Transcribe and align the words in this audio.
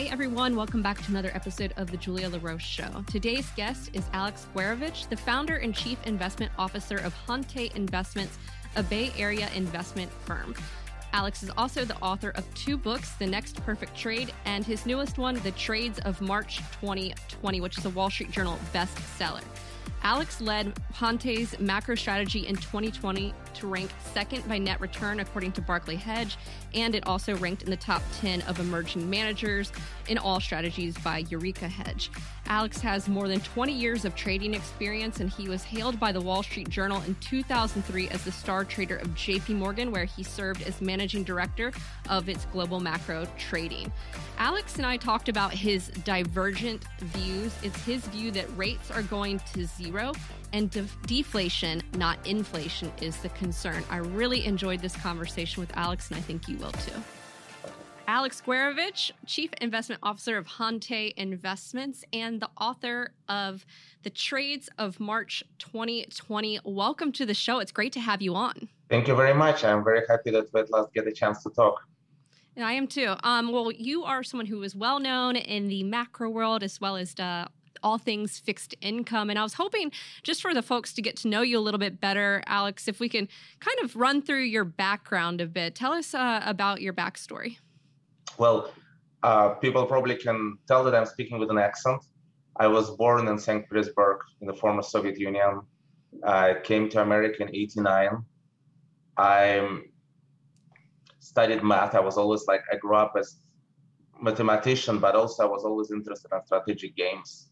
Hey 0.00 0.08
everyone, 0.08 0.56
welcome 0.56 0.80
back 0.80 0.98
to 1.02 1.10
another 1.10 1.30
episode 1.34 1.74
of 1.76 1.90
the 1.90 1.98
Julia 1.98 2.30
LaRoche 2.30 2.64
Show. 2.64 3.04
Today's 3.06 3.50
guest 3.50 3.90
is 3.92 4.02
Alex 4.14 4.46
Gurevich, 4.54 5.06
the 5.10 5.16
founder 5.16 5.56
and 5.56 5.74
chief 5.74 5.98
investment 6.06 6.50
officer 6.58 6.96
of 6.96 7.14
HonTe 7.28 7.76
Investments, 7.76 8.38
a 8.76 8.82
Bay 8.82 9.12
Area 9.18 9.50
investment 9.54 10.10
firm. 10.10 10.54
Alex 11.12 11.42
is 11.42 11.50
also 11.58 11.84
the 11.84 11.98
author 11.98 12.30
of 12.30 12.54
two 12.54 12.78
books, 12.78 13.10
The 13.16 13.26
Next 13.26 13.56
Perfect 13.66 13.94
Trade, 13.94 14.32
and 14.46 14.64
his 14.64 14.86
newest 14.86 15.18
one, 15.18 15.34
The 15.40 15.50
Trades 15.50 15.98
of 15.98 16.18
March 16.22 16.60
2020, 16.80 17.60
which 17.60 17.76
is 17.76 17.84
a 17.84 17.90
Wall 17.90 18.08
Street 18.08 18.30
Journal 18.30 18.58
bestseller. 18.72 19.44
Alex 20.02 20.40
led 20.40 20.74
HonTe's 20.94 21.60
macro 21.60 21.94
strategy 21.94 22.46
in 22.46 22.56
2020 22.56 23.34
to 23.54 23.66
rank 23.66 23.90
second 24.12 24.48
by 24.48 24.58
net 24.58 24.80
return 24.80 25.20
according 25.20 25.52
to 25.52 25.62
BarclayHedge, 25.62 26.36
and 26.74 26.94
it 26.94 27.06
also 27.06 27.36
ranked 27.36 27.62
in 27.62 27.70
the 27.70 27.76
top 27.76 28.02
10 28.20 28.42
of 28.42 28.58
emerging 28.60 29.08
managers 29.08 29.72
in 30.08 30.18
all 30.18 30.40
strategies 30.40 30.96
by 30.98 31.22
Eurekahedge. 31.24 32.08
Alex 32.46 32.80
has 32.80 33.08
more 33.08 33.28
than 33.28 33.38
20 33.40 33.72
years 33.72 34.04
of 34.04 34.14
trading 34.16 34.54
experience, 34.54 35.20
and 35.20 35.30
he 35.30 35.48
was 35.48 35.62
hailed 35.62 36.00
by 36.00 36.10
the 36.10 36.20
Wall 36.20 36.42
Street 36.42 36.68
Journal 36.68 37.00
in 37.06 37.14
2003 37.20 38.08
as 38.08 38.24
the 38.24 38.32
star 38.32 38.64
trader 38.64 38.96
of 38.96 39.08
JP 39.10 39.56
Morgan, 39.56 39.92
where 39.92 40.04
he 40.04 40.22
served 40.22 40.62
as 40.62 40.80
managing 40.80 41.22
director 41.22 41.72
of 42.08 42.28
its 42.28 42.46
global 42.46 42.80
macro 42.80 43.26
trading. 43.38 43.92
Alex 44.38 44.76
and 44.76 44.86
I 44.86 44.96
talked 44.96 45.28
about 45.28 45.52
his 45.52 45.88
divergent 46.04 46.84
views. 46.98 47.54
It's 47.62 47.84
his 47.84 48.04
view 48.06 48.30
that 48.32 48.46
rates 48.56 48.90
are 48.90 49.02
going 49.02 49.40
to 49.52 49.66
zero 49.66 50.12
and 50.52 50.70
de- 50.70 50.86
deflation, 51.06 51.82
not 51.96 52.24
inflation, 52.26 52.92
is 53.00 53.16
the 53.18 53.28
concern. 53.30 53.82
I 53.90 53.98
really 53.98 54.44
enjoyed 54.44 54.80
this 54.80 54.96
conversation 54.96 55.60
with 55.60 55.76
Alex, 55.76 56.08
and 56.08 56.18
I 56.18 56.20
think 56.20 56.48
you 56.48 56.56
will 56.56 56.72
too. 56.72 56.92
Alex 58.10 58.42
Gurevich, 58.44 59.12
Chief 59.24 59.50
Investment 59.60 60.00
Officer 60.02 60.36
of 60.36 60.46
HonTe 60.46 61.14
Investments 61.16 62.04
and 62.12 62.40
the 62.40 62.50
author 62.60 63.14
of 63.28 63.64
The 64.02 64.10
Trades 64.10 64.68
of 64.78 64.98
March 64.98 65.44
2020. 65.60 66.58
Welcome 66.64 67.12
to 67.12 67.24
the 67.24 67.34
show. 67.34 67.60
It's 67.60 67.70
great 67.70 67.92
to 67.92 68.00
have 68.00 68.20
you 68.20 68.34
on. 68.34 68.68
Thank 68.88 69.06
you 69.06 69.14
very 69.14 69.32
much. 69.32 69.62
I'm 69.62 69.84
very 69.84 70.02
happy 70.08 70.32
that 70.32 70.52
we 70.52 70.60
at 70.60 70.72
last 70.72 70.92
get 70.92 71.06
a 71.06 71.12
chance 71.12 71.44
to 71.44 71.50
talk. 71.50 71.84
And 72.56 72.64
I 72.64 72.72
am 72.72 72.88
too. 72.88 73.14
Um, 73.22 73.52
well, 73.52 73.70
you 73.70 74.02
are 74.02 74.24
someone 74.24 74.46
who 74.46 74.60
is 74.64 74.74
well 74.74 74.98
known 74.98 75.36
in 75.36 75.68
the 75.68 75.84
macro 75.84 76.28
world 76.28 76.64
as 76.64 76.80
well 76.80 76.96
as 76.96 77.14
uh, 77.20 77.46
all 77.82 77.98
things 77.98 78.38
fixed 78.38 78.74
income. 78.80 79.30
And 79.30 79.38
I 79.38 79.42
was 79.42 79.54
hoping 79.54 79.92
just 80.22 80.42
for 80.42 80.54
the 80.54 80.62
folks 80.62 80.92
to 80.94 81.02
get 81.02 81.16
to 81.18 81.28
know 81.28 81.42
you 81.42 81.58
a 81.58 81.60
little 81.60 81.78
bit 81.78 82.00
better, 82.00 82.42
Alex, 82.46 82.88
if 82.88 83.00
we 83.00 83.08
can 83.08 83.28
kind 83.60 83.78
of 83.82 83.96
run 83.96 84.22
through 84.22 84.42
your 84.42 84.64
background 84.64 85.40
a 85.40 85.46
bit. 85.46 85.74
Tell 85.74 85.92
us 85.92 86.14
uh, 86.14 86.40
about 86.44 86.80
your 86.80 86.92
backstory. 86.92 87.56
Well, 88.38 88.70
uh, 89.22 89.50
people 89.50 89.84
probably 89.86 90.16
can 90.16 90.58
tell 90.66 90.84
that 90.84 90.94
I'm 90.94 91.06
speaking 91.06 91.38
with 91.38 91.50
an 91.50 91.58
accent. 91.58 92.04
I 92.56 92.66
was 92.66 92.90
born 92.90 93.28
in 93.28 93.38
St. 93.38 93.68
Petersburg 93.68 94.18
in 94.40 94.46
the 94.46 94.54
former 94.54 94.82
Soviet 94.82 95.18
Union. 95.18 95.62
I 96.24 96.56
came 96.64 96.88
to 96.90 97.02
America 97.02 97.42
in 97.42 97.48
89. 97.54 98.24
I 99.16 99.80
studied 101.20 101.62
math. 101.62 101.94
I 101.94 102.00
was 102.00 102.16
always 102.16 102.46
like, 102.46 102.62
I 102.72 102.76
grew 102.76 102.96
up 102.96 103.14
as 103.18 103.36
mathematician, 104.20 104.98
but 104.98 105.14
also 105.14 105.44
I 105.44 105.46
was 105.46 105.64
always 105.64 105.90
interested 105.90 106.30
in 106.32 106.40
strategic 106.44 106.96
games. 106.96 107.50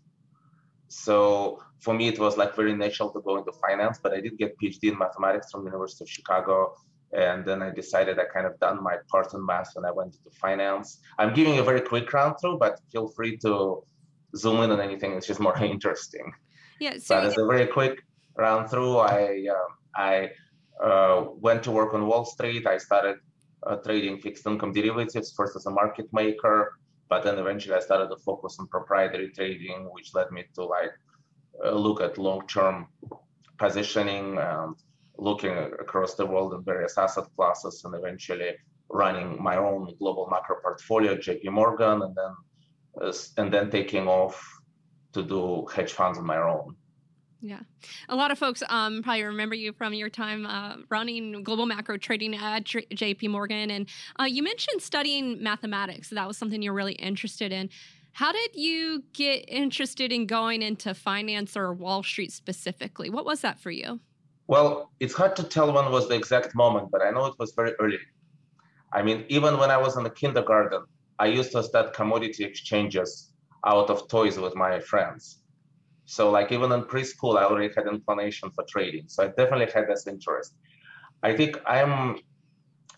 So 0.88 1.60
for 1.80 1.94
me, 1.94 2.08
it 2.08 2.18
was 2.18 2.36
like 2.36 2.56
very 2.56 2.74
natural 2.74 3.10
to 3.12 3.20
go 3.20 3.36
into 3.36 3.52
finance, 3.52 3.98
but 4.02 4.12
I 4.12 4.20
did 4.20 4.36
get 4.38 4.56
PhD 4.58 4.92
in 4.92 4.98
mathematics 4.98 5.52
from 5.52 5.64
University 5.64 6.04
of 6.04 6.10
Chicago. 6.10 6.74
And 7.12 7.44
then 7.44 7.62
I 7.62 7.70
decided 7.70 8.18
I 8.18 8.24
kind 8.24 8.46
of 8.46 8.58
done 8.60 8.82
my 8.82 8.96
part 9.10 9.32
in 9.32 9.44
math 9.44 9.72
and 9.76 9.86
I 9.86 9.90
went 9.90 10.14
into 10.14 10.30
finance. 10.36 11.00
I'm 11.18 11.32
giving 11.32 11.58
a 11.58 11.62
very 11.62 11.80
quick 11.80 12.12
run 12.12 12.34
through, 12.36 12.58
but 12.58 12.80
feel 12.92 13.08
free 13.08 13.38
to 13.38 13.82
zoom 14.36 14.62
in 14.62 14.70
on 14.70 14.80
anything 14.80 15.12
that's 15.12 15.26
just 15.26 15.40
more 15.40 15.56
interesting. 15.62 16.32
Yeah. 16.80 16.98
So 16.98 17.16
but 17.16 17.24
as 17.24 17.38
a 17.38 17.46
very 17.46 17.66
quick 17.66 18.02
run 18.36 18.68
through, 18.68 18.98
I 18.98 19.46
uh, 19.50 19.68
I 19.96 20.30
uh, 20.82 21.24
went 21.40 21.62
to 21.64 21.70
work 21.70 21.94
on 21.94 22.06
Wall 22.06 22.24
Street. 22.24 22.66
I 22.66 22.78
started 22.78 23.16
uh, 23.66 23.76
trading 23.76 24.20
fixed 24.20 24.46
income 24.46 24.72
derivatives 24.72 25.32
first 25.36 25.56
as 25.56 25.66
a 25.66 25.70
market 25.70 26.06
maker, 26.12 26.72
but 27.08 27.22
then 27.24 27.38
eventually 27.38 27.74
I 27.74 27.80
started 27.80 28.08
to 28.08 28.16
focus 28.16 28.56
on 28.60 28.68
proprietary 28.68 29.30
trading, 29.30 29.88
which 29.92 30.14
led 30.14 30.30
me 30.30 30.44
to 30.54 30.64
like 30.64 30.92
uh, 31.64 31.72
look 31.72 32.00
at 32.00 32.18
long-term 32.18 32.86
positioning 33.58 34.38
and 34.38 34.76
looking 35.16 35.56
across 35.56 36.14
the 36.14 36.24
world 36.24 36.54
in 36.54 36.62
various 36.62 36.96
asset 36.96 37.24
classes 37.36 37.82
and 37.84 37.94
eventually 37.94 38.52
running 38.90 39.42
my 39.42 39.56
own 39.56 39.92
global 39.98 40.28
macro 40.30 40.56
portfolio 40.62 41.16
JP 41.16 41.50
Morgan 41.50 42.02
and 42.02 42.16
then 42.16 42.34
uh, 43.02 43.12
and 43.36 43.52
then 43.52 43.70
taking 43.70 44.06
off 44.06 44.36
to 45.12 45.22
do 45.22 45.66
hedge 45.74 45.92
funds 45.92 46.18
on 46.18 46.26
my 46.26 46.38
own. 46.38 46.76
Yeah. 47.40 47.60
A 48.08 48.16
lot 48.16 48.30
of 48.30 48.38
folks 48.38 48.62
um, 48.68 49.02
probably 49.02 49.22
remember 49.22 49.54
you 49.54 49.72
from 49.72 49.94
your 49.94 50.08
time 50.08 50.44
uh, 50.44 50.76
running 50.88 51.42
global 51.44 51.66
macro 51.66 51.96
trading 51.96 52.34
at 52.34 52.64
JP 52.64 53.28
Morgan. 53.30 53.70
And 53.70 53.88
uh, 54.18 54.24
you 54.24 54.42
mentioned 54.42 54.82
studying 54.82 55.42
mathematics. 55.42 56.10
That 56.10 56.26
was 56.26 56.36
something 56.36 56.62
you're 56.62 56.74
really 56.74 56.94
interested 56.94 57.52
in. 57.52 57.70
How 58.12 58.32
did 58.32 58.50
you 58.54 59.04
get 59.12 59.44
interested 59.48 60.10
in 60.10 60.26
going 60.26 60.62
into 60.62 60.94
finance 60.94 61.56
or 61.56 61.72
Wall 61.72 62.02
Street 62.02 62.32
specifically? 62.32 63.10
What 63.10 63.24
was 63.24 63.42
that 63.42 63.60
for 63.60 63.70
you? 63.70 64.00
Well, 64.48 64.90
it's 64.98 65.14
hard 65.14 65.36
to 65.36 65.44
tell 65.44 65.72
when 65.72 65.92
was 65.92 66.08
the 66.08 66.16
exact 66.16 66.54
moment, 66.54 66.90
but 66.90 67.02
I 67.02 67.10
know 67.10 67.26
it 67.26 67.34
was 67.38 67.52
very 67.52 67.74
early. 67.78 68.00
I 68.92 69.02
mean, 69.02 69.24
even 69.28 69.58
when 69.58 69.70
I 69.70 69.76
was 69.76 69.96
in 69.96 70.02
the 70.02 70.10
kindergarten, 70.10 70.84
I 71.18 71.26
used 71.26 71.52
to 71.52 71.62
start 71.62 71.94
commodity 71.94 72.44
exchanges 72.44 73.30
out 73.64 73.90
of 73.90 74.08
toys 74.08 74.38
with 74.38 74.56
my 74.56 74.80
friends. 74.80 75.37
So 76.08 76.30
like 76.30 76.50
even 76.52 76.72
in 76.72 76.84
preschool, 76.84 77.36
I 77.38 77.44
already 77.44 77.70
had 77.76 77.86
inclination 77.86 78.50
for 78.50 78.64
trading. 78.66 79.04
So 79.08 79.24
I 79.24 79.26
definitely 79.28 79.68
had 79.74 79.86
this 79.88 80.06
interest. 80.06 80.54
I 81.22 81.36
think 81.36 81.60
I'm 81.66 82.16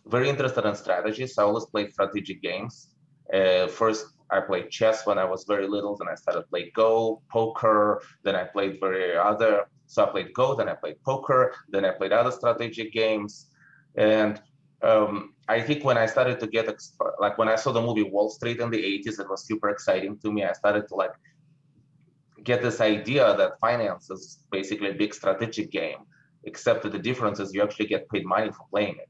very 0.06 0.28
interested 0.28 0.64
in 0.64 0.76
strategies. 0.76 1.36
I 1.36 1.42
always 1.42 1.64
played 1.66 1.92
strategic 1.92 2.40
games. 2.40 2.94
Uh, 3.34 3.66
first, 3.66 4.06
I 4.30 4.38
played 4.38 4.70
chess 4.70 5.06
when 5.06 5.18
I 5.18 5.24
was 5.24 5.44
very 5.48 5.66
little. 5.66 5.96
Then 5.96 6.06
I 6.08 6.14
started 6.14 6.48
playing 6.50 6.70
Go, 6.76 7.20
poker. 7.28 8.00
Then 8.22 8.36
I 8.36 8.44
played 8.44 8.78
very 8.78 9.16
other. 9.16 9.66
So 9.86 10.04
I 10.04 10.10
played 10.10 10.32
Go. 10.32 10.54
Then 10.54 10.68
I 10.68 10.74
played 10.74 11.02
poker. 11.02 11.52
Then 11.68 11.84
I 11.84 11.90
played 11.90 12.12
other 12.12 12.30
strategic 12.30 12.92
games. 12.92 13.48
And 13.96 14.40
um, 14.82 15.34
I 15.48 15.60
think 15.60 15.84
when 15.84 15.98
I 15.98 16.06
started 16.06 16.38
to 16.38 16.46
get 16.46 16.72
like 17.18 17.38
when 17.38 17.48
I 17.48 17.56
saw 17.56 17.72
the 17.72 17.82
movie 17.82 18.04
Wall 18.04 18.30
Street 18.30 18.60
in 18.60 18.70
the 18.70 18.78
80s, 18.78 19.18
it 19.18 19.28
was 19.28 19.44
super 19.48 19.68
exciting 19.68 20.16
to 20.20 20.32
me. 20.32 20.44
I 20.44 20.52
started 20.52 20.86
to 20.90 20.94
like 20.94 21.10
get 22.44 22.62
this 22.62 22.80
idea 22.80 23.36
that 23.36 23.58
finance 23.60 24.10
is 24.10 24.38
basically 24.50 24.90
a 24.90 24.94
big 24.94 25.14
strategic 25.14 25.70
game, 25.70 25.98
except 26.44 26.82
that 26.82 26.92
the 26.92 26.98
difference 26.98 27.40
is 27.40 27.54
you 27.54 27.62
actually 27.62 27.86
get 27.86 28.08
paid 28.08 28.24
money 28.24 28.50
for 28.50 28.64
playing 28.70 28.96
it. 28.96 29.08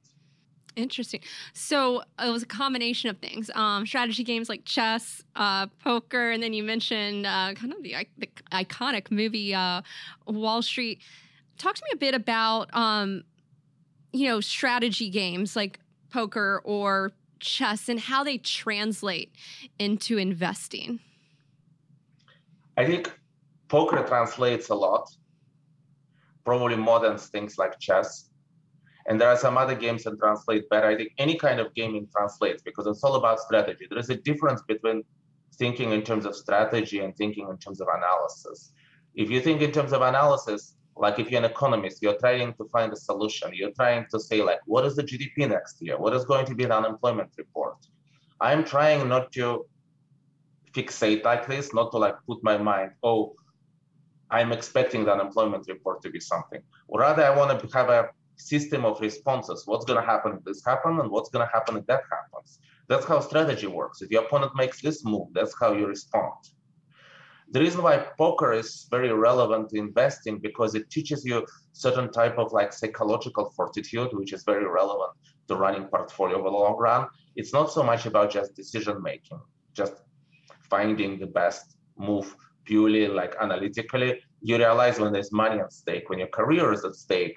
Interesting. 0.77 1.21
So 1.53 2.03
it 2.25 2.31
was 2.31 2.43
a 2.43 2.47
combination 2.47 3.11
of 3.11 3.19
things: 3.19 3.51
um, 3.55 3.87
strategy 3.87 4.25
games 4.25 4.49
like 4.49 4.65
chess, 4.65 5.23
uh, 5.37 5.67
poker, 5.83 6.31
and 6.31 6.43
then 6.43 6.53
you 6.53 6.63
mentioned 6.63 7.27
uh, 7.27 7.55
kind 7.55 7.73
of 7.73 7.83
the, 7.83 7.95
the 8.19 8.29
iconic 8.53 9.11
movie 9.11 9.55
uh, 9.55 9.83
Wall 10.27 10.63
Street. 10.63 11.01
Talk 11.59 11.75
to 11.75 11.83
me 11.85 11.91
a 11.93 11.97
bit 11.97 12.15
about, 12.15 12.75
um, 12.75 13.25
you 14.13 14.29
know, 14.29 14.41
strategy 14.41 15.11
games 15.11 15.57
like 15.57 15.81
poker 16.11 16.63
or 16.65 17.13
chess 17.41 17.89
and 17.89 17.99
how 17.99 18.23
they 18.23 18.39
translate 18.39 19.35
into 19.79 20.19
investing. 20.19 21.01
I 22.77 22.87
think 22.87 23.13
poker 23.71 24.05
translates 24.07 24.69
a 24.69 24.75
lot, 24.75 25.09
probably 26.45 26.77
more 26.77 27.01
than 27.01 27.17
things 27.17 27.57
like 27.57 27.79
chess. 27.79 28.31
And 29.07 29.19
there 29.19 29.29
are 29.29 29.37
some 29.37 29.57
other 29.57 29.75
games 29.75 30.05
that 30.05 30.19
translate 30.19 30.69
better. 30.69 30.89
I 30.89 30.97
think 30.97 31.13
any 31.17 31.37
kind 31.37 31.59
of 31.61 31.73
gaming 31.75 32.07
translates 32.15 32.63
because 32.63 32.87
it's 32.87 33.03
all 33.03 33.15
about 33.15 33.41
strategy. 33.41 33.87
There 33.89 33.99
is 33.99 34.11
a 34.11 34.17
difference 34.17 34.63
between 34.69 35.03
thinking 35.57 35.93
in 35.93 36.03
terms 36.03 36.27
of 36.27 36.34
strategy 36.34 36.99
and 37.01 37.17
thinking 37.17 37.49
in 37.49 37.57
terms 37.59 37.81
of 37.81 37.89
analysis. 37.89 38.72
If 39.15 39.31
you 39.31 39.41
think 39.41 39.63
in 39.63 39.73
terms 39.73 39.93
of 39.93 40.03
analysis, 40.03 40.75
like 40.97 41.19
if 41.19 41.31
you're 41.31 41.39
an 41.39 41.51
economist, 41.51 42.03
you're 42.03 42.19
trying 42.19 42.53
to 42.55 42.65
find 42.66 42.93
a 42.93 42.97
solution. 42.97 43.51
You're 43.55 43.73
trying 43.73 44.07
to 44.11 44.21
say, 44.21 44.43
like, 44.43 44.61
what 44.66 44.84
is 44.84 44.97
the 44.97 45.03
GDP 45.03 45.49
next 45.49 45.81
year? 45.81 45.97
What 45.97 46.13
is 46.15 46.25
going 46.25 46.47
to 46.47 46.55
be 46.55 46.65
the 46.66 46.77
unemployment 46.77 47.31
report? 47.39 47.77
I'm 48.41 48.65
trying 48.65 49.09
not 49.09 49.33
to 49.33 49.66
fixate 50.73 51.25
like 51.25 51.47
this, 51.47 51.73
not 51.73 51.91
to 51.93 51.99
like 51.99 52.16
put 52.27 52.43
my 52.43 52.59
mind, 52.59 52.93
oh, 53.03 53.34
I'm 54.30 54.53
expecting 54.53 55.04
the 55.04 55.12
unemployment 55.12 55.66
report 55.68 56.03
to 56.03 56.10
be 56.10 56.21
something. 56.21 56.60
Or 56.88 57.00
rather, 57.00 57.24
I 57.24 57.36
want 57.36 57.59
to 57.59 57.66
have 57.77 57.88
a 57.88 58.10
system 58.36 58.84
of 58.84 59.00
responses. 59.00 59.62
What's 59.66 59.84
going 59.84 60.00
to 60.00 60.06
happen 60.06 60.36
if 60.36 60.44
this 60.44 60.65
happens, 60.65 61.00
and 61.00 61.10
what's 61.10 61.30
going 61.30 61.47
to 61.47 61.53
happen 61.53 61.77
if 61.77 61.86
that 61.86 62.03
happens? 62.10 62.60
That's 62.88 63.06
how 63.06 63.21
strategy 63.21 63.66
works. 63.66 64.03
If 64.03 64.10
your 64.10 64.24
opponent 64.24 64.53
makes 64.56 64.80
this 64.80 65.04
move, 65.04 65.28
that's 65.32 65.54
how 65.60 65.72
you 65.72 65.86
respond. 65.86 66.34
The 67.53 67.60
reason 67.60 67.82
why 67.82 68.06
poker 68.16 68.53
is 68.53 68.86
very 68.91 69.12
relevant 69.12 69.71
to 69.71 69.77
investing 69.78 70.38
because 70.38 70.77
it 70.77 70.88
teaches 70.88 71.24
you 71.24 71.44
certain 71.72 72.12
type 72.12 72.38
of 72.38 72.53
like 72.53 72.72
psychological 72.72 73.50
fortitude, 73.56 74.10
which 74.12 74.32
is 74.32 74.44
very 74.44 74.66
relevant 74.66 75.12
to 75.48 75.56
running 75.56 75.84
portfolio 75.84 76.38
over 76.38 76.48
the 76.48 76.56
long 76.56 76.77
run. 76.78 77.09
It's 77.34 77.53
not 77.53 77.72
so 77.72 77.82
much 77.82 78.06
about 78.06 78.30
just 78.30 78.54
decision 78.54 79.03
making, 79.03 79.41
just 79.74 79.94
finding 80.68 81.18
the 81.18 81.27
best 81.27 81.77
move 81.98 82.36
purely 82.65 83.09
like 83.09 83.34
analytically. 83.41 84.21
You 84.42 84.57
realize 84.57 84.98
when 84.98 85.12
there's 85.12 85.33
money 85.33 85.60
at 85.60 85.72
stake, 85.72 86.09
when 86.09 86.18
your 86.18 86.28
career 86.28 86.72
is 86.72 86.84
at 86.84 86.95
stake, 86.95 87.36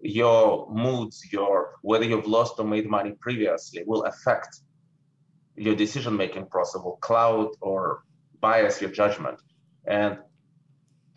your 0.00 0.68
moods, 0.70 1.22
your 1.32 1.76
whether 1.82 2.04
you've 2.04 2.26
lost 2.26 2.54
or 2.58 2.64
made 2.64 2.88
money 2.88 3.12
previously 3.20 3.82
will 3.86 4.04
affect 4.04 4.60
your 5.56 5.74
decision 5.74 6.16
making 6.16 6.46
process, 6.46 6.82
will 6.82 6.96
cloud 6.96 7.48
or 7.60 8.02
bias 8.40 8.80
your 8.80 8.90
judgment. 8.90 9.40
And 9.86 10.18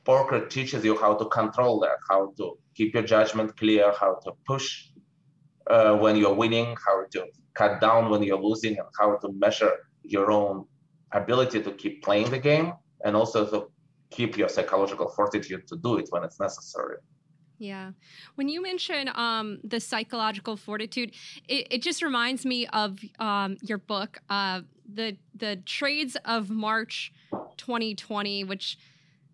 poker 0.05 0.45
teaches 0.47 0.85
you 0.85 0.97
how 0.97 1.15
to 1.15 1.25
control 1.25 1.79
that, 1.81 1.97
how 2.09 2.33
to 2.37 2.57
keep 2.75 2.93
your 2.93 3.03
judgment 3.03 3.57
clear, 3.57 3.93
how 3.99 4.19
to 4.23 4.31
push 4.45 4.85
uh, 5.69 5.95
when 5.97 6.15
you're 6.15 6.33
winning, 6.33 6.75
how 6.85 7.03
to 7.11 7.25
cut 7.53 7.81
down 7.81 8.09
when 8.09 8.23
you're 8.23 8.41
losing, 8.41 8.77
and 8.77 8.87
how 8.99 9.17
to 9.17 9.31
measure 9.33 9.73
your 10.03 10.31
own 10.31 10.65
ability 11.11 11.61
to 11.61 11.71
keep 11.71 12.03
playing 12.03 12.29
the 12.29 12.39
game, 12.39 12.73
and 13.07 13.15
also 13.15 13.45
to 13.49 13.67
keep 14.09 14.37
your 14.37 14.49
psychological 14.49 15.07
fortitude 15.07 15.65
to 15.67 15.77
do 15.77 15.97
it 15.97 16.07
when 16.09 16.23
it's 16.25 16.39
necessary. 16.39 16.97
Yeah. 17.57 17.91
When 18.35 18.49
you 18.49 18.61
mention 18.61 19.09
um, 19.15 19.59
the 19.63 19.79
psychological 19.79 20.57
fortitude, 20.57 21.13
it, 21.47 21.67
it, 21.71 21.81
just 21.81 22.03
reminds 22.03 22.45
me 22.45 22.67
of 22.67 22.99
um, 23.19 23.57
your 23.63 23.79
book, 23.79 24.19
uh, 24.29 24.61
the 24.93 25.17
the 25.33 25.55
Trades 25.65 26.15
of 26.25 26.51
March 26.51 27.11
2020, 27.57 28.43
which 28.43 28.77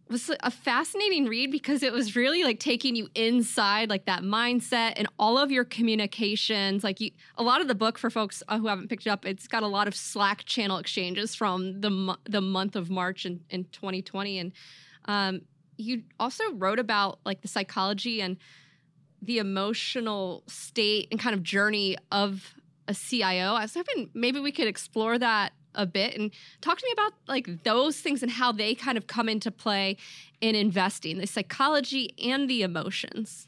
was 0.09 0.29
a 0.41 0.51
fascinating 0.51 1.25
read 1.25 1.49
because 1.51 1.81
it 1.81 1.91
was 1.91 2.15
really 2.15 2.43
like 2.43 2.59
taking 2.59 2.95
you 2.95 3.07
inside 3.15 3.89
like 3.89 4.05
that 4.05 4.21
mindset 4.21 4.93
and 4.97 5.07
all 5.17 5.37
of 5.37 5.51
your 5.51 5.63
communications. 5.63 6.83
Like 6.83 6.99
you 6.99 7.11
a 7.37 7.43
lot 7.43 7.61
of 7.61 7.67
the 7.67 7.75
book 7.75 7.97
for 7.97 8.09
folks 8.09 8.43
uh, 8.47 8.57
who 8.57 8.67
haven't 8.67 8.89
picked 8.89 9.05
it 9.05 9.09
up 9.09 9.25
it's 9.25 9.47
got 9.47 9.63
a 9.63 9.67
lot 9.67 9.87
of 9.87 9.95
slack 9.95 10.45
channel 10.45 10.77
exchanges 10.77 11.35
from 11.35 11.81
the 11.81 12.17
the 12.25 12.41
month 12.41 12.75
of 12.75 12.89
march 12.89 13.25
in, 13.25 13.41
in 13.49 13.65
2020 13.65 14.39
and 14.39 14.51
um, 15.05 15.41
you 15.77 16.03
also 16.19 16.43
wrote 16.53 16.79
about 16.79 17.19
like 17.25 17.41
the 17.41 17.47
psychology 17.47 18.21
and 18.21 18.37
the 19.21 19.39
emotional 19.39 20.43
state 20.47 21.07
and 21.11 21.19
kind 21.19 21.33
of 21.33 21.43
journey 21.43 21.97
of 22.11 22.53
a 22.87 22.93
cio 22.93 23.53
i 23.53 23.61
was 23.61 23.73
hoping 23.73 24.09
maybe 24.13 24.39
we 24.39 24.51
could 24.51 24.67
explore 24.67 25.17
that 25.17 25.53
a 25.75 25.85
bit 25.85 26.17
and 26.17 26.31
talk 26.61 26.77
to 26.77 26.85
me 26.85 26.91
about 26.93 27.13
like 27.27 27.63
those 27.63 27.99
things 27.99 28.21
and 28.21 28.31
how 28.31 28.51
they 28.51 28.75
kind 28.75 28.97
of 28.97 29.07
come 29.07 29.29
into 29.29 29.51
play 29.51 29.97
in 30.41 30.55
investing 30.55 31.17
the 31.17 31.27
psychology 31.27 32.13
and 32.23 32.49
the 32.49 32.61
emotions. 32.63 33.47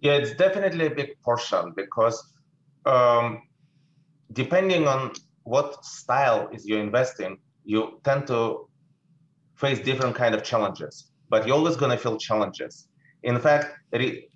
Yeah 0.00 0.12
it's 0.12 0.34
definitely 0.34 0.86
a 0.86 0.90
big 0.90 1.20
portion 1.22 1.72
because 1.76 2.32
um, 2.86 3.42
depending 4.32 4.86
on 4.86 5.12
what 5.44 5.84
style 5.84 6.48
is 6.52 6.66
you 6.66 6.76
investing 6.78 7.38
you 7.64 8.00
tend 8.04 8.26
to 8.26 8.68
face 9.54 9.78
different 9.78 10.14
kind 10.14 10.34
of 10.34 10.42
challenges 10.42 11.10
but 11.28 11.46
you're 11.46 11.56
always 11.56 11.76
going 11.76 11.90
to 11.90 11.96
feel 11.96 12.18
challenges. 12.18 12.88
In 13.22 13.40
fact 13.40 13.66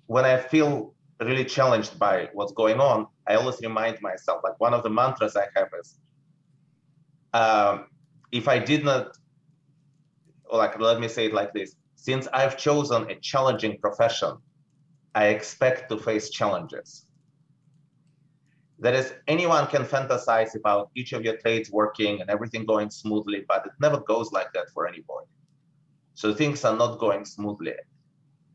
when 0.09 0.25
i 0.25 0.35
feel 0.37 0.93
really 1.21 1.45
challenged 1.45 1.99
by 1.99 2.29
what's 2.33 2.53
going 2.53 2.79
on 2.79 3.05
i 3.27 3.35
always 3.35 3.57
remind 3.61 4.01
myself 4.01 4.41
like 4.43 4.59
one 4.59 4.73
of 4.73 4.81
the 4.83 4.89
mantras 4.89 5.35
i 5.35 5.45
have 5.55 5.69
is 5.79 5.99
um, 7.33 7.85
if 8.31 8.47
I 8.47 8.59
did 8.59 8.83
not, 8.83 9.17
like, 10.51 10.79
let 10.79 10.99
me 10.99 11.07
say 11.07 11.25
it 11.27 11.33
like 11.33 11.53
this 11.53 11.75
since 11.99 12.27
I've 12.31 12.57
chosen 12.57 13.09
a 13.11 13.15
challenging 13.15 13.77
profession, 13.77 14.37
I 15.13 15.25
expect 15.25 15.89
to 15.89 15.97
face 15.97 16.29
challenges. 16.29 17.05
That 18.79 18.95
is, 18.95 19.13
anyone 19.27 19.67
can 19.67 19.83
fantasize 19.83 20.55
about 20.55 20.91
each 20.95 21.11
of 21.11 21.25
your 21.25 21.35
trades 21.37 21.69
working 21.69 22.21
and 22.21 22.29
everything 22.29 22.65
going 22.65 22.89
smoothly, 22.89 23.43
but 23.49 23.65
it 23.65 23.73
never 23.81 23.99
goes 23.99 24.31
like 24.31 24.53
that 24.53 24.69
for 24.73 24.87
anybody. 24.87 25.27
So 26.13 26.33
things 26.33 26.63
are 26.63 26.75
not 26.75 26.99
going 26.99 27.25
smoothly. 27.25 27.73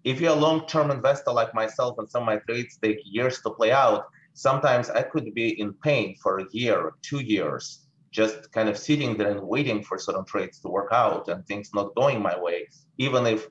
If 0.04 0.22
you're 0.22 0.32
a 0.32 0.46
long 0.46 0.66
term 0.66 0.90
investor 0.90 1.32
like 1.32 1.54
myself 1.54 1.98
and 1.98 2.08
some 2.08 2.22
of 2.22 2.26
my 2.26 2.38
trades 2.38 2.78
take 2.82 3.00
years 3.04 3.42
to 3.42 3.50
play 3.50 3.72
out, 3.72 4.06
sometimes 4.32 4.88
I 4.88 5.02
could 5.02 5.34
be 5.34 5.60
in 5.60 5.74
pain 5.74 6.16
for 6.22 6.38
a 6.38 6.46
year 6.52 6.80
or 6.80 6.94
two 7.02 7.20
years 7.20 7.83
just 8.14 8.52
kind 8.52 8.68
of 8.68 8.78
sitting 8.78 9.16
there 9.18 9.30
and 9.32 9.42
waiting 9.42 9.82
for 9.82 9.98
certain 9.98 10.24
trades 10.24 10.60
to 10.60 10.68
work 10.68 10.90
out 10.92 11.26
and 11.28 11.44
things 11.46 11.70
not 11.74 11.94
going 11.96 12.22
my 12.22 12.38
way, 12.38 12.68
even 12.96 13.26
if 13.26 13.48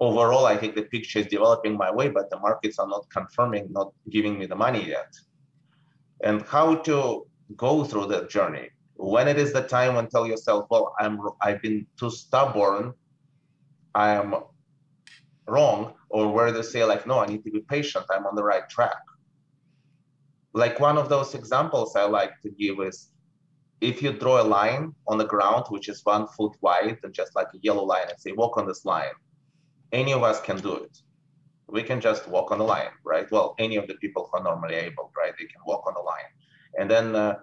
overall 0.00 0.46
I 0.46 0.56
think 0.56 0.76
the 0.76 0.84
picture 0.84 1.18
is 1.18 1.26
developing 1.26 1.76
my 1.76 1.90
way, 1.90 2.08
but 2.08 2.30
the 2.30 2.38
markets 2.38 2.78
are 2.78 2.86
not 2.86 3.04
confirming, 3.10 3.66
not 3.72 3.92
giving 4.08 4.38
me 4.38 4.46
the 4.46 4.54
money 4.54 4.86
yet. 4.86 5.12
And 6.22 6.42
how 6.42 6.76
to 6.88 7.26
go 7.56 7.82
through 7.82 8.06
that 8.06 8.30
journey. 8.30 8.68
When 8.94 9.26
it 9.26 9.36
is 9.36 9.52
the 9.52 9.62
time 9.62 9.96
when 9.96 10.08
tell 10.08 10.26
yourself, 10.28 10.66
well, 10.70 10.94
I'm 11.00 11.18
I've 11.42 11.60
been 11.60 11.84
too 11.98 12.10
stubborn, 12.10 12.94
I 13.96 14.10
am 14.10 14.28
wrong, 15.48 15.94
or 16.08 16.32
where 16.32 16.52
they 16.52 16.62
say 16.62 16.84
like, 16.84 17.04
no, 17.04 17.18
I 17.18 17.26
need 17.26 17.42
to 17.44 17.50
be 17.50 17.62
patient, 17.68 18.06
I'm 18.10 18.26
on 18.26 18.36
the 18.36 18.44
right 18.44 18.66
track. 18.68 19.02
Like 20.52 20.78
one 20.78 20.98
of 20.98 21.08
those 21.08 21.34
examples 21.34 21.96
I 21.96 22.04
like 22.04 22.40
to 22.42 22.50
give 22.50 22.78
is 22.78 23.10
if 23.84 24.02
you 24.02 24.12
draw 24.12 24.40
a 24.40 24.46
line 24.58 24.94
on 25.06 25.18
the 25.18 25.26
ground, 25.26 25.66
which 25.68 25.88
is 25.88 26.00
one 26.04 26.26
foot 26.28 26.52
wide 26.62 26.98
and 27.02 27.12
just 27.12 27.36
like 27.36 27.48
a 27.54 27.58
yellow 27.60 27.84
line 27.84 28.08
and 28.08 28.18
say, 28.18 28.32
walk 28.32 28.56
on 28.56 28.66
this 28.66 28.84
line, 28.84 29.14
any 29.92 30.12
of 30.12 30.22
us 30.22 30.40
can 30.40 30.56
do 30.58 30.74
it. 30.76 30.96
We 31.68 31.82
can 31.82 32.00
just 32.00 32.26
walk 32.26 32.50
on 32.50 32.58
the 32.58 32.64
line, 32.64 32.92
right? 33.04 33.30
Well, 33.30 33.54
any 33.58 33.76
of 33.76 33.86
the 33.86 33.94
people 33.94 34.28
who 34.28 34.38
are 34.38 34.44
normally 34.44 34.76
able, 34.76 35.12
right? 35.16 35.34
They 35.38 35.44
can 35.44 35.62
walk 35.66 35.86
on 35.86 35.94
the 35.94 36.00
line. 36.00 36.30
And 36.78 36.90
then 36.90 37.14
uh, 37.14 37.34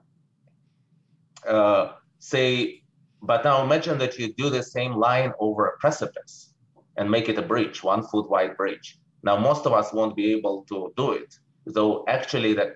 uh, 1.48 1.94
say, 2.20 2.82
but 3.22 3.44
now 3.44 3.64
imagine 3.64 3.98
that 4.00 4.18
you 4.18 4.34
do 4.34 4.50
the 4.50 4.64
same 4.64 4.94
line 4.94 5.32
over 5.40 5.68
a 5.68 5.78
precipice 5.78 6.54
and 6.98 7.10
make 7.10 7.30
it 7.30 7.38
a 7.38 7.42
bridge, 7.42 7.84
one 7.84 8.04
foot 8.04 8.30
wide 8.30 8.58
bridge. 8.58 8.98
Now, 9.24 9.38
most 9.38 9.68
of 9.68 9.74
us 9.74 9.94
won't 9.94 10.16
be 10.16 10.32
able 10.32 10.64
to 10.70 10.92
do 10.98 11.12
it, 11.12 11.36
though 11.66 12.04
actually 12.08 12.54
the 12.54 12.74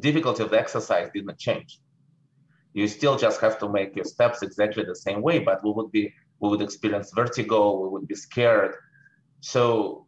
difficulty 0.00 0.42
of 0.42 0.50
the 0.50 0.58
exercise 0.58 1.08
didn't 1.14 1.38
change 1.38 1.78
you 2.78 2.86
still 2.86 3.16
just 3.18 3.40
have 3.40 3.58
to 3.58 3.68
make 3.68 3.96
your 3.96 4.04
steps 4.04 4.42
exactly 4.42 4.84
the 4.84 4.94
same 4.94 5.20
way, 5.20 5.38
but 5.40 5.62
we 5.64 5.70
would 5.76 5.90
be 5.90 6.04
we 6.40 6.48
would 6.50 6.62
experience 6.62 7.10
vertigo, 7.12 7.60
we 7.82 7.88
would 7.88 8.06
be 8.06 8.14
scared. 8.14 8.74
So 9.40 10.06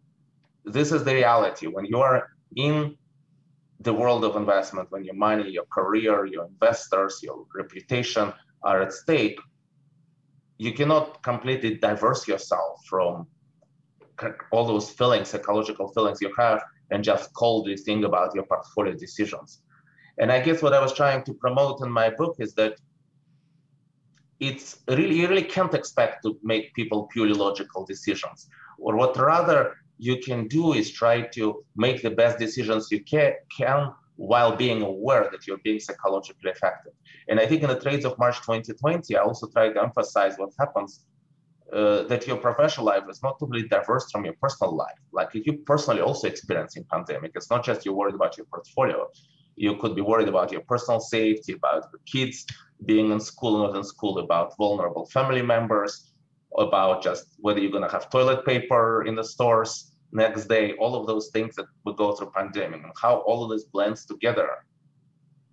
this 0.65 0.93
is 0.93 1.03
the 1.03 1.15
reality. 1.15 1.67
When 1.67 1.85
you 1.87 1.99
are 2.09 2.29
in 2.55 2.97
the 3.81 3.93
world 3.93 4.23
of 4.25 4.37
investment, 4.37 4.87
when 4.93 5.03
your 5.05 5.19
money, 5.29 5.51
your 5.51 5.69
career, 5.79 6.27
your 6.27 6.45
investors, 6.47 7.19
your 7.23 7.39
reputation 7.61 8.33
are 8.63 8.83
at 8.83 8.93
stake, 8.93 9.41
you 10.59 10.73
cannot 10.73 11.23
completely 11.25 11.73
diverse 11.89 12.29
yourself 12.29 12.73
from 12.89 13.27
all 14.53 14.67
those 14.67 14.91
feelings, 14.91 15.29
psychological 15.29 15.89
feelings 15.95 16.19
you 16.21 16.33
have, 16.39 16.62
and 16.93 17.03
just 17.03 17.33
coldly 17.33 17.77
think 17.77 18.05
about 18.05 18.35
your 18.37 18.45
portfolio 18.45 18.95
decisions. 18.95 19.62
And 20.21 20.31
I 20.31 20.39
guess 20.41 20.62
what 20.62 20.75
I 20.75 20.81
was 20.81 20.93
trying 20.93 21.25
to 21.25 21.33
promote 21.33 21.81
in 21.81 21.91
my 21.91 22.11
book 22.11 22.37
is 22.39 22.53
that 22.55 22.75
it's 24.39 24.79
really 24.89 25.17
you 25.17 25.27
really 25.29 25.49
can't 25.57 25.75
expect 25.75 26.23
to 26.25 26.39
make 26.43 26.75
people 26.75 27.09
purely 27.12 27.33
logical 27.33 27.85
decisions. 27.87 28.49
Or 28.79 28.97
what 28.97 29.17
rather 29.17 29.77
you 29.99 30.19
can 30.19 30.47
do 30.49 30.75
is 30.75 30.91
try 30.91 31.23
to 31.37 31.65
make 31.77 32.03
the 32.03 32.11
best 32.11 32.39
decisions 32.39 32.89
you 32.91 33.03
can, 33.03 33.33
can 33.59 33.93
while 34.17 34.55
being 34.55 34.83
aware 34.83 35.29
that 35.33 35.47
you're 35.47 35.65
being 35.65 35.81
psychologically 35.81 36.50
affected. 36.50 36.93
And 37.29 37.41
I 37.41 37.47
think 37.47 37.62
in 37.62 37.71
the 37.71 37.81
trades 37.81 38.05
of 38.05 38.19
March 38.19 38.39
2020, 38.41 39.17
I 39.17 39.23
also 39.23 39.47
try 39.49 39.73
to 39.73 39.83
emphasize 39.83 40.35
what 40.37 40.50
happens 40.59 41.07
uh, 41.73 42.03
that 42.05 42.27
your 42.27 42.37
professional 42.37 42.87
life 42.87 43.05
is 43.09 43.23
not 43.23 43.39
totally 43.39 43.67
diverse 43.69 44.11
from 44.11 44.25
your 44.27 44.35
personal 44.43 44.77
life. 44.77 44.99
Like 45.12 45.35
if 45.35 45.47
you 45.47 45.59
personally 45.65 46.03
also 46.03 46.29
experiencing 46.29 46.85
pandemic, 46.93 47.33
it's 47.35 47.49
not 47.49 47.65
just 47.65 47.87
you're 47.87 47.95
worried 47.95 48.15
about 48.15 48.37
your 48.37 48.47
portfolio 48.47 49.09
you 49.57 49.76
could 49.76 49.95
be 49.95 50.00
worried 50.00 50.28
about 50.28 50.52
your 50.52 50.62
personal 50.62 51.00
safety, 51.00 51.52
about 51.52 51.88
your 51.92 52.00
kids 52.07 52.47
being 52.87 53.11
in 53.11 53.21
school, 53.21 53.57
or 53.57 53.69
not 53.69 53.76
in 53.76 53.85
school, 53.85 54.19
about 54.19 54.57
vulnerable 54.57 55.07
family 55.07 55.42
members, 55.42 56.12
about 56.59 57.02
just 57.02 57.26
whether 57.38 57.61
you're 57.61 57.71
going 57.71 57.85
to 57.85 57.90
have 57.90 58.11
toilet 58.11 58.45
paper 58.45 59.04
in 59.07 59.14
the 59.14 59.25
stores 59.25 59.92
next 60.12 60.47
day, 60.47 60.73
all 60.75 60.95
of 60.97 61.07
those 61.07 61.28
things 61.28 61.54
that 61.57 61.66
we 61.85 61.95
go 61.95 62.12
through 62.12 62.30
pandemic 62.30 62.83
and 62.83 62.92
how 63.00 63.19
all 63.19 63.45
of 63.45 63.50
this 63.50 63.64
blends 63.64 64.04
together 64.04 64.50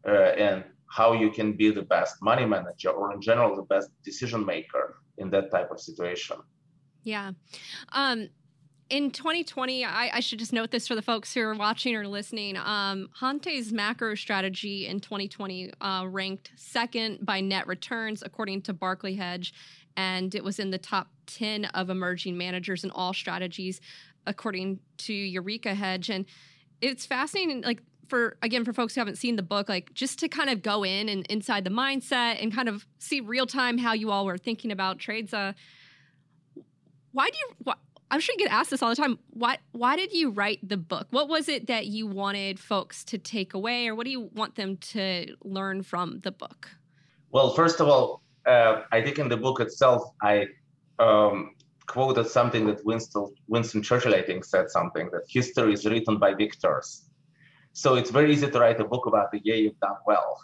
uh, 0.07 0.11
and 0.11 0.63
how 0.89 1.13
you 1.13 1.29
can 1.29 1.53
be 1.53 1.69
the 1.69 1.81
best 1.81 2.15
money 2.21 2.45
manager 2.45 2.89
or 2.89 3.13
in 3.13 3.21
general 3.21 3.55
the 3.55 3.63
best 3.63 3.89
decision 4.03 4.45
maker 4.45 4.95
in 5.17 5.29
that 5.29 5.51
type 5.51 5.69
of 5.69 5.79
situation. 5.79 6.37
Yeah. 7.03 7.31
Um, 7.91 8.29
in 8.89 9.11
2020, 9.11 9.83
I, 9.83 10.09
I, 10.13 10.19
should 10.21 10.39
just 10.39 10.53
note 10.53 10.71
this 10.71 10.87
for 10.87 10.95
the 10.95 11.01
folks 11.01 11.33
who 11.33 11.41
are 11.41 11.53
watching 11.53 11.95
or 11.95 12.07
listening. 12.07 12.55
Um, 12.57 13.09
HonTe's 13.19 13.73
macro 13.73 14.15
strategy 14.15 14.87
in 14.87 14.99
2020 14.99 15.71
uh, 15.81 16.05
ranked 16.07 16.51
second 16.55 17.25
by 17.25 17.41
net 17.41 17.67
returns, 17.67 18.23
according 18.25 18.61
to 18.63 18.73
BarclayHedge, 18.73 19.51
and 19.97 20.33
it 20.33 20.43
was 20.43 20.59
in 20.59 20.71
the 20.71 20.77
top 20.77 21.09
10 21.25 21.65
of 21.65 21.89
emerging 21.89 22.37
managers 22.37 22.83
in 22.83 22.91
all 22.91 23.13
strategies, 23.13 23.81
according 24.25 24.79
to 24.99 25.13
Eurekahedge. 25.13 26.13
And 26.13 26.25
it's 26.79 27.05
fascinating. 27.05 27.61
Like 27.61 27.81
for 28.07 28.37
again 28.41 28.63
for 28.63 28.71
folks 28.71 28.95
who 28.95 29.01
haven't 29.01 29.17
seen 29.17 29.35
the 29.35 29.43
book, 29.43 29.67
like 29.67 29.93
just 29.93 30.19
to 30.19 30.29
kind 30.29 30.49
of 30.49 30.61
go 30.61 30.83
in 30.83 31.09
and 31.09 31.25
inside 31.27 31.63
the 31.65 31.69
mindset 31.69 32.41
and 32.41 32.53
kind 32.53 32.69
of 32.69 32.85
see 32.99 33.19
real 33.19 33.45
time 33.45 33.77
how 33.77 33.93
you 33.93 34.11
all 34.11 34.25
were 34.25 34.37
thinking 34.37 34.71
about 34.71 34.99
trades. 34.99 35.33
Uh, 35.33 35.53
why 37.11 37.29
do 37.29 37.37
you? 37.37 37.49
Why, 37.63 37.73
I'm 38.09 38.19
sure 38.19 38.35
you 38.37 38.45
get 38.45 38.53
asked 38.53 38.69
this 38.69 38.81
all 38.81 38.89
the 38.89 38.95
time. 38.95 39.19
Why 39.31 39.57
why 39.71 39.95
did 39.95 40.13
you 40.13 40.29
write 40.31 40.59
the 40.67 40.77
book? 40.77 41.07
What 41.11 41.27
was 41.27 41.49
it 41.49 41.67
that 41.67 41.87
you 41.87 42.07
wanted 42.07 42.59
folks 42.59 43.03
to 43.05 43.17
take 43.17 43.53
away, 43.53 43.87
or 43.87 43.95
what 43.95 44.05
do 44.05 44.11
you 44.11 44.29
want 44.33 44.55
them 44.55 44.77
to 44.77 45.35
learn 45.43 45.83
from 45.83 46.21
the 46.21 46.31
book? 46.31 46.69
Well, 47.31 47.53
first 47.53 47.81
of 47.81 47.87
all, 47.89 48.21
uh, 48.45 48.83
I 48.91 49.01
think 49.01 49.19
in 49.19 49.27
the 49.27 49.35
book 49.37 49.59
itself, 49.59 50.03
I 50.21 50.47
um, 50.99 51.55
quoted 51.87 52.27
something 52.27 52.65
that 52.67 52.85
Winston 52.85 53.33
Winston 53.47 53.81
Churchill, 53.83 54.15
I 54.15 54.21
think, 54.21 54.45
said 54.45 54.69
something 54.69 55.09
that 55.11 55.23
history 55.27 55.73
is 55.73 55.85
written 55.85 56.17
by 56.17 56.33
victors. 56.33 57.09
So 57.73 57.95
it's 57.95 58.09
very 58.09 58.31
easy 58.31 58.49
to 58.49 58.59
write 58.59 58.79
a 58.79 58.85
book 58.85 59.05
about 59.05 59.31
the 59.31 59.39
year 59.43 59.57
you've 59.57 59.79
done 59.79 59.97
well, 60.07 60.39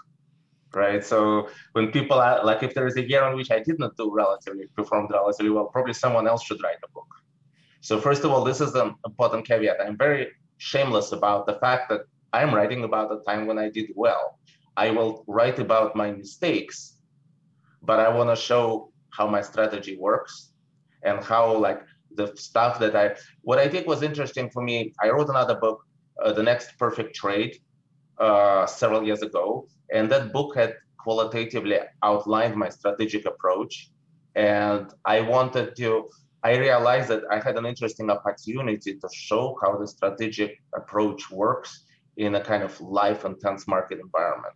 right? 0.76 1.04
So 1.04 1.50
when 1.72 1.92
people 1.92 2.20
are 2.20 2.44
like, 2.44 2.62
if 2.62 2.76
there 2.76 2.86
is 2.86 2.96
a 2.98 3.08
year 3.10 3.24
on 3.24 3.36
which 3.36 3.50
I 3.50 3.60
did 3.60 3.80
not 3.80 3.98
do 3.98 4.14
relatively 4.14 4.68
performed 4.76 5.10
relatively 5.12 5.50
well, 5.50 5.66
probably 5.66 5.94
someone 5.94 6.28
else 6.28 6.44
should 6.44 6.62
write 6.62 6.78
a 6.84 6.92
book 6.92 7.08
so 7.84 8.00
first 8.00 8.24
of 8.24 8.32
all, 8.32 8.46
this 8.46 8.62
is 8.62 8.76
an 8.76 8.96
important 9.06 9.46
caveat. 9.46 9.76
I'm 9.86 9.98
very 9.98 10.30
shameless 10.58 11.12
about 11.12 11.46
the 11.46 11.56
fact 11.56 11.90
that 11.90 12.04
I'm 12.32 12.56
writing 12.56 12.86
about 12.86 13.10
the 13.10 13.20
time 13.30 13.46
when 13.46 13.60
I 13.60 13.70
did 13.70 13.90
well. 13.94 14.40
I 14.78 14.90
will 14.90 15.26
write 15.28 15.60
about 15.60 15.94
my 15.94 16.10
mistakes, 16.10 16.98
but 17.82 18.00
I 18.00 18.08
want 18.08 18.30
to 18.30 18.38
show 18.38 18.94
how 19.10 19.28
my 19.28 19.42
strategy 19.42 19.98
works 19.98 20.54
and 21.04 21.22
how 21.22 21.58
like 21.58 21.82
the 22.16 22.28
stuff 22.38 22.80
that 22.80 22.96
I 22.96 23.16
what 23.42 23.60
I 23.60 23.68
think 23.68 23.86
was 23.86 24.02
interesting 24.02 24.50
for 24.50 24.64
me. 24.64 24.94
I 25.04 25.10
wrote 25.10 25.28
another 25.28 25.56
book, 25.56 25.86
uh, 26.24 26.32
The 26.32 26.44
Next 26.44 26.80
Perfect 26.80 27.14
Trade, 27.14 27.58
uh, 28.18 28.66
several 28.66 29.04
years 29.04 29.24
ago, 29.24 29.68
and 29.92 30.10
that 30.10 30.32
book 30.32 30.56
had 30.56 30.76
qualitatively 30.98 31.80
outlined 32.02 32.56
my 32.56 32.70
strategic 32.70 33.26
approach, 33.26 33.92
and 34.36 34.86
I 35.04 35.20
wanted 35.20 35.76
to 35.76 36.10
I 36.44 36.58
realized 36.58 37.08
that 37.10 37.24
I 37.32 37.40
had 37.40 37.58
an 37.58 37.66
interesting 37.66 38.10
opportunity 38.10 38.96
to 38.96 39.10
show 39.14 39.58
how 39.62 39.78
the 39.78 39.88
strategic 39.88 40.62
approach 40.76 41.32
works 41.32 41.86
in 42.18 42.36
a 42.36 42.42
kind 42.42 42.64
of 42.64 42.80
life 42.82 43.24
intense 43.26 43.68
market 43.68 44.00
environment. 44.00 44.56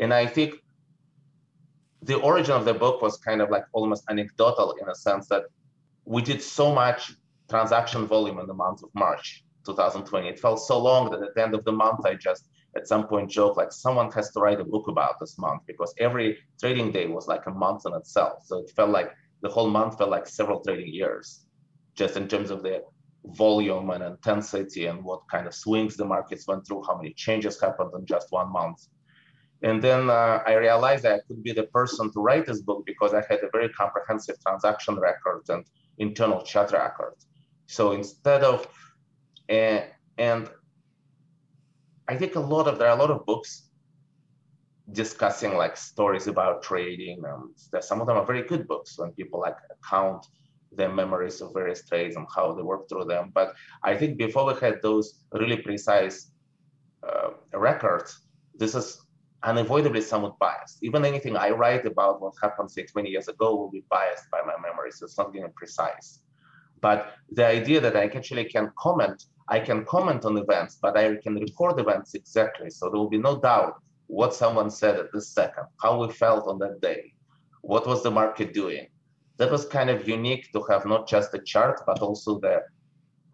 And 0.00 0.12
I 0.12 0.26
think 0.26 0.54
the 2.02 2.18
origin 2.20 2.54
of 2.54 2.64
the 2.64 2.74
book 2.74 3.02
was 3.02 3.18
kind 3.18 3.40
of 3.42 3.50
like 3.50 3.64
almost 3.72 4.04
anecdotal 4.08 4.74
in 4.80 4.88
a 4.88 4.94
sense 4.94 5.28
that 5.28 5.44
we 6.04 6.22
did 6.22 6.40
so 6.42 6.74
much 6.74 7.12
transaction 7.50 8.06
volume 8.06 8.38
in 8.38 8.46
the 8.46 8.54
month 8.54 8.82
of 8.82 8.90
March 8.94 9.44
2020. 9.66 10.28
It 10.28 10.38
felt 10.38 10.60
so 10.60 10.78
long 10.78 11.10
that 11.10 11.22
at 11.22 11.34
the 11.34 11.42
end 11.42 11.54
of 11.54 11.64
the 11.64 11.72
month, 11.72 12.06
I 12.06 12.14
just 12.14 12.48
at 12.76 12.86
some 12.86 13.06
point 13.06 13.30
joked 13.30 13.56
like 13.56 13.72
someone 13.72 14.10
has 14.12 14.30
to 14.32 14.40
write 14.40 14.60
a 14.60 14.64
book 14.64 14.88
about 14.88 15.18
this 15.20 15.38
month 15.38 15.62
because 15.66 15.94
every 15.98 16.38
trading 16.60 16.92
day 16.92 17.06
was 17.06 17.26
like 17.26 17.46
a 17.46 17.50
month 17.50 17.82
in 17.86 17.94
itself. 17.94 18.44
So 18.44 18.58
it 18.58 18.70
felt 18.76 18.90
like 18.90 19.10
the 19.46 19.52
whole 19.52 19.70
month 19.70 19.96
felt 19.98 20.10
like 20.10 20.26
several 20.26 20.60
trading 20.60 20.92
years, 20.92 21.46
just 21.94 22.16
in 22.16 22.26
terms 22.26 22.50
of 22.50 22.64
the 22.64 22.82
volume 23.26 23.90
and 23.90 24.02
intensity 24.02 24.86
and 24.86 25.04
what 25.04 25.20
kind 25.30 25.46
of 25.46 25.54
swings 25.54 25.96
the 25.96 26.04
markets 26.04 26.48
went 26.48 26.66
through, 26.66 26.82
how 26.88 26.96
many 26.96 27.12
changes 27.14 27.60
happened 27.60 27.92
in 27.96 28.04
just 28.06 28.26
one 28.30 28.50
month. 28.50 28.80
And 29.62 29.80
then 29.80 30.10
uh, 30.10 30.42
I 30.44 30.54
realized 30.54 31.04
that 31.04 31.14
I 31.14 31.20
could 31.26 31.42
be 31.44 31.52
the 31.52 31.68
person 31.78 32.12
to 32.12 32.20
write 32.20 32.46
this 32.46 32.60
book 32.60 32.82
because 32.84 33.14
I 33.14 33.22
had 33.30 33.40
a 33.44 33.50
very 33.52 33.68
comprehensive 33.68 34.36
transaction 34.44 34.96
record 34.96 35.42
and 35.48 35.64
internal 35.98 36.42
chat 36.42 36.72
record. 36.72 37.14
So 37.66 37.92
instead 37.92 38.42
of, 38.42 38.66
uh, 39.48 39.80
and 40.18 40.50
I 42.08 42.16
think 42.16 42.34
a 42.34 42.40
lot 42.40 42.66
of, 42.66 42.78
there 42.78 42.88
are 42.88 42.96
a 42.96 43.00
lot 43.00 43.12
of 43.12 43.24
books 43.24 43.65
discussing 44.92 45.56
like 45.56 45.76
stories 45.76 46.26
about 46.26 46.62
trading. 46.62 47.24
Um, 47.24 47.54
some 47.80 48.00
of 48.00 48.06
them 48.06 48.16
are 48.16 48.24
very 48.24 48.42
good 48.42 48.68
books 48.68 48.98
when 48.98 49.12
people 49.12 49.40
like 49.40 49.56
count 49.88 50.26
their 50.72 50.92
memories 50.92 51.40
of 51.40 51.52
various 51.52 51.86
trades 51.86 52.16
and 52.16 52.26
how 52.34 52.52
they 52.52 52.62
work 52.62 52.88
through 52.88 53.04
them. 53.04 53.32
But 53.34 53.54
I 53.82 53.96
think 53.96 54.18
before 54.18 54.46
we 54.46 54.58
had 54.60 54.82
those 54.82 55.20
really 55.32 55.56
precise 55.56 56.30
uh, 57.02 57.30
records, 57.52 58.20
this 58.54 58.74
is 58.74 59.00
unavoidably 59.42 60.00
somewhat 60.00 60.38
biased. 60.38 60.82
Even 60.82 61.04
anything 61.04 61.36
I 61.36 61.50
write 61.50 61.86
about 61.86 62.20
what 62.20 62.34
happened 62.42 62.70
say 62.70 62.84
20 62.84 63.08
years 63.10 63.28
ago 63.28 63.54
will 63.56 63.70
be 63.70 63.84
biased 63.90 64.30
by 64.30 64.40
my 64.42 64.54
memories. 64.60 65.00
It's 65.02 65.18
not 65.18 65.34
even 65.34 65.50
precise. 65.56 66.20
But 66.80 67.14
the 67.30 67.46
idea 67.46 67.80
that 67.80 67.96
I 67.96 68.04
actually 68.04 68.44
can 68.44 68.70
comment, 68.78 69.24
I 69.48 69.60
can 69.60 69.84
comment 69.84 70.24
on 70.24 70.36
events, 70.36 70.78
but 70.80 70.96
I 70.96 71.16
can 71.16 71.34
record 71.36 71.80
events 71.80 72.14
exactly. 72.14 72.70
So 72.70 72.88
there 72.88 72.98
will 72.98 73.08
be 73.08 73.18
no 73.18 73.40
doubt 73.40 73.80
what 74.06 74.34
someone 74.34 74.70
said 74.70 74.96
at 74.98 75.12
this 75.12 75.30
second, 75.30 75.64
how 75.82 76.00
we 76.00 76.12
felt 76.12 76.46
on 76.48 76.58
that 76.58 76.80
day, 76.80 77.12
what 77.62 77.86
was 77.86 78.02
the 78.02 78.10
market 78.10 78.52
doing. 78.52 78.86
That 79.38 79.50
was 79.50 79.66
kind 79.66 79.90
of 79.90 80.08
unique 80.08 80.52
to 80.52 80.62
have 80.70 80.86
not 80.86 81.08
just 81.08 81.32
the 81.32 81.40
chart, 81.40 81.82
but 81.86 81.98
also 82.00 82.38
the 82.40 82.62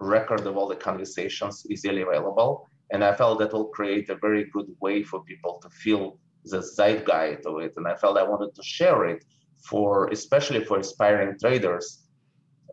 record 0.00 0.46
of 0.46 0.56
all 0.56 0.68
the 0.68 0.76
conversations 0.76 1.66
easily 1.70 2.02
available. 2.02 2.68
And 2.90 3.04
I 3.04 3.14
felt 3.14 3.38
that 3.38 3.52
will 3.52 3.66
create 3.66 4.08
a 4.10 4.16
very 4.16 4.44
good 4.52 4.66
way 4.80 5.02
for 5.02 5.22
people 5.24 5.60
to 5.62 5.70
feel 5.70 6.18
the 6.44 6.60
zeitgeist 6.60 7.46
of 7.46 7.60
it. 7.60 7.74
And 7.76 7.86
I 7.86 7.94
felt 7.94 8.18
I 8.18 8.22
wanted 8.24 8.54
to 8.54 8.62
share 8.62 9.04
it 9.06 9.24
for, 9.64 10.08
especially 10.08 10.64
for 10.64 10.78
aspiring 10.78 11.38
traders. 11.38 12.08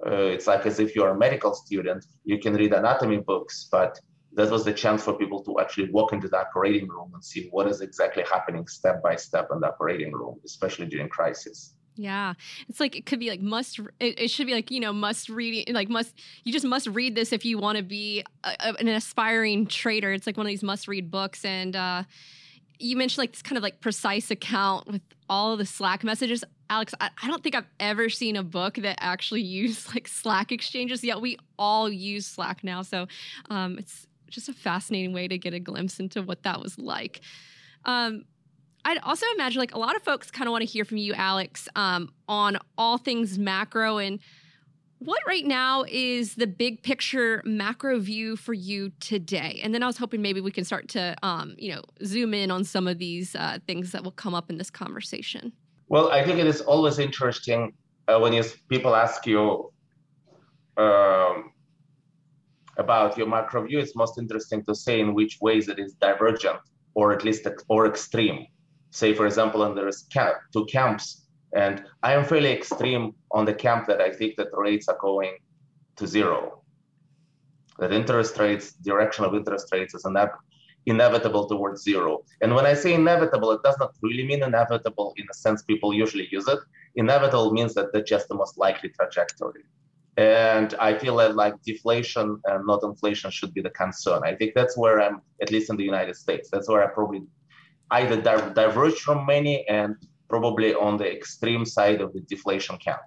Uh, 0.06 0.34
it's 0.36 0.48
like 0.48 0.66
as 0.66 0.80
if 0.80 0.96
you're 0.96 1.10
a 1.10 1.18
medical 1.18 1.54
student, 1.54 2.06
you 2.24 2.40
can 2.40 2.54
read 2.56 2.74
anatomy 2.74 3.18
books, 3.18 3.68
but 3.72 4.00
that 4.34 4.50
was 4.50 4.64
the 4.64 4.74
chance 4.74 5.04
for 5.04 5.14
people 5.14 5.44
to 5.44 5.60
actually 5.60 5.90
walk 5.92 6.14
into 6.14 6.28
the 6.28 6.40
operating 6.40 6.88
room 6.88 7.12
and 7.14 7.24
see 7.24 7.48
what 7.52 7.68
is 7.68 7.82
exactly 7.82 8.24
happening 8.24 8.68
step 8.68 9.02
by 9.02 9.16
step 9.16 9.50
in 9.52 9.60
the 9.60 9.68
operating 9.68 10.12
room, 10.12 10.40
especially 10.46 10.86
during 10.86 11.10
crisis. 11.10 11.74
Yeah. 11.96 12.36
It's 12.70 12.80
like 12.80 12.96
it 12.96 13.06
could 13.06 13.20
be 13.20 13.30
like 13.30 13.42
must 13.42 13.80
it, 14.00 14.20
it 14.20 14.28
should 14.30 14.48
be 14.48 14.54
like, 14.54 14.72
you 14.72 14.80
know, 14.80 14.94
must 14.94 15.28
read 15.28 15.70
like 15.74 15.90
must 15.90 16.14
you 16.46 16.54
just 16.54 16.66
must 16.66 16.88
read 16.88 17.14
this 17.16 17.34
if 17.34 17.44
you 17.44 17.58
want 17.58 17.78
to 17.78 17.84
be 17.84 18.24
a, 18.46 18.56
a, 18.60 18.76
an 18.80 18.88
aspiring 18.88 19.68
trader. 19.68 20.14
It's 20.14 20.26
like 20.26 20.38
one 20.38 20.46
of 20.46 20.50
these 20.50 20.64
must 20.64 20.88
read 20.88 21.12
books 21.12 21.44
and 21.44 21.76
uh 21.76 22.04
you 22.80 22.96
mentioned 22.96 23.18
like 23.18 23.34
this 23.34 23.42
kind 23.42 23.58
of 23.58 23.64
like 23.64 23.82
precise 23.82 24.32
account 24.32 24.88
with 24.88 25.02
all 25.30 25.58
the 25.58 25.66
Slack 25.66 26.04
messages. 26.04 26.44
Alex, 26.70 26.94
I, 27.02 27.10
I 27.22 27.28
don't 27.28 27.44
think 27.44 27.56
I've 27.56 27.68
ever 27.80 28.10
seen 28.10 28.36
a 28.38 28.44
book 28.44 28.76
that 28.76 28.98
actually 29.02 29.42
used 29.62 29.94
like 29.94 30.08
Slack 30.08 30.52
exchanges. 30.52 31.04
Yet 31.04 31.20
we 31.20 31.38
all 31.58 31.90
use 31.90 32.26
Slack 32.26 32.64
now, 32.64 32.82
so 32.82 33.08
um, 33.50 33.78
it's 33.78 34.08
just 34.30 34.50
a 34.50 34.54
fascinating 34.54 35.14
way 35.14 35.28
to 35.28 35.38
get 35.38 35.54
a 35.54 35.60
glimpse 35.60 36.00
into 36.00 36.22
what 36.22 36.44
that 36.44 36.62
was 36.62 36.78
like. 36.78 37.22
Um, 37.86 38.26
I'd 38.86 39.00
also 39.00 39.26
imagine 39.36 39.60
like 39.60 39.74
a 39.74 39.80
lot 39.80 39.96
of 39.96 40.04
folks 40.04 40.32
kind 40.32 40.48
of 40.48 40.52
want 40.52 40.62
to 40.62 40.66
hear 40.66 40.86
from 40.86 40.98
you, 40.98 41.14
Alex, 41.14 41.68
um, 41.76 42.12
on 42.28 42.58
all 42.78 42.98
things 42.98 43.38
macro 43.38 43.98
and 43.98 44.20
what 45.00 45.22
right 45.26 45.46
now 45.46 45.86
is 45.88 46.36
the 46.36 46.48
big 46.48 46.84
picture 46.84 47.42
macro 47.46 48.00
view 48.00 48.36
for 48.36 48.54
you 48.54 48.92
today? 49.00 49.60
And 49.64 49.74
then 49.74 49.82
I 49.82 49.88
was 49.88 49.98
hoping 49.98 50.22
maybe 50.22 50.42
we 50.42 50.52
can 50.52 50.66
start 50.66 50.90
to, 50.90 51.16
um, 51.24 51.56
you 51.58 51.74
know, 51.74 51.82
zoom 52.04 52.34
in 52.34 52.52
on 52.52 52.66
some 52.66 52.86
of 52.86 52.98
these 52.98 53.34
uh, 53.36 53.60
things 53.66 53.94
that 53.94 54.04
will 54.04 54.12
come 54.12 54.36
up 54.36 54.50
in 54.50 54.58
this 54.58 54.70
conversation. 54.70 55.54
Well, 55.88 56.12
I 56.12 56.24
think 56.24 56.38
it 56.40 56.48
is 56.48 56.60
always 56.62 57.00
interesting 57.00 57.74
uh, 58.10 58.20
when 58.20 58.34
you, 58.34 58.44
people 58.68 58.94
ask 58.94 59.26
you, 59.26 59.72
um, 60.76 61.54
about 62.80 63.18
your 63.18 63.28
macro 63.28 63.66
view, 63.68 63.80
it's 63.80 63.96
most 63.96 64.18
interesting 64.18 64.64
to 64.66 64.74
say 64.74 65.00
in 65.00 65.14
which 65.14 65.38
ways 65.42 65.68
it 65.68 65.78
is 65.80 65.94
divergent 65.94 66.60
or 66.96 67.12
at 67.12 67.24
least 67.24 67.48
or 67.68 67.86
extreme. 67.86 68.48
Say, 68.92 69.14
for 69.14 69.26
example, 69.28 69.64
and 69.64 69.78
there's 69.78 70.04
camp, 70.04 70.38
two 70.52 70.66
camps, 70.66 71.28
and 71.54 71.84
I 72.02 72.14
am 72.14 72.26
fairly 72.26 72.52
extreme 72.52 73.14
on 73.32 73.46
the 73.46 73.54
camp 73.54 73.88
that 73.88 74.02
I 74.02 74.12
think 74.12 74.36
that 74.38 74.48
rates 74.54 74.88
are 74.88 74.98
going 75.00 75.38
to 75.98 76.08
zero. 76.08 76.64
That 77.80 77.94
interest 77.94 78.38
rates, 78.40 78.74
direction 78.74 79.26
of 79.26 79.36
interest 79.36 79.68
rates 79.72 79.94
is 79.94 80.06
inevitable 80.86 81.48
towards 81.48 81.84
zero. 81.84 82.24
And 82.42 82.56
when 82.56 82.66
I 82.66 82.74
say 82.74 82.94
inevitable, 82.94 83.52
it 83.52 83.62
does 83.64 83.78
not 83.80 83.92
really 84.02 84.26
mean 84.26 84.44
inevitable 84.44 85.14
in 85.18 85.26
the 85.28 85.34
sense 85.34 85.62
people 85.64 85.94
usually 85.94 86.28
use 86.32 86.48
it. 86.48 86.60
Inevitable 86.96 87.52
means 87.52 87.74
that 87.76 87.94
that's 87.94 88.10
just 88.10 88.28
the 88.28 88.36
most 88.36 88.58
likely 88.58 88.90
trajectory. 88.90 89.64
And 90.20 90.76
I 90.82 90.98
feel 90.98 91.16
that 91.16 91.38
like 91.38 91.54
deflation 91.64 92.42
and 92.44 92.68
not 92.68 92.84
inflation 92.84 93.32
should 93.32 93.54
be 93.54 93.62
the 93.62 93.70
concern. 93.70 94.22
I 94.26 94.36
think 94.36 94.54
that's 94.54 94.78
where 94.78 95.02
I'm, 95.02 95.22
at 95.42 95.50
least 95.50 95.70
in 95.70 95.78
the 95.78 95.86
United 95.86 96.18
States, 96.18 96.50
that's 96.52 96.68
where 96.68 96.84
I 96.84 96.88
probably 96.88 97.22
either 97.92 98.20
diverge 98.54 99.00
from 99.00 99.26
many 99.26 99.66
and 99.70 99.96
probably 100.28 100.76
on 100.76 100.98
the 100.98 101.10
extreme 101.10 101.64
side 101.66 102.02
of 102.02 102.12
the 102.12 102.20
deflation 102.20 102.78
camp. 102.80 103.00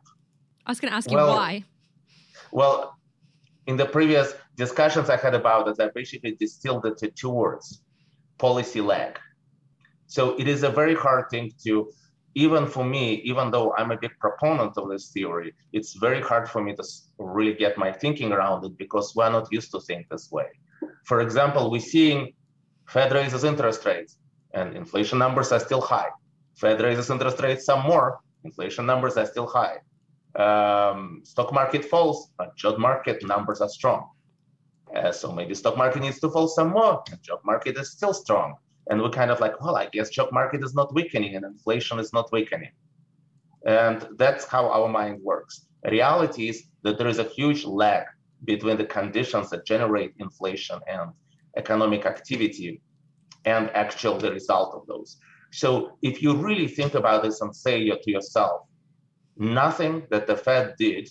I 0.65 0.71
was 0.71 0.81
going 0.81 0.91
to 0.91 0.97
ask 0.97 1.11
you 1.11 1.19
well, 1.19 1.37
why. 1.37 1.65
Well, 2.51 2.97
in 3.67 3.77
the 3.77 3.85
previous 3.85 4.33
discussions 4.57 5.11
I 5.11 5.19
had 5.19 5.35
about 5.35 5.69
it, 5.69 5.79
I 5.79 5.91
basically 5.95 6.33
distilled 6.33 6.87
it 6.87 6.97
to 6.99 7.11
two 7.11 7.29
words 7.29 7.83
policy 8.39 8.81
lag. 8.81 9.19
So 10.07 10.35
it 10.41 10.49
is 10.49 10.63
a 10.63 10.71
very 10.71 10.95
hard 10.95 11.29
thing 11.31 11.53
to 11.65 11.93
even 12.35 12.67
for 12.67 12.85
me, 12.85 13.15
even 13.25 13.51
though 13.51 13.75
I'm 13.77 13.91
a 13.91 13.97
big 13.97 14.13
proponent 14.19 14.77
of 14.79 14.89
this 14.89 15.09
theory, 15.11 15.55
it's 15.73 15.95
very 15.95 16.21
hard 16.21 16.49
for 16.49 16.63
me 16.63 16.75
to 16.75 16.85
really 17.19 17.55
get 17.55 17.77
my 17.77 17.93
thinking 17.93 18.33
around 18.33 18.65
it 18.65 18.77
because 18.79 19.15
we're 19.15 19.31
not 19.31 19.53
used 19.53 19.71
to 19.73 19.81
think 19.81 20.09
this 20.09 20.31
way. 20.31 20.47
For 21.05 21.21
example, 21.21 21.71
we're 21.71 21.81
seeing 21.81 22.33
Fed 22.87 23.13
raises 23.13 23.45
interest 23.45 23.85
rates 23.85 24.19
and 24.55 24.77
inflation 24.77 25.19
numbers 25.19 25.53
are 25.53 25.61
still 25.61 25.81
high. 25.81 26.09
Fed 26.57 26.81
raises 26.81 27.11
interest 27.11 27.41
rates 27.41 27.65
some 27.65 27.83
more, 27.83 28.21
inflation 28.45 28.87
numbers 28.87 29.17
are 29.17 29.27
still 29.27 29.47
high. 29.47 29.79
Um, 30.35 31.21
stock 31.25 31.53
market 31.53 31.85
falls, 31.85 32.31
but 32.39 32.57
job 32.57 32.79
market 32.79 33.25
numbers 33.27 33.61
are 33.61 33.69
strong. 33.69 34.09
Uh, 34.95 35.13
so 35.13 35.33
maybe 35.33 35.55
stock 35.55 35.77
market 35.77 36.03
needs 36.03 36.21
to 36.21 36.31
fall 36.31 36.49
some 36.49 36.71
more, 36.71 37.03
job 37.23 37.41
market 37.45 37.79
is 37.79 37.93
still 37.93 38.15
strong. 38.15 38.57
And 38.93 39.01
we're 39.01 39.09
kind 39.09 39.31
of 39.31 39.41
like, 39.41 39.59
well, 39.63 39.75
I 39.75 39.87
guess 39.87 40.11
job 40.11 40.33
market 40.33 40.63
is 40.63 40.75
not 40.75 40.93
weakening 40.93 41.35
and 41.35 41.47
inflation 41.47 41.99
is 41.99 42.13
not 42.13 42.31
weakening. 42.31 42.73
And 43.67 44.07
that's 44.19 44.45
how 44.45 44.69
our 44.71 44.87
mind 44.87 45.23
works. 45.23 45.65
Reality 45.91 46.51
is 46.51 46.65
that 46.83 46.99
there 46.99 47.09
is 47.09 47.19
a 47.19 47.25
huge 47.25 47.65
lag 47.65 48.05
between 48.45 48.77
the 48.77 48.85
conditions 48.85 49.49
that 49.49 49.65
generate 49.65 50.13
inflation 50.19 50.79
and 50.87 51.13
economic 51.57 52.05
activity 52.05 52.83
and 53.47 53.71
actual 53.71 54.19
the 54.19 54.31
result 54.31 54.75
of 54.75 54.87
those. 54.87 55.17
So 55.53 55.97
if 56.03 56.23
you 56.23 56.37
really 56.37 56.69
think 56.69 56.93
about 56.93 57.23
this 57.23 57.41
and 57.41 57.57
say 57.57 57.89
to 57.89 58.11
yourself, 58.11 58.61
nothing 59.39 60.03
that 60.11 60.27
the 60.27 60.37
Fed 60.37 60.75
did 60.79 61.09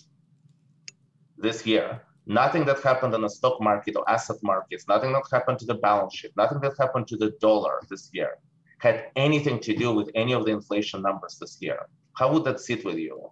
this 1.36 1.66
year, 1.66 2.00
nothing 2.26 2.64
that 2.66 2.80
happened 2.82 3.14
in 3.14 3.22
the 3.22 3.28
stock 3.28 3.60
market 3.60 3.96
or 3.96 4.08
asset 4.08 4.36
markets, 4.42 4.86
nothing 4.88 5.12
that 5.12 5.24
happened 5.30 5.58
to 5.58 5.66
the 5.66 5.74
balance 5.74 6.14
sheet, 6.14 6.32
nothing 6.36 6.60
that 6.60 6.74
happened 6.78 7.08
to 7.08 7.16
the 7.16 7.30
dollar 7.40 7.80
this 7.88 8.10
year 8.12 8.38
had 8.78 9.06
anything 9.14 9.60
to 9.60 9.74
do 9.76 9.92
with 9.92 10.10
any 10.14 10.32
of 10.32 10.44
the 10.44 10.50
inflation 10.50 11.02
numbers 11.02 11.38
this 11.40 11.58
year. 11.60 11.86
How 12.14 12.32
would 12.32 12.44
that 12.44 12.58
sit 12.60 12.84
with 12.84 12.96
you? 12.96 13.30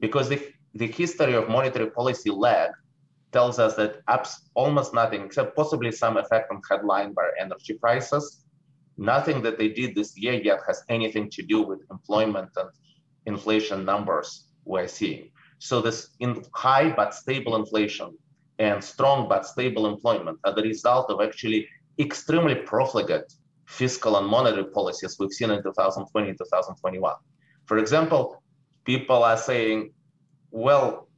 Because 0.00 0.28
the, 0.28 0.42
the 0.74 0.88
history 0.88 1.34
of 1.34 1.48
monetary 1.48 1.90
policy 1.90 2.30
lag 2.30 2.70
tells 3.30 3.60
us 3.60 3.76
that 3.76 4.00
almost 4.54 4.92
nothing, 4.92 5.22
except 5.22 5.54
possibly 5.54 5.92
some 5.92 6.16
effect 6.16 6.50
on 6.50 6.60
headline 6.68 7.12
by 7.12 7.28
energy 7.38 7.74
prices, 7.74 8.44
nothing 8.96 9.42
that 9.42 9.58
they 9.58 9.68
did 9.68 9.94
this 9.94 10.18
year 10.18 10.34
yet 10.34 10.58
has 10.66 10.82
anything 10.88 11.30
to 11.30 11.42
do 11.42 11.62
with 11.62 11.80
employment 11.90 12.50
and 12.56 12.68
inflation 13.26 13.84
numbers 13.84 14.48
we're 14.64 14.88
seeing. 14.88 15.30
So 15.58 15.80
this 15.80 16.16
in 16.18 16.42
high 16.54 16.90
but 16.90 17.14
stable 17.14 17.54
inflation 17.54 18.16
and 18.60 18.84
strong 18.84 19.26
but 19.26 19.46
stable 19.46 19.86
employment 19.86 20.38
are 20.44 20.54
the 20.54 20.62
result 20.62 21.10
of 21.10 21.20
actually 21.20 21.66
extremely 21.98 22.54
profligate 22.54 23.32
fiscal 23.66 24.18
and 24.18 24.26
monetary 24.26 24.64
policies 24.64 25.16
we've 25.18 25.32
seen 25.32 25.50
in 25.50 25.62
2020 25.62 26.32
2021. 26.32 27.14
For 27.64 27.78
example, 27.78 28.42
people 28.84 29.24
are 29.24 29.38
saying, 29.38 29.92
well, 30.50 31.08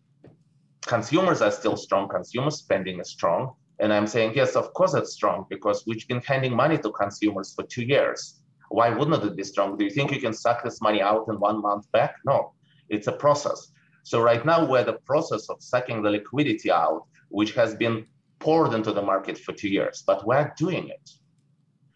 consumers 0.87 1.43
are 1.43 1.51
still 1.51 1.77
strong, 1.77 2.09
consumer 2.09 2.51
spending 2.51 3.01
is 3.01 3.11
strong. 3.11 3.55
And 3.81 3.93
I'm 3.93 4.07
saying, 4.07 4.35
yes, 4.37 4.55
of 4.55 4.73
course 4.75 4.95
it's 4.95 5.13
strong 5.13 5.47
because 5.51 5.83
we've 5.85 6.07
been 6.07 6.21
handing 6.21 6.55
money 6.55 6.79
to 6.79 6.93
consumers 6.93 7.53
for 7.55 7.65
two 7.65 7.83
years. 7.83 8.41
Why 8.69 8.91
wouldn't 8.91 9.25
it 9.25 9.37
be 9.37 9.43
strong? 9.43 9.77
Do 9.77 9.85
you 9.85 9.91
think 9.91 10.13
you 10.13 10.21
can 10.21 10.33
suck 10.33 10.63
this 10.63 10.81
money 10.81 11.03
out 11.03 11.27
in 11.29 11.41
one 11.41 11.61
month 11.61 11.91
back? 11.91 12.15
No, 12.25 12.53
it's 12.89 13.09
a 13.09 13.13
process. 13.13 13.73
So 14.05 14.21
right 14.21 14.45
now 14.45 14.65
we're 14.65 14.85
the 14.85 15.01
process 15.05 15.49
of 15.51 15.57
sucking 15.61 16.03
the 16.03 16.11
liquidity 16.11 16.71
out, 16.71 17.07
which 17.33 17.53
has 17.55 17.75
been 17.75 18.07
poured 18.39 18.73
into 18.75 18.93
the 18.93 19.03
market 19.03 19.37
for 19.39 19.53
two 19.53 19.69
years, 19.69 20.03
but 20.07 20.27
we're 20.27 20.53
doing 20.57 20.89
it. 20.89 21.11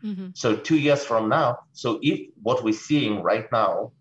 Mm-hmm. 0.05 0.28
So 0.35 0.57
two 0.57 0.78
years 0.78 1.05
from 1.05 1.28
now, 1.28 1.59
so 1.73 1.99
if 2.02 2.28
what 2.43 2.64
we're 2.64 2.75
seeing 2.90 3.23
right 3.23 3.47
now 3.52 3.93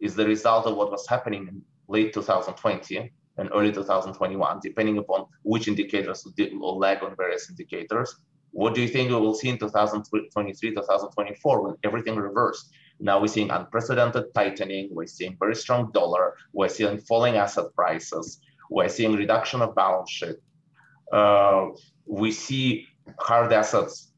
is 0.00 0.14
the 0.14 0.26
result 0.26 0.66
of 0.66 0.76
what 0.76 0.90
was 0.90 1.06
happening 1.08 1.48
in 1.48 1.62
late 1.88 2.12
2020, 2.12 3.12
and 3.38 3.48
early 3.54 3.72
2021, 3.72 4.60
depending 4.62 4.98
upon 4.98 5.26
which 5.42 5.68
indicators 5.68 6.26
will 6.52 6.78
lag 6.78 7.02
on 7.02 7.16
various 7.16 7.48
indicators. 7.48 8.16
What 8.50 8.74
do 8.74 8.82
you 8.82 8.88
think 8.88 9.08
we 9.08 9.16
will 9.16 9.34
see 9.34 9.48
in 9.48 9.58
2023, 9.58 10.70
2024 10.74 11.62
when 11.62 11.74
everything 11.84 12.16
reversed? 12.16 12.70
Now 13.00 13.20
we're 13.20 13.28
seeing 13.28 13.50
unprecedented 13.50 14.34
tightening. 14.34 14.90
We're 14.92 15.06
seeing 15.06 15.36
very 15.38 15.54
strong 15.54 15.90
dollar. 15.92 16.36
We're 16.52 16.68
seeing 16.68 16.98
falling 16.98 17.36
asset 17.36 17.74
prices. 17.74 18.40
We're 18.68 18.90
seeing 18.90 19.14
reduction 19.14 19.62
of 19.62 19.74
balance 19.74 20.10
sheet. 20.10 20.36
Uh, 21.12 21.68
we 22.06 22.32
see 22.32 22.86
hard 23.20 23.52
assets 23.52 24.12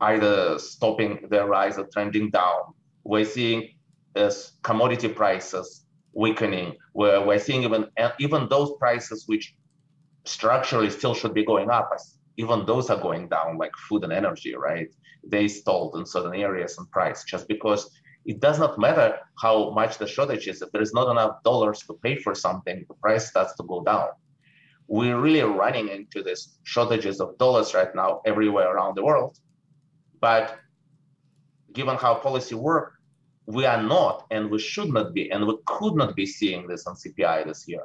either 0.00 0.58
stopping 0.58 1.26
their 1.30 1.46
rise 1.46 1.78
or 1.78 1.86
trending 1.92 2.30
down. 2.30 2.60
We're 3.04 3.24
seeing 3.24 3.70
as 4.16 4.52
commodity 4.62 5.08
prices 5.08 5.84
weakening, 6.12 6.76
where 6.92 7.24
we're 7.24 7.38
seeing 7.38 7.62
even 7.64 7.86
even 8.18 8.48
those 8.48 8.72
prices 8.78 9.24
which 9.26 9.54
structurally 10.24 10.90
still 10.90 11.14
should 11.14 11.34
be 11.34 11.44
going 11.44 11.70
up, 11.70 11.90
even 12.36 12.64
those 12.66 12.90
are 12.90 13.00
going 13.00 13.28
down, 13.28 13.58
like 13.58 13.72
food 13.88 14.04
and 14.04 14.12
energy, 14.12 14.54
right? 14.54 14.88
They 15.26 15.48
stalled 15.48 15.96
in 15.96 16.06
certain 16.06 16.34
areas 16.34 16.76
in 16.78 16.86
price 16.86 17.24
just 17.24 17.48
because 17.48 17.90
it 18.24 18.40
does 18.40 18.58
not 18.58 18.78
matter 18.78 19.18
how 19.42 19.70
much 19.70 19.98
the 19.98 20.06
shortage 20.06 20.48
is. 20.48 20.62
If 20.62 20.70
there 20.72 20.82
is 20.82 20.92
not 20.92 21.10
enough 21.10 21.42
dollars 21.44 21.80
to 21.86 21.94
pay 22.02 22.16
for 22.16 22.34
something, 22.34 22.84
the 22.88 22.94
price 22.94 23.28
starts 23.28 23.54
to 23.56 23.62
go 23.64 23.82
down. 23.82 24.08
We're 24.88 25.20
really 25.20 25.42
running 25.42 25.88
into 25.88 26.22
this 26.22 26.58
shortages 26.64 27.20
of 27.20 27.36
dollars 27.38 27.74
right 27.74 27.94
now 27.94 28.22
everywhere 28.24 28.74
around 28.74 28.96
the 28.96 29.04
world. 29.04 29.38
But 30.20 30.58
given 31.72 31.96
how 31.96 32.14
policy 32.14 32.54
work, 32.54 32.94
we 33.46 33.64
are 33.66 33.82
not 33.82 34.26
and 34.30 34.50
we 34.50 34.58
should 34.58 34.88
not 34.88 35.14
be 35.14 35.30
and 35.30 35.46
we 35.46 35.56
could 35.66 35.94
not 35.94 36.16
be 36.16 36.26
seeing 36.26 36.66
this 36.66 36.86
on 36.86 36.94
CPI 36.96 37.46
this 37.46 37.68
year. 37.68 37.84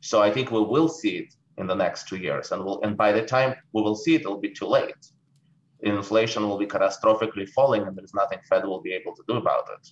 So 0.00 0.20
I 0.20 0.30
think 0.32 0.50
we 0.50 0.60
will 0.60 0.88
see 0.88 1.18
it 1.18 1.34
in 1.58 1.66
the 1.66 1.74
next 1.74 2.08
two 2.08 2.16
years 2.16 2.50
and 2.52 2.64
we'll, 2.64 2.80
and 2.82 2.96
by 2.96 3.12
the 3.12 3.24
time 3.24 3.54
we 3.72 3.82
will 3.82 3.96
see 3.96 4.14
it, 4.16 4.22
it'll 4.22 4.40
be 4.40 4.50
too 4.50 4.66
late. 4.66 5.02
Inflation 5.80 6.48
will 6.48 6.58
be 6.58 6.66
catastrophically 6.66 7.48
falling 7.48 7.82
and 7.82 7.96
there's 7.96 8.14
nothing 8.14 8.38
Fed 8.48 8.64
will 8.64 8.80
be 8.80 8.92
able 8.92 9.14
to 9.14 9.22
do 9.28 9.34
about 9.34 9.64
it. 9.76 9.88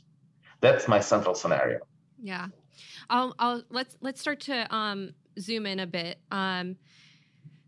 That's 0.60 0.88
my 0.88 1.00
central 1.00 1.34
scenario. 1.34 1.80
Yeah. 2.22 2.48
I'll, 3.08 3.34
I'll 3.38 3.62
let's 3.70 3.96
let's 4.00 4.20
start 4.20 4.40
to 4.40 4.72
um, 4.74 5.14
zoom 5.38 5.66
in 5.66 5.80
a 5.80 5.86
bit. 5.86 6.18
Um, 6.30 6.76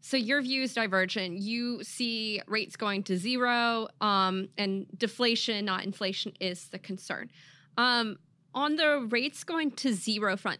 so 0.01 0.17
your 0.17 0.43
view 0.43 0.63
is 0.63 0.75
divergent. 0.75 1.39
You 1.39 1.85
see 1.85 2.43
rates 2.49 2.77
going 2.77 3.05
to 3.05 3.17
zero, 3.17 3.89
um, 4.01 4.49
and 4.59 4.87
deflation, 4.99 5.65
not 5.65 5.85
inflation, 5.85 6.33
is 6.41 6.69
the 6.69 6.79
concern. 6.79 7.31
Um, 7.79 8.19
on 8.53 8.77
the 8.77 9.07
rates 9.11 9.45
going 9.45 9.71
to 9.73 9.95
zero 9.95 10.37
front, 10.37 10.59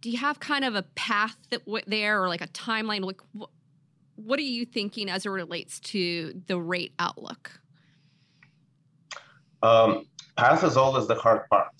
do 0.00 0.10
you 0.10 0.18
have 0.18 0.38
kind 0.38 0.64
of 0.64 0.76
a 0.76 0.82
path 0.94 1.36
that 1.50 1.64
w- 1.66 1.84
there, 1.88 2.22
or 2.22 2.28
like 2.28 2.40
a 2.40 2.46
timeline? 2.48 3.04
Like, 3.04 3.20
wh- 3.36 3.50
what 4.14 4.38
are 4.38 4.42
you 4.42 4.64
thinking 4.64 5.10
as 5.10 5.26
it 5.26 5.30
relates 5.30 5.80
to 5.80 6.40
the 6.46 6.58
rate 6.58 6.92
outlook? 7.00 7.60
Um, 9.62 10.06
path 10.36 10.62
is 10.62 10.76
always 10.76 11.08
the 11.08 11.14
hard 11.14 11.48
part 11.50 11.72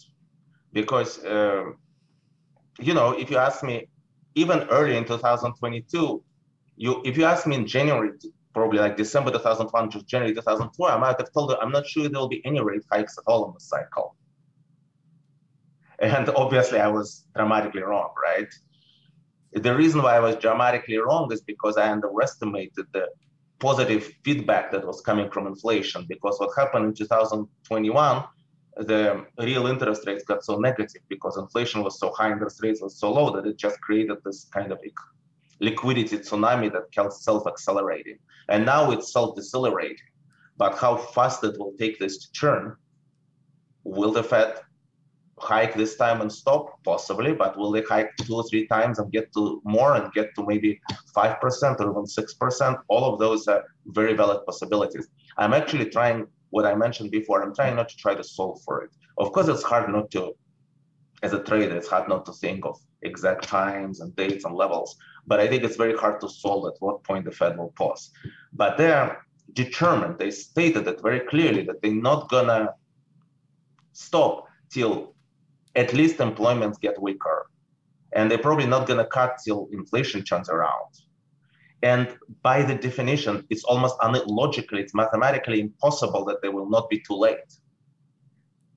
because 0.72 1.24
uh, 1.24 1.66
you 2.80 2.94
know 2.94 3.12
if 3.12 3.30
you 3.30 3.36
ask 3.36 3.62
me 3.62 3.86
even 4.34 4.60
early 4.70 4.96
in 4.96 5.04
2022 5.04 6.22
you 6.76 7.00
if 7.04 7.16
you 7.16 7.24
ask 7.24 7.46
me 7.46 7.56
in 7.56 7.66
January, 7.66 8.10
probably 8.52 8.78
like 8.78 8.96
December 8.96 9.30
2001 9.30 9.90
to 9.90 10.02
January 10.04 10.34
2002, 10.34 10.84
I 10.84 10.98
might 10.98 11.18
have 11.18 11.32
told 11.32 11.50
you 11.50 11.56
I'm 11.60 11.70
not 11.70 11.86
sure 11.86 12.08
there 12.08 12.20
will 12.20 12.28
be 12.28 12.44
any 12.44 12.60
rate 12.60 12.82
hikes 12.90 13.16
at 13.18 13.24
all 13.26 13.46
in 13.46 13.54
the 13.54 13.60
cycle. 13.60 14.16
And 16.00 16.28
obviously, 16.30 16.80
I 16.80 16.88
was 16.88 17.24
dramatically 17.36 17.82
wrong, 17.82 18.10
right? 18.22 18.48
The 19.52 19.74
reason 19.74 20.02
why 20.02 20.16
I 20.16 20.20
was 20.20 20.36
dramatically 20.36 20.98
wrong 20.98 21.32
is 21.32 21.42
because 21.42 21.76
I 21.76 21.90
underestimated 21.90 22.86
the 22.92 23.08
positive 23.60 24.12
feedback 24.24 24.72
that 24.72 24.84
was 24.84 25.00
coming 25.00 25.30
from 25.30 25.46
inflation. 25.46 26.04
Because 26.08 26.40
what 26.40 26.50
happened 26.56 26.86
in 26.86 26.94
2021, 26.94 28.24
the 28.76 29.24
real 29.38 29.66
interest 29.66 30.06
rates 30.06 30.24
got 30.24 30.44
so 30.44 30.56
negative 30.56 31.02
because 31.08 31.36
inflation 31.36 31.82
was 31.82 31.98
so 31.98 32.12
high, 32.12 32.32
interest 32.32 32.62
rates 32.62 32.82
were 32.82 32.88
so 32.88 33.12
low 33.12 33.30
that 33.34 33.46
it 33.46 33.56
just 33.56 33.80
created 33.80 34.18
this 34.24 34.46
kind 34.52 34.72
of 34.72 34.78
liquidity 35.60 36.18
tsunami 36.18 36.72
that 36.72 36.90
kept 36.92 37.12
self-accelerating. 37.12 38.18
And 38.48 38.66
now 38.66 38.90
it's 38.90 39.12
self-decelerating. 39.12 39.96
But 40.56 40.76
how 40.76 40.96
fast 40.96 41.42
it 41.44 41.58
will 41.58 41.74
take 41.78 41.98
this 41.98 42.18
to 42.18 42.32
turn? 42.32 42.76
Will 43.84 44.12
the 44.12 44.22
Fed 44.22 44.60
hike 45.38 45.74
this 45.74 45.96
time 45.96 46.20
and 46.20 46.32
stop? 46.32 46.82
Possibly, 46.84 47.32
but 47.32 47.56
will 47.56 47.72
they 47.72 47.82
hike 47.82 48.10
two 48.22 48.36
or 48.36 48.44
three 48.44 48.66
times 48.66 48.98
and 48.98 49.10
get 49.10 49.32
to 49.34 49.60
more 49.64 49.96
and 49.96 50.12
get 50.12 50.34
to 50.36 50.46
maybe 50.46 50.80
5% 51.14 51.80
or 51.80 51.90
even 51.90 52.04
6%? 52.04 52.82
All 52.88 53.12
of 53.12 53.18
those 53.18 53.46
are 53.48 53.64
very 53.86 54.14
valid 54.14 54.44
possibilities. 54.46 55.08
I'm 55.36 55.54
actually 55.54 55.90
trying 55.90 56.26
what 56.54 56.64
I 56.64 56.74
mentioned 56.76 57.10
before. 57.10 57.42
I'm 57.42 57.52
trying 57.52 57.74
not 57.74 57.88
to 57.88 57.96
try 57.96 58.14
to 58.14 58.22
solve 58.22 58.62
for 58.62 58.84
it. 58.84 58.90
Of 59.18 59.32
course, 59.32 59.48
it's 59.48 59.64
hard 59.64 59.90
not 59.90 60.08
to, 60.12 60.32
as 61.24 61.32
a 61.32 61.42
trader, 61.42 61.76
it's 61.76 61.88
hard 61.88 62.08
not 62.08 62.24
to 62.26 62.32
think 62.32 62.64
of 62.64 62.76
exact 63.02 63.42
times 63.42 63.98
and 64.00 64.14
dates 64.14 64.44
and 64.44 64.54
levels. 64.54 64.96
But 65.26 65.40
I 65.40 65.48
think 65.48 65.64
it's 65.64 65.74
very 65.74 65.96
hard 65.96 66.20
to 66.20 66.28
solve 66.28 66.62
at 66.70 66.76
what 66.78 67.02
point 67.02 67.24
the 67.24 67.32
Fed 67.32 67.58
will 67.58 67.72
pause. 67.76 68.12
But 68.52 68.78
they're 68.78 69.26
determined, 69.52 70.20
they 70.20 70.30
stated 70.30 70.86
it 70.86 71.02
very 71.02 71.22
clearly 71.32 71.62
that 71.64 71.82
they're 71.82 72.02
not 72.10 72.30
gonna 72.30 72.74
stop 73.92 74.46
till 74.70 75.16
at 75.74 75.92
least 75.92 76.20
employment 76.20 76.80
get 76.80 77.02
weaker. 77.02 77.46
And 78.12 78.30
they're 78.30 78.46
probably 78.48 78.68
not 78.68 78.86
gonna 78.86 79.06
cut 79.06 79.38
till 79.44 79.68
inflation 79.72 80.22
turns 80.22 80.48
around. 80.48 80.90
And 81.82 82.16
by 82.42 82.62
the 82.62 82.74
definition, 82.74 83.44
it's 83.50 83.64
almost 83.64 83.96
logically, 84.02 84.80
it's 84.80 84.94
mathematically 84.94 85.60
impossible 85.60 86.24
that 86.26 86.40
they 86.42 86.48
will 86.48 86.68
not 86.68 86.88
be 86.88 87.00
too 87.00 87.14
late. 87.14 87.50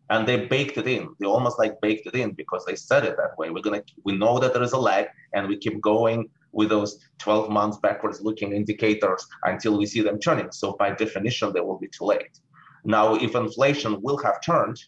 And 0.10 0.28
they 0.28 0.46
baked 0.46 0.78
it 0.78 0.88
in. 0.88 1.10
They 1.20 1.26
almost 1.26 1.60
like 1.60 1.80
baked 1.82 2.08
it 2.08 2.16
in 2.16 2.32
because 2.32 2.66
they 2.66 2.76
said 2.76 3.04
it 3.06 3.18
that 3.18 3.38
way. 3.38 3.50
We're 3.50 3.62
gonna, 3.62 3.84
we 4.04 4.18
know 4.18 4.40
that 4.40 4.54
there 4.54 4.64
is 4.64 4.74
a 4.74 4.78
lag, 4.78 5.08
and 5.34 5.48
we 5.48 5.58
keep 5.58 5.82
going 5.82 6.30
with 6.54 6.70
those 6.70 7.00
12 7.20 7.50
months 7.50 7.78
backwards 7.78 8.22
looking 8.22 8.54
indicators 8.54 9.26
until 9.44 9.78
we 9.78 9.86
see 9.86 10.02
them 10.02 10.20
turning. 10.20 10.52
So 10.52 10.74
by 10.74 10.92
definition, 10.92 11.54
they 11.54 11.62
will 11.62 11.78
be 11.78 11.90
too 11.90 12.06
late. 12.06 12.40
Now, 12.84 13.16
if 13.16 13.36
inflation 13.36 14.02
will 14.02 14.18
have 14.18 14.42
turned, 14.42 14.82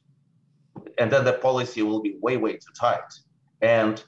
and 0.98 1.12
then 1.12 1.26
the 1.26 1.34
policy 1.34 1.82
will 1.82 2.02
be 2.02 2.18
way, 2.22 2.38
way 2.38 2.54
too 2.54 2.74
tight. 2.80 3.12
And 3.62 4.02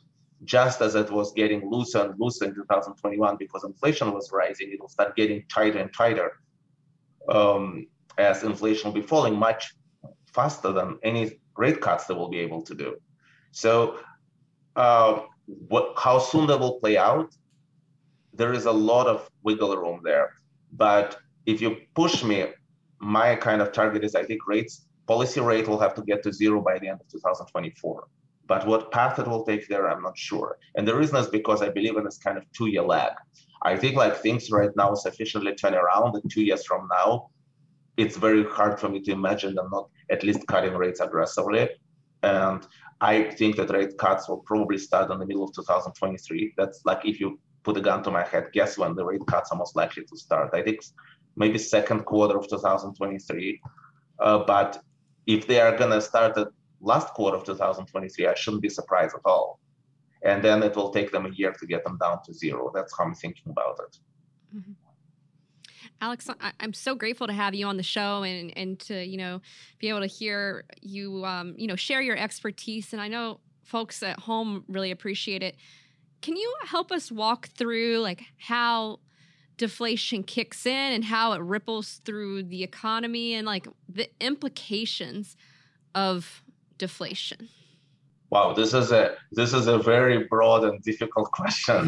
just 0.45 0.81
as 0.81 0.95
it 0.95 1.09
was 1.11 1.33
getting 1.33 1.69
looser 1.69 1.99
and 1.99 2.19
looser 2.19 2.45
in 2.45 2.55
2021 2.55 3.37
because 3.37 3.63
inflation 3.63 4.11
was 4.11 4.31
rising, 4.31 4.71
it 4.71 4.79
will 4.79 4.89
start 4.89 5.15
getting 5.15 5.43
tighter 5.47 5.79
and 5.79 5.93
tighter 5.93 6.31
um, 7.29 7.87
as 8.17 8.43
inflation 8.43 8.91
will 8.91 8.99
be 9.01 9.05
falling 9.05 9.35
much 9.35 9.73
faster 10.33 10.71
than 10.71 10.97
any 11.03 11.39
rate 11.57 11.81
cuts 11.81 12.05
they 12.05 12.13
will 12.13 12.29
be 12.29 12.39
able 12.39 12.61
to 12.63 12.73
do. 12.73 12.95
So, 13.51 13.99
uh, 14.75 15.21
what, 15.45 15.93
how 15.97 16.19
soon 16.19 16.47
that 16.47 16.59
will 16.59 16.79
play 16.79 16.97
out, 16.97 17.35
there 18.33 18.53
is 18.53 18.65
a 18.65 18.71
lot 18.71 19.07
of 19.07 19.29
wiggle 19.43 19.75
room 19.75 20.01
there. 20.03 20.33
But 20.71 21.19
if 21.45 21.61
you 21.61 21.77
push 21.93 22.23
me, 22.23 22.45
my 22.99 23.35
kind 23.35 23.61
of 23.61 23.71
target 23.73 24.03
is 24.03 24.15
I 24.15 24.23
think 24.23 24.47
rates 24.47 24.85
policy 25.07 25.41
rate 25.41 25.67
will 25.67 25.79
have 25.79 25.93
to 25.95 26.01
get 26.03 26.23
to 26.23 26.31
zero 26.31 26.61
by 26.61 26.79
the 26.79 26.87
end 26.87 27.01
of 27.01 27.07
2024. 27.09 28.07
But 28.51 28.67
what 28.67 28.91
path 28.91 29.17
it 29.17 29.29
will 29.29 29.45
take 29.45 29.69
there, 29.69 29.89
I'm 29.89 30.03
not 30.03 30.17
sure. 30.17 30.57
And 30.75 30.85
the 30.85 30.93
reason 30.93 31.15
is 31.15 31.27
because 31.27 31.61
I 31.61 31.69
believe 31.69 31.95
in 31.95 32.03
this 32.03 32.17
kind 32.17 32.37
of 32.37 32.43
two-year 32.51 32.81
lag. 32.81 33.13
I 33.61 33.77
think 33.77 33.95
like 33.95 34.17
things 34.17 34.51
right 34.51 34.75
now 34.75 34.93
sufficiently 34.93 35.55
turn 35.55 35.73
around 35.73 36.17
and 36.17 36.29
two 36.29 36.41
years 36.41 36.65
from 36.65 36.89
now, 36.89 37.29
it's 37.95 38.17
very 38.17 38.43
hard 38.43 38.77
for 38.77 38.89
me 38.89 38.99
to 39.03 39.11
imagine 39.13 39.55
them 39.55 39.69
not 39.71 39.87
at 40.09 40.25
least 40.25 40.45
cutting 40.47 40.73
rates 40.73 40.99
aggressively. 40.99 41.69
And 42.23 42.67
I 42.99 43.23
think 43.37 43.55
that 43.55 43.69
rate 43.69 43.97
cuts 43.97 44.27
will 44.27 44.39
probably 44.39 44.79
start 44.79 45.09
in 45.09 45.19
the 45.19 45.25
middle 45.25 45.45
of 45.45 45.55
2023. 45.55 46.55
That's 46.57 46.81
like 46.83 47.05
if 47.05 47.21
you 47.21 47.39
put 47.63 47.77
a 47.77 47.81
gun 47.81 48.03
to 48.03 48.11
my 48.11 48.25
head, 48.25 48.47
guess 48.51 48.77
when 48.77 48.95
the 48.95 49.05
rate 49.05 49.25
cuts 49.27 49.53
are 49.53 49.57
most 49.57 49.77
likely 49.77 50.03
to 50.03 50.17
start. 50.17 50.49
I 50.53 50.61
think 50.61 50.81
maybe 51.37 51.57
second 51.57 52.03
quarter 52.03 52.37
of 52.37 52.49
2023. 52.49 53.61
Uh, 54.19 54.39
but 54.39 54.83
if 55.25 55.47
they 55.47 55.61
are 55.61 55.77
going 55.77 55.91
to 55.91 56.01
start 56.01 56.37
at 56.37 56.49
last 56.81 57.13
quarter 57.13 57.37
of 57.37 57.43
2023, 57.43 58.27
I 58.27 58.33
shouldn't 58.33 58.61
be 58.61 58.69
surprised 58.69 59.15
at 59.15 59.21
all. 59.25 59.59
And 60.23 60.43
then 60.43 60.61
it 60.63 60.75
will 60.75 60.91
take 60.91 61.11
them 61.11 61.25
a 61.25 61.29
year 61.29 61.51
to 61.51 61.65
get 61.65 61.83
them 61.83 61.97
down 61.97 62.19
to 62.25 62.33
zero. 62.33 62.71
That's 62.73 62.95
how 62.97 63.05
I'm 63.05 63.15
thinking 63.15 63.49
about 63.49 63.79
it. 63.79 63.97
Mm-hmm. 64.55 64.71
Alex, 65.99 66.29
I, 66.39 66.51
am 66.59 66.73
so 66.73 66.95
grateful 66.95 67.27
to 67.27 67.33
have 67.33 67.53
you 67.53 67.67
on 67.67 67.77
the 67.77 67.83
show 67.83 68.23
and 68.23 68.55
and 68.57 68.79
to 68.79 69.05
you 69.05 69.17
know 69.17 69.41
be 69.77 69.89
able 69.89 70.01
to 70.01 70.07
hear 70.07 70.65
you 70.81 71.23
um, 71.25 71.53
you 71.57 71.67
know 71.67 71.75
share 71.75 72.01
your 72.01 72.17
expertise. 72.17 72.91
And 72.91 73.01
I 73.01 73.07
know 73.07 73.39
folks 73.63 74.01
at 74.03 74.19
home 74.19 74.63
really 74.67 74.91
appreciate 74.91 75.43
it. 75.43 75.55
Can 76.21 76.35
you 76.35 76.53
help 76.65 76.91
us 76.91 77.11
walk 77.11 77.49
through 77.49 77.99
like 77.99 78.23
how 78.37 78.99
deflation 79.57 80.23
kicks 80.23 80.65
in 80.65 80.93
and 80.93 81.05
how 81.05 81.33
it 81.33 81.41
ripples 81.41 82.01
through 82.03 82.43
the 82.43 82.63
economy 82.63 83.35
and 83.35 83.45
like 83.45 83.67
the 83.87 84.09
implications 84.19 85.37
of 85.93 86.43
deflation? 86.85 87.41
Wow, 88.33 88.47
this 88.59 88.71
is 88.81 88.87
a 89.01 89.03
this 89.39 89.51
is 89.59 89.65
a 89.75 89.77
very 89.93 90.17
broad 90.33 90.61
and 90.69 90.77
difficult 90.89 91.27
question. 91.39 91.81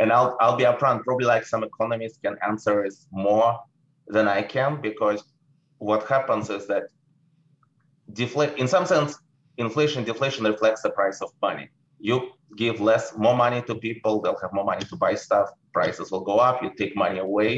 and 0.00 0.08
I'll 0.16 0.30
I'll 0.40 0.58
be 0.62 0.66
upfront, 0.70 1.04
probably 1.08 1.28
like 1.34 1.44
some 1.52 1.62
economists 1.70 2.18
can 2.24 2.36
answer 2.50 2.76
it 2.88 2.96
more 3.28 3.50
than 4.14 4.26
I 4.38 4.40
can 4.54 4.70
because 4.88 5.20
what 5.88 6.02
happens 6.14 6.46
is 6.56 6.62
that 6.72 6.84
deflate 8.20 8.54
in 8.62 8.68
some 8.74 8.86
sense 8.92 9.10
inflation 9.64 10.00
deflation 10.10 10.42
reflects 10.52 10.82
the 10.86 10.92
price 11.00 11.18
of 11.26 11.30
money. 11.48 11.66
You 12.08 12.16
give 12.62 12.76
less 12.90 13.04
more 13.24 13.36
money 13.44 13.60
to 13.68 13.74
people, 13.86 14.12
they'll 14.20 14.42
have 14.44 14.54
more 14.58 14.68
money 14.72 14.84
to 14.92 14.96
buy 15.04 15.14
stuff, 15.26 15.48
prices 15.78 16.06
will 16.12 16.26
go 16.32 16.36
up, 16.48 16.56
you 16.62 16.70
take 16.82 16.94
money 17.04 17.18
away, 17.28 17.52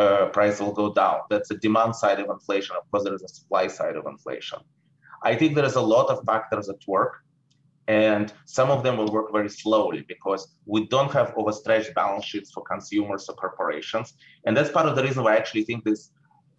uh, 0.00 0.26
price 0.36 0.56
will 0.60 0.76
go 0.82 0.92
down. 1.02 1.18
That's 1.30 1.48
the 1.52 1.58
demand 1.66 1.92
side 2.02 2.18
of 2.22 2.26
inflation. 2.36 2.74
Of 2.80 2.84
course, 2.90 3.04
there 3.04 3.14
is 3.18 3.24
a 3.30 3.32
supply 3.38 3.64
side 3.78 3.96
of 4.00 4.04
inflation. 4.14 4.60
I 5.30 5.34
think 5.34 5.56
there 5.56 5.64
is 5.72 5.74
a 5.74 5.86
lot 5.96 6.06
of 6.12 6.24
factors 6.24 6.68
at 6.68 6.80
work, 6.86 7.14
and 7.88 8.32
some 8.44 8.70
of 8.70 8.84
them 8.84 8.96
will 8.96 9.12
work 9.18 9.28
very 9.38 9.50
slowly 9.62 10.02
because 10.06 10.42
we 10.66 10.86
don't 10.94 11.12
have 11.18 11.34
overstretched 11.36 11.92
balance 12.00 12.24
sheets 12.30 12.52
for 12.54 12.62
consumers 12.62 13.28
or 13.28 13.34
corporations. 13.34 14.14
And 14.44 14.56
that's 14.56 14.70
part 14.70 14.86
of 14.86 14.94
the 14.94 15.02
reason 15.02 15.24
why 15.24 15.32
I 15.34 15.38
actually 15.42 15.64
think 15.64 15.82
this 15.82 16.02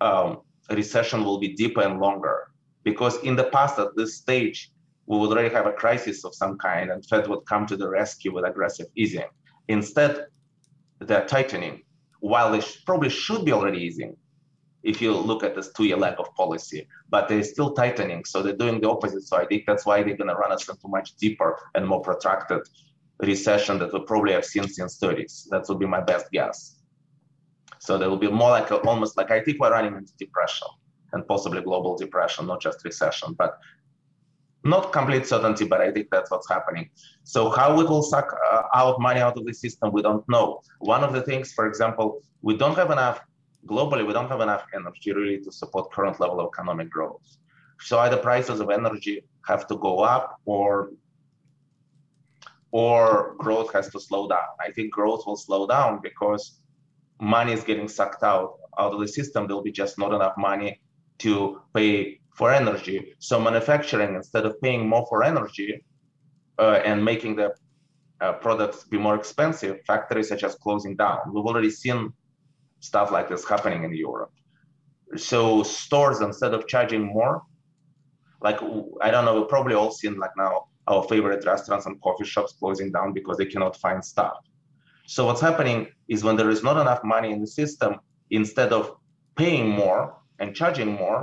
um, 0.01 0.29
recession 0.69 1.23
will 1.23 1.39
be 1.45 1.51
deeper 1.61 1.81
and 1.81 2.01
longer. 2.01 2.37
Because 2.83 3.15
in 3.29 3.37
the 3.37 3.45
past, 3.55 3.79
at 3.79 3.95
this 3.95 4.11
stage, 4.23 4.59
we 5.05 5.17
would 5.17 5.31
already 5.31 5.53
have 5.55 5.67
a 5.67 5.77
crisis 5.83 6.25
of 6.25 6.35
some 6.35 6.57
kind, 6.57 6.91
and 6.91 7.05
Fed 7.09 7.23
would 7.29 7.43
come 7.45 7.65
to 7.67 7.77
the 7.77 7.89
rescue 7.89 8.33
with 8.33 8.43
aggressive 8.51 8.87
easing. 8.95 9.29
Instead, 9.69 10.25
they're 10.99 11.25
tightening, 11.25 11.75
while 12.19 12.51
they 12.51 12.59
sh- 12.59 12.83
probably 12.85 13.09
should 13.09 13.45
be 13.45 13.53
already 13.53 13.79
easing 13.87 14.17
if 14.87 15.01
you 15.01 15.11
look 15.11 15.43
at 15.43 15.53
this 15.53 15.69
two-year 15.73 15.97
lag 15.97 16.15
of 16.17 16.33
policy, 16.33 16.87
but 17.09 17.27
they're 17.27 17.43
still 17.43 17.73
tightening. 17.73 18.23
So 18.23 18.41
they're 18.41 18.55
doing 18.55 18.79
the 18.79 18.89
opposite. 18.89 19.23
So 19.23 19.35
I 19.35 19.45
think 19.45 19.65
that's 19.67 19.85
why 19.85 20.01
they're 20.01 20.15
going 20.15 20.29
to 20.29 20.35
run 20.35 20.53
us 20.53 20.67
into 20.69 20.87
much 20.87 21.15
deeper 21.17 21.59
and 21.75 21.85
more 21.85 22.01
protracted 22.01 22.61
recession 23.19 23.79
that 23.79 23.91
we 23.93 23.99
probably 24.05 24.31
have 24.31 24.45
seen 24.45 24.65
since 24.67 24.97
30s. 24.97 25.49
That 25.49 25.65
would 25.67 25.79
be 25.79 25.85
my 25.85 25.99
best 25.99 26.31
guess. 26.31 26.77
So 27.79 27.97
there 27.97 28.09
will 28.09 28.23
be 28.27 28.31
more 28.31 28.49
like 28.49 28.71
a, 28.71 28.77
almost 28.77 29.17
like 29.17 29.29
I 29.29 29.41
think 29.41 29.59
we're 29.59 29.71
running 29.71 29.95
into 29.95 30.13
depression 30.17 30.69
and 31.11 31.27
possibly 31.27 31.61
global 31.61 31.97
depression, 31.97 32.47
not 32.47 32.61
just 32.61 32.85
recession, 32.85 33.35
but 33.37 33.57
not 34.63 34.93
complete 34.93 35.25
certainty, 35.27 35.65
but 35.65 35.81
I 35.81 35.91
think 35.91 36.07
that's 36.11 36.31
what's 36.31 36.49
happening. 36.49 36.89
So 37.23 37.49
how 37.49 37.79
it 37.81 37.89
will 37.89 38.03
suck 38.03 38.33
uh, 38.51 38.63
out 38.73 39.01
money 39.01 39.19
out 39.19 39.37
of 39.37 39.45
the 39.45 39.53
system, 39.53 39.91
we 39.91 40.01
don't 40.01 40.27
know. 40.29 40.61
One 40.79 41.03
of 41.03 41.11
the 41.13 41.21
things, 41.21 41.51
for 41.51 41.67
example, 41.67 42.21
we 42.41 42.55
don't 42.55 42.75
have 42.75 42.91
enough 42.91 43.19
globally, 43.67 44.05
we 44.05 44.13
don't 44.13 44.29
have 44.29 44.41
enough 44.41 44.65
energy 44.73 45.11
really 45.13 45.39
to 45.43 45.51
support 45.51 45.91
current 45.91 46.19
level 46.19 46.39
of 46.39 46.47
economic 46.53 46.89
growth. 46.89 47.37
So 47.79 47.99
either 47.99 48.17
prices 48.17 48.59
of 48.59 48.69
energy 48.69 49.23
have 49.45 49.67
to 49.67 49.77
go 49.77 49.99
up 49.99 50.39
or 50.45 50.91
or 52.71 53.35
growth 53.37 53.71
has 53.73 53.89
to 53.91 53.99
slow 53.99 54.27
down. 54.27 54.49
I 54.59 54.71
think 54.71 54.91
growth 54.91 55.25
will 55.25 55.37
slow 55.37 55.67
down 55.67 56.01
because 56.01 56.59
money 57.21 57.53
is 57.53 57.63
getting 57.63 57.87
sucked 57.87 58.23
out 58.23 58.57
out 58.77 58.93
of 58.93 58.99
the 58.99 59.07
system. 59.07 59.47
There'll 59.47 59.63
be 59.63 59.71
just 59.71 59.97
not 59.97 60.13
enough 60.13 60.35
money 60.37 60.81
to 61.19 61.61
pay 61.73 62.19
for 62.35 62.51
energy. 62.51 63.15
So 63.19 63.39
manufacturing, 63.39 64.15
instead 64.15 64.45
of 64.45 64.61
paying 64.61 64.87
more 64.87 65.05
for 65.09 65.23
energy 65.23 65.83
uh, 66.59 66.79
and 66.85 67.03
making 67.03 67.37
the 67.37 67.53
uh, 68.21 68.33
products 68.33 68.83
be 68.83 68.97
more 68.97 69.15
expensive, 69.15 69.79
factories 69.85 70.31
are 70.31 70.37
just 70.37 70.59
closing 70.59 70.95
down. 70.95 71.19
We've 71.33 71.45
already 71.45 71.71
seen 71.71 72.13
stuff 72.89 73.11
like 73.11 73.27
this 73.29 73.43
happening 73.53 73.83
in 73.83 73.93
Europe. 73.93 74.33
So 75.15 75.63
stores, 75.63 76.19
instead 76.21 76.53
of 76.53 76.67
charging 76.67 77.03
more, 77.17 77.43
like 78.47 78.59
I 79.05 79.09
don't 79.11 79.25
know, 79.25 79.35
we've 79.37 79.53
probably 79.55 79.75
all 79.75 79.91
seen 79.91 80.15
like 80.23 80.35
now 80.37 80.53
our 80.87 81.03
favorite 81.03 81.45
restaurants 81.45 81.85
and 81.85 82.01
coffee 82.01 82.25
shops 82.33 82.51
closing 82.59 82.89
down 82.91 83.13
because 83.13 83.37
they 83.37 83.49
cannot 83.53 83.75
find 83.85 84.03
staff. 84.03 84.37
So 85.05 85.25
what's 85.25 85.41
happening 85.49 85.87
is 86.07 86.23
when 86.23 86.35
there 86.35 86.49
is 86.49 86.63
not 86.63 86.77
enough 86.83 87.01
money 87.03 87.31
in 87.31 87.39
the 87.41 87.51
system, 87.61 87.91
instead 88.29 88.71
of 88.73 88.95
paying 89.35 89.69
more 89.69 90.01
and 90.39 90.55
charging 90.55 90.91
more, 91.03 91.19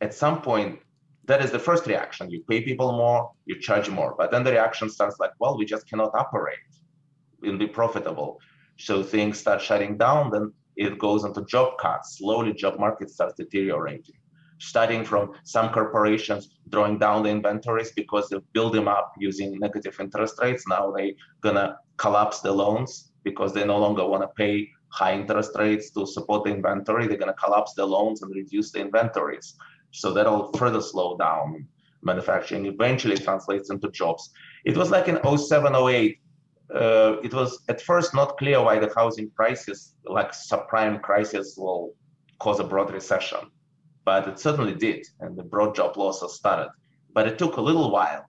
at 0.00 0.14
some 0.14 0.40
point, 0.40 0.80
that 1.26 1.42
is 1.44 1.50
the 1.50 1.58
first 1.58 1.86
reaction. 1.86 2.30
You 2.30 2.42
pay 2.48 2.60
people 2.62 2.92
more, 2.92 3.30
you 3.44 3.60
charge 3.60 3.88
more. 3.90 4.14
But 4.18 4.30
then 4.30 4.42
the 4.42 4.52
reaction 4.52 4.88
starts 4.88 5.16
like, 5.20 5.32
well, 5.38 5.56
we 5.58 5.64
just 5.64 5.88
cannot 5.88 6.10
operate 6.14 6.58
and 7.42 7.58
be 7.58 7.66
profitable. 7.66 8.38
So 8.78 9.02
things 9.02 9.38
start 9.38 9.60
shutting 9.60 9.98
down. 9.98 10.30
Then 10.30 10.52
it 10.76 10.98
goes 10.98 11.24
into 11.24 11.44
job 11.44 11.78
cuts. 11.78 12.18
Slowly, 12.18 12.52
job 12.52 12.78
market 12.78 13.10
starts 13.10 13.34
deteriorating. 13.34 14.14
Starting 14.58 15.04
from 15.04 15.32
some 15.44 15.72
corporations 15.72 16.50
drawing 16.68 16.98
down 16.98 17.22
the 17.22 17.30
inventories 17.30 17.92
because 17.92 18.28
they 18.28 18.38
build 18.52 18.74
them 18.74 18.88
up 18.88 19.12
using 19.18 19.58
negative 19.58 19.98
interest 19.98 20.38
rates. 20.42 20.64
Now 20.68 20.90
they 20.90 21.16
gonna 21.40 21.78
collapse 21.96 22.40
the 22.40 22.52
loans 22.52 23.12
because 23.24 23.54
they 23.54 23.64
no 23.64 23.78
longer 23.78 24.06
want 24.06 24.22
to 24.22 24.28
pay 24.28 24.68
high 24.88 25.14
interest 25.14 25.52
rates 25.58 25.90
to 25.92 26.06
support 26.06 26.44
the 26.44 26.50
inventory. 26.50 27.06
They're 27.06 27.16
gonna 27.16 27.34
collapse 27.34 27.74
the 27.74 27.86
loans 27.86 28.22
and 28.22 28.34
reduce 28.34 28.70
the 28.72 28.80
inventories. 28.80 29.56
So 29.92 30.12
that'll 30.12 30.52
further 30.52 30.80
slow 30.80 31.16
down 31.16 31.66
manufacturing. 32.02 32.66
Eventually 32.66 33.16
translates 33.16 33.70
into 33.70 33.90
jobs. 33.90 34.30
It 34.64 34.76
was 34.76 34.90
like 34.90 35.08
in 35.08 35.18
07, 35.22 35.74
08 35.74 36.19
uh, 36.74 37.16
it 37.22 37.32
was 37.34 37.62
at 37.68 37.80
first 37.80 38.14
not 38.14 38.36
clear 38.38 38.62
why 38.62 38.78
the 38.78 38.92
housing 38.94 39.30
crisis, 39.30 39.94
like 40.04 40.32
subprime 40.32 41.02
crisis, 41.02 41.56
will 41.56 41.94
cause 42.38 42.60
a 42.60 42.64
broad 42.64 42.92
recession, 42.92 43.50
but 44.04 44.28
it 44.28 44.38
certainly 44.38 44.74
did, 44.74 45.06
and 45.20 45.36
the 45.36 45.42
broad 45.42 45.74
job 45.74 45.96
losses 45.96 46.34
started. 46.34 46.70
But 47.12 47.26
it 47.26 47.38
took 47.38 47.56
a 47.56 47.60
little 47.60 47.90
while. 47.90 48.24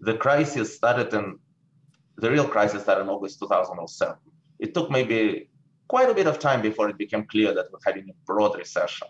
The 0.00 0.14
crisis 0.14 0.76
started 0.76 1.12
in 1.14 1.38
the 2.18 2.30
real 2.30 2.46
crisis 2.46 2.82
started 2.82 3.02
in 3.02 3.08
August 3.08 3.38
2007. 3.38 4.16
It 4.58 4.74
took 4.74 4.90
maybe 4.90 5.48
quite 5.86 6.10
a 6.10 6.14
bit 6.14 6.26
of 6.26 6.38
time 6.38 6.60
before 6.60 6.88
it 6.88 6.98
became 6.98 7.24
clear 7.24 7.54
that 7.54 7.66
we're 7.72 7.78
having 7.86 8.10
a 8.10 8.12
broad 8.26 8.58
recession, 8.58 9.08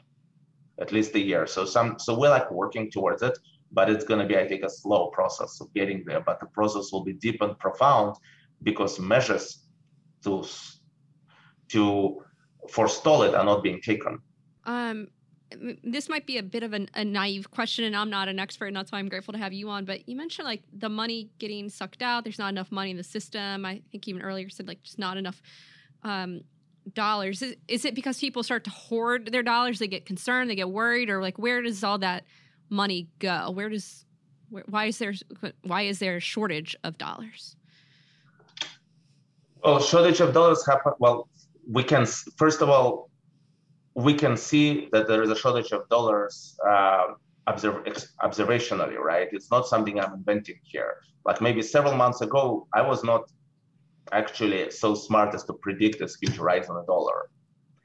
at 0.79 0.93
least 0.93 1.15
a 1.15 1.19
year. 1.19 1.47
So 1.47 1.65
some, 1.65 1.99
so 1.99 2.19
we're 2.19 2.29
like 2.29 2.51
working 2.51 2.91
towards 2.91 3.23
it, 3.23 3.37
but 3.73 3.89
it's 3.89 4.05
going 4.05 4.21
to 4.21 4.27
be, 4.27 4.37
I 4.37 4.47
think, 4.47 4.63
a 4.63 4.71
slow 4.71 5.09
process 5.09 5.61
of 5.61 5.73
getting 5.75 6.05
there. 6.07 6.21
But 6.21 6.41
the 6.41 6.47
process 6.47 6.93
will 6.93 7.03
be 7.03 7.15
deep 7.15 7.41
and 7.41 7.59
profound 7.59 8.17
because 8.63 8.99
measures 8.99 9.59
to 10.25 10.45
to 11.69 12.23
forestall 12.69 13.23
it 13.23 13.35
are 13.35 13.45
not 13.45 13.63
being 13.63 13.81
taken. 13.81 14.19
Um, 14.65 15.09
this 15.83 16.09
might 16.09 16.27
be 16.27 16.39
a 16.39 16.43
bit 16.43 16.63
of 16.63 16.73
an, 16.73 16.89
a 16.95 17.05
naive 17.05 17.51
question, 17.51 17.85
and 17.85 17.97
I'm 17.97 18.11
not 18.11 18.29
an 18.29 18.39
expert, 18.39 18.67
and 18.67 18.77
that's 18.77 18.93
why 18.93 18.99
I'm 18.99 19.09
grateful 19.09 19.33
to 19.33 19.39
have 19.39 19.53
you 19.53 19.69
on. 19.71 19.85
But 19.85 20.09
you 20.09 20.17
mentioned 20.17 20.47
like 20.47 20.63
the 20.73 20.89
money 20.89 21.31
getting 21.39 21.69
sucked 21.69 22.03
out. 22.03 22.25
There's 22.25 22.39
not 22.39 22.51
enough 22.51 22.71
money 22.71 22.91
in 22.91 22.97
the 22.97 23.05
system. 23.05 23.65
I 23.65 23.83
think 23.91 24.07
even 24.09 24.23
earlier 24.23 24.49
said 24.51 24.69
like 24.69 24.83
just 24.83 24.99
not 24.99 25.17
enough 25.17 25.41
um, 26.03 26.43
dollars. 26.93 27.43
Is, 27.43 27.57
is 27.67 27.85
it 27.85 27.95
because 27.95 28.19
people 28.19 28.43
start 28.43 28.65
to 28.65 28.71
hoard 28.71 29.33
their 29.33 29.43
dollars? 29.43 29.79
They 29.79 29.89
get 29.89 30.05
concerned, 30.05 30.51
they 30.51 30.57
get 30.57 30.71
worried, 30.71 31.09
or 31.09 31.23
like 31.23 31.39
where 31.39 31.63
does 31.63 31.83
all 31.83 31.99
that 31.99 32.25
money 32.69 33.09
go? 33.19 33.51
Where 33.51 33.69
does 33.69 34.05
why 34.51 34.87
is 34.87 34.99
there 34.99 35.15
why 35.63 35.83
is 35.83 35.99
there 35.99 36.17
a 36.17 36.21
shortage 36.21 36.77
of 36.85 36.99
dollars? 36.99 37.57
Well, 39.65 39.81
shortage 39.81 40.21
of 40.21 40.33
dollars 40.33 40.65
happen. 40.67 40.93
Well, 40.99 41.29
we 41.71 41.83
can 41.83 42.07
first 42.37 42.63
of 42.63 42.69
all 42.71 43.11
we 43.95 44.15
can 44.15 44.37
see 44.37 44.89
that 44.93 45.09
there 45.09 45.23
is 45.25 45.31
a 45.31 45.35
shortage 45.37 45.73
of 45.73 45.89
dollars 45.89 46.57
uh, 46.67 47.07
observe, 47.49 47.85
observationally, 48.23 48.97
right? 48.97 49.29
It's 49.33 49.51
not 49.51 49.67
something 49.67 49.99
I'm 49.99 50.15
inventing 50.15 50.61
here. 50.63 50.99
Like 51.25 51.41
maybe 51.41 51.63
several 51.63 51.95
months 51.95 52.21
ago, 52.21 52.69
I 52.73 52.83
was 52.83 53.03
not 53.03 53.23
actually 54.13 54.71
so 54.71 54.95
smart 54.95 55.35
as 55.35 55.43
to 55.45 55.53
predict 55.55 55.99
this 55.99 56.17
huge 56.21 56.39
rise 56.39 56.69
in 56.69 56.77
the 56.77 56.85
dollar. 56.85 57.29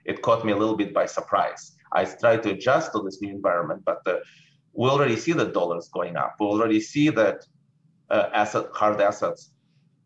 It 0.05 0.21
caught 0.21 0.45
me 0.45 0.51
a 0.51 0.55
little 0.55 0.77
bit 0.77 0.93
by 0.93 1.07
surprise. 1.07 1.71
I 1.93 2.05
tried 2.05 2.43
to 2.43 2.51
adjust 2.51 2.91
to 2.93 3.01
this 3.01 3.19
new 3.21 3.31
environment, 3.31 3.81
but 3.83 4.03
the, 4.05 4.21
we 4.73 4.89
already 4.89 5.15
see 5.15 5.31
the 5.33 5.45
dollars 5.45 5.89
going 5.91 6.15
up. 6.15 6.35
We 6.39 6.45
already 6.45 6.79
see 6.79 7.09
that 7.09 7.43
uh, 8.11 8.29
asset 8.33 8.67
hard 8.73 9.01
assets, 9.01 9.52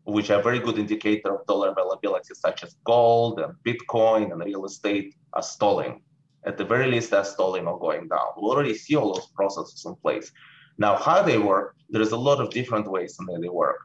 which 0.08 0.30
are 0.30 0.42
very 0.42 0.58
good 0.58 0.78
indicator 0.78 1.34
of 1.34 1.46
dollar 1.46 1.68
availability, 1.68 2.32
such 2.34 2.64
as 2.64 2.76
gold 2.84 3.40
and 3.40 3.52
Bitcoin 3.66 4.32
and 4.32 4.42
real 4.42 4.64
estate, 4.64 5.14
are 5.34 5.42
stalling. 5.42 6.00
At 6.46 6.56
the 6.56 6.64
very 6.64 6.90
least, 6.90 7.10
they're 7.10 7.24
stalling 7.24 7.66
or 7.66 7.78
going 7.78 8.08
down. 8.08 8.28
We 8.36 8.48
already 8.48 8.74
see 8.74 8.96
all 8.96 9.12
those 9.12 9.26
processes 9.34 9.84
in 9.84 9.94
place. 9.96 10.32
Now, 10.78 10.96
how 10.96 11.22
they 11.22 11.36
work, 11.36 11.76
there's 11.90 12.12
a 12.12 12.16
lot 12.16 12.40
of 12.40 12.48
different 12.50 12.90
ways 12.90 13.18
in 13.20 13.26
that 13.26 13.42
they 13.42 13.50
work. 13.50 13.80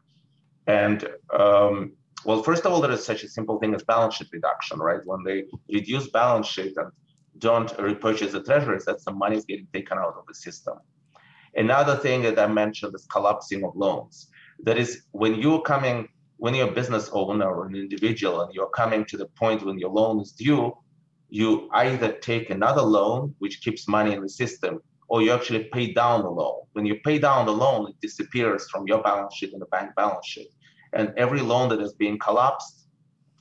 And 0.67 1.09
um, 1.37 1.91
well, 2.23 2.41
first 2.41 2.65
of 2.65 2.71
all, 2.71 2.79
there 2.79 2.91
is 2.91 3.03
such 3.03 3.23
a 3.23 3.27
simple 3.27 3.59
thing 3.59 3.75
as 3.75 3.83
balance 3.83 4.15
sheet 4.15 4.29
reduction, 4.31 4.79
right? 4.79 5.01
When 5.03 5.23
they 5.25 5.43
reduce 5.69 6.09
balance 6.09 6.47
sheet 6.47 6.73
and 6.77 6.89
don't 7.39 7.77
repurchase 7.77 8.31
the 8.31 8.41
treasuries, 8.41 8.85
that's 8.85 9.03
the 9.03 9.11
money 9.11 9.35
is 9.35 9.43
getting 9.43 9.67
taken 9.73 9.97
out 9.97 10.15
of 10.17 10.25
the 10.25 10.35
system. 10.35 10.77
Another 11.55 11.97
thing 11.97 12.21
that 12.21 12.39
I 12.39 12.47
mentioned 12.47 12.95
is 12.95 13.05
collapsing 13.11 13.65
of 13.65 13.75
loans. 13.75 14.29
That 14.63 14.77
is 14.77 15.03
when 15.11 15.35
you're 15.35 15.61
coming, 15.61 16.07
when 16.37 16.55
you're 16.55 16.69
a 16.69 16.71
business 16.71 17.09
owner 17.11 17.49
or 17.49 17.67
an 17.67 17.75
individual 17.75 18.41
and 18.41 18.53
you're 18.53 18.69
coming 18.69 19.05
to 19.05 19.17
the 19.17 19.27
point 19.27 19.63
when 19.63 19.77
your 19.77 19.89
loan 19.89 20.21
is 20.21 20.31
due, 20.31 20.73
you 21.29 21.69
either 21.73 22.11
take 22.11 22.49
another 22.49 22.81
loan, 22.81 23.35
which 23.39 23.61
keeps 23.61 23.87
money 23.87 24.13
in 24.13 24.21
the 24.21 24.29
system, 24.29 24.79
or 25.07 25.21
you 25.21 25.31
actually 25.31 25.65
pay 25.73 25.91
down 25.91 26.21
the 26.21 26.29
loan. 26.29 26.61
When 26.73 26.85
you 26.85 26.95
pay 27.03 27.19
down 27.19 27.45
the 27.45 27.51
loan, 27.51 27.89
it 27.89 27.95
disappears 28.01 28.69
from 28.69 28.87
your 28.87 29.01
balance 29.01 29.35
sheet 29.35 29.51
and 29.53 29.61
the 29.61 29.65
bank 29.67 29.91
balance 29.95 30.27
sheet. 30.27 30.49
And 30.93 31.11
every 31.17 31.41
loan 31.41 31.69
that 31.69 31.81
is 31.81 31.93
being 31.93 32.19
collapsed 32.19 32.87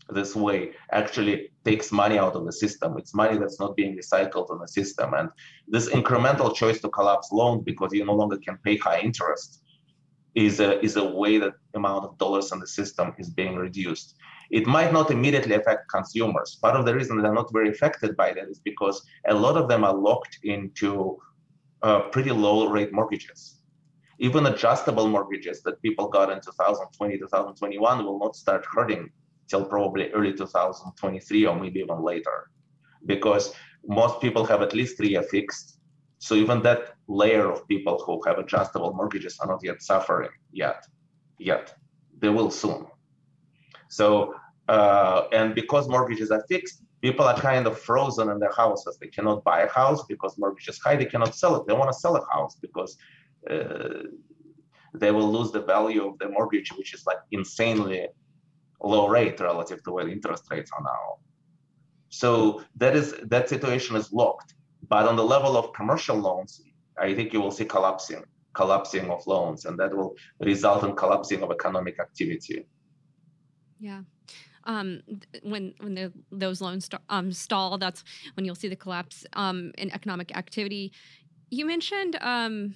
this 0.09 0.35
way 0.35 0.73
actually 0.91 1.51
takes 1.65 1.93
money 1.93 2.19
out 2.19 2.35
of 2.35 2.45
the 2.45 2.53
system. 2.53 2.97
It's 2.99 3.15
money 3.15 3.39
that's 3.39 3.61
not 3.61 3.77
being 3.77 3.97
recycled 3.97 4.51
in 4.53 4.59
the 4.59 4.69
system. 4.69 5.15
And 5.15 5.29
this 5.69 5.89
incremental 5.89 6.55
choice 6.55 6.81
to 6.81 6.89
collapse 6.89 7.31
loans 7.31 7.63
because 7.65 7.93
you 7.93 8.05
no 8.05 8.15
longer 8.15 8.39
can 8.39 8.59
pay 8.65 8.77
high 8.77 9.01
interest 9.01 9.62
is 10.35 10.61
a, 10.61 10.83
is 10.85 10.97
a 10.97 11.05
way 11.05 11.39
that 11.39 11.53
amount 11.75 12.05
of 12.05 12.17
dollars 12.19 12.53
in 12.53 12.59
the 12.59 12.67
system 12.67 13.15
is 13.19 13.31
being 13.31 13.57
reduced. 13.57 14.17
It 14.51 14.67
might 14.67 14.93
not 14.93 15.11
immediately 15.11 15.55
affect 15.55 15.89
consumers. 15.91 16.59
Part 16.61 16.77
of 16.77 16.85
the 16.85 16.95
reason 16.95 17.21
they're 17.21 17.33
not 17.33 17.53
very 17.53 17.71
affected 17.71 18.17
by 18.17 18.33
that 18.35 18.49
is 18.49 18.59
because 18.59 19.05
a 19.29 19.35
lot 19.35 19.57
of 19.57 19.69
them 19.69 19.85
are 19.85 19.95
locked 19.95 20.39
into 20.43 21.19
uh, 21.83 22.01
pretty 22.11 22.31
low 22.31 22.69
rate 22.69 22.93
mortgages 22.93 23.63
even 24.23 24.47
adjustable 24.47 25.09
mortgages 25.09 25.63
that 25.63 25.83
people 25.83 26.09
got 26.09 26.31
in 26.31 26.41
2020, 26.41 27.19
2021 27.19 28.05
will 28.05 28.21
not 28.21 28.37
start 28.37 28.65
hurting 28.73 29.11
till 29.49 29.65
probably 29.65 30.13
early 30.13 30.33
2023 30.33 31.47
or 31.47 31.59
maybe 31.59 31.81
even 31.81 32.01
later, 32.01 32.49
because 33.05 33.53
most 33.85 34.21
people 34.21 34.45
have 34.45 34.63
at 34.63 34.75
least 34.75 34.97
three-year 34.97 35.25
fixed. 35.25 35.81
So 36.21 36.37
even 36.37 36.63
that 36.63 36.92
layer 37.09 37.51
of 37.51 37.67
people 37.69 38.03
who 38.05 38.21
have 38.27 38.39
adjustable 38.39 38.93
mortgages 38.95 39.39
are 39.41 39.47
not 39.47 39.61
yet 39.63 39.83
suffering 39.83 40.31
yet, 40.53 40.85
yet. 41.39 41.75
They 42.19 42.29
will 42.29 42.51
soon. 42.51 42.87
So, 43.89 44.35
uh, 44.69 45.25
and 45.33 45.55
because 45.55 45.89
mortgages 45.89 46.31
are 46.31 46.45
fixed, 46.49 46.83
people 47.03 47.27
are 47.27 47.37
kind 47.37 47.67
of 47.67 47.79
frozen 47.79 48.29
in 48.31 48.39
their 48.39 48.53
houses. 48.53 48.97
They 49.01 49.09
cannot 49.09 49.43
buy 49.45 49.63
a 49.63 49.69
house 49.69 50.05
because 50.09 50.39
mortgage 50.39 50.69
is 50.69 50.79
high. 50.79 50.97
They 50.97 51.05
cannot 51.05 51.35
sell 51.35 51.57
it. 51.57 51.67
They 51.67 51.75
want 51.75 51.91
to 51.93 51.99
sell 51.99 52.17
a 52.17 52.25
house 52.33 52.57
because 52.61 52.97
uh, 53.51 54.05
they 54.95 55.11
will 55.11 55.31
lose 55.31 55.51
the 55.51 55.63
value 55.63 56.07
of 56.07 56.19
the 56.19 56.29
mortgage, 56.29 56.71
which 56.73 56.95
is 56.95 57.05
like 57.07 57.19
insanely 57.33 58.09
low 58.81 59.09
rate 59.09 59.41
relative 59.41 59.83
to 59.85 59.93
where 59.93 60.09
interest 60.09 60.45
rates 60.51 60.71
are 60.77 60.83
now. 60.83 61.19
So 62.09 62.63
that 62.77 62.95
is 62.95 63.15
that 63.25 63.49
situation 63.49 63.97
is 63.97 64.13
locked. 64.13 64.55
But 64.89 65.09
on 65.09 65.17
the 65.17 65.25
level 65.25 65.57
of 65.57 65.73
commercial 65.73 66.17
loans, 66.17 66.61
I 67.03 67.15
think 67.15 67.33
you 67.33 67.41
will 67.41 67.51
see 67.51 67.65
collapsing, 67.65 68.23
collapsing 68.55 69.11
of 69.11 69.27
loans, 69.27 69.65
and 69.67 69.79
that 69.81 69.95
will 69.95 70.15
result 70.41 70.85
in 70.85 70.95
collapsing 70.95 71.43
of 71.43 71.51
economic 71.51 71.99
activity. 71.99 72.67
Yeah. 73.81 74.03
Um, 74.65 75.03
when 75.43 75.75
when 75.81 75.95
the, 75.95 76.13
those 76.31 76.61
loans 76.61 76.85
st- 76.85 77.03
um, 77.09 77.33
stall, 77.33 77.79
that's 77.79 78.05
when 78.35 78.45
you'll 78.45 78.55
see 78.55 78.69
the 78.69 78.77
collapse 78.77 79.27
um, 79.33 79.73
in 79.77 79.91
economic 79.91 80.37
activity. 80.37 80.93
You 81.51 81.67
mentioned 81.67 82.17
um, 82.21 82.75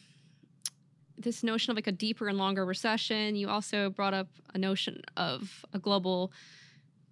this 1.17 1.45
notion 1.45 1.71
of 1.71 1.77
like 1.77 1.87
a 1.87 1.93
deeper 1.93 2.27
and 2.29 2.39
longer 2.39 2.67
recession. 2.67 3.37
You 3.37 3.49
also 3.49 3.91
brought 3.91 4.15
up 4.15 4.29
a 4.53 4.59
notion 4.59 5.03
of 5.17 5.65
a 5.73 5.79
global 5.79 6.33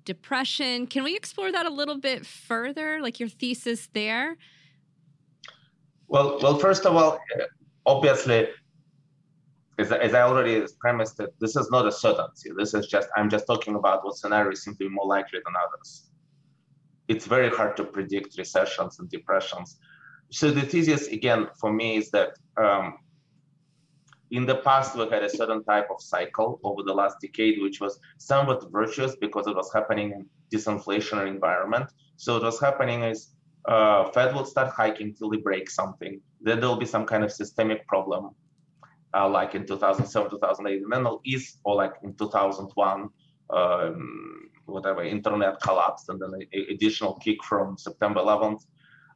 depression. 0.04 0.88
Can 0.88 1.04
we 1.04 1.14
explore 1.14 1.52
that 1.52 1.66
a 1.66 1.70
little 1.70 1.98
bit 1.98 2.26
further, 2.26 3.00
like 3.00 3.20
your 3.20 3.28
thesis 3.28 3.88
there? 3.92 4.36
Well, 6.08 6.38
well, 6.42 6.58
first 6.58 6.86
of 6.86 6.94
all, 6.96 7.18
obviously, 7.86 8.48
as, 9.78 9.90
as 9.90 10.14
I 10.14 10.22
already 10.22 10.64
premised 10.80 11.18
it, 11.20 11.34
this 11.40 11.56
is 11.56 11.70
not 11.70 11.86
a 11.86 11.92
certainty. 11.92 12.50
This 12.56 12.74
is 12.74 12.86
just 12.86 13.08
I'm 13.16 13.30
just 13.30 13.46
talking 13.46 13.74
about 13.74 14.04
what 14.04 14.16
scenarios 14.16 14.62
seem 14.62 14.74
to 14.74 14.78
be 14.78 14.88
more 14.88 15.06
likely 15.06 15.40
than 15.44 15.54
others. 15.56 16.10
It's 17.08 17.26
very 17.26 17.50
hard 17.50 17.76
to 17.78 17.84
predict 17.84 18.38
recessions 18.38 18.98
and 18.98 19.10
depressions. 19.10 19.78
So 20.30 20.50
the 20.50 20.62
thesis 20.62 21.08
again 21.08 21.48
for 21.60 21.72
me 21.72 21.96
is 21.96 22.10
that 22.12 22.30
um, 22.56 22.94
in 24.30 24.46
the 24.46 24.56
past, 24.56 24.96
we 24.96 25.08
had 25.08 25.22
a 25.22 25.28
certain 25.28 25.62
type 25.64 25.88
of 25.90 26.00
cycle 26.00 26.60
over 26.64 26.82
the 26.82 26.92
last 26.92 27.16
decade, 27.20 27.60
which 27.60 27.80
was 27.80 27.98
somewhat 28.18 28.64
virtuous 28.72 29.16
because 29.16 29.46
it 29.46 29.54
was 29.54 29.72
happening 29.72 30.12
in 30.12 30.26
disinflationary 30.52 31.28
environment. 31.28 31.90
So 32.16 32.36
it 32.36 32.42
was 32.42 32.60
happening 32.60 33.02
is 33.02 33.30
uh, 33.66 34.10
Fed 34.10 34.34
will 34.34 34.44
start 34.44 34.70
hiking 34.70 35.14
till 35.14 35.30
they 35.30 35.38
break 35.38 35.70
something. 35.70 36.20
Then 36.40 36.60
there'll 36.60 36.76
be 36.76 36.86
some 36.86 37.06
kind 37.06 37.24
of 37.24 37.32
systemic 37.32 37.86
problem, 37.86 38.30
uh, 39.14 39.28
like 39.28 39.54
in 39.54 39.66
2007, 39.66 40.30
2008, 40.30 40.82
and 40.82 40.92
then 40.92 41.00
it'll 41.00 41.20
ease, 41.24 41.58
or 41.64 41.74
like 41.74 41.94
in 42.02 42.14
2001, 42.14 43.08
um, 43.50 44.50
whatever, 44.66 45.02
internet 45.02 45.60
collapsed, 45.62 46.08
and 46.10 46.20
then 46.20 46.30
an 46.34 46.66
additional 46.70 47.14
kick 47.14 47.42
from 47.42 47.78
September 47.78 48.20
11th. 48.20 48.62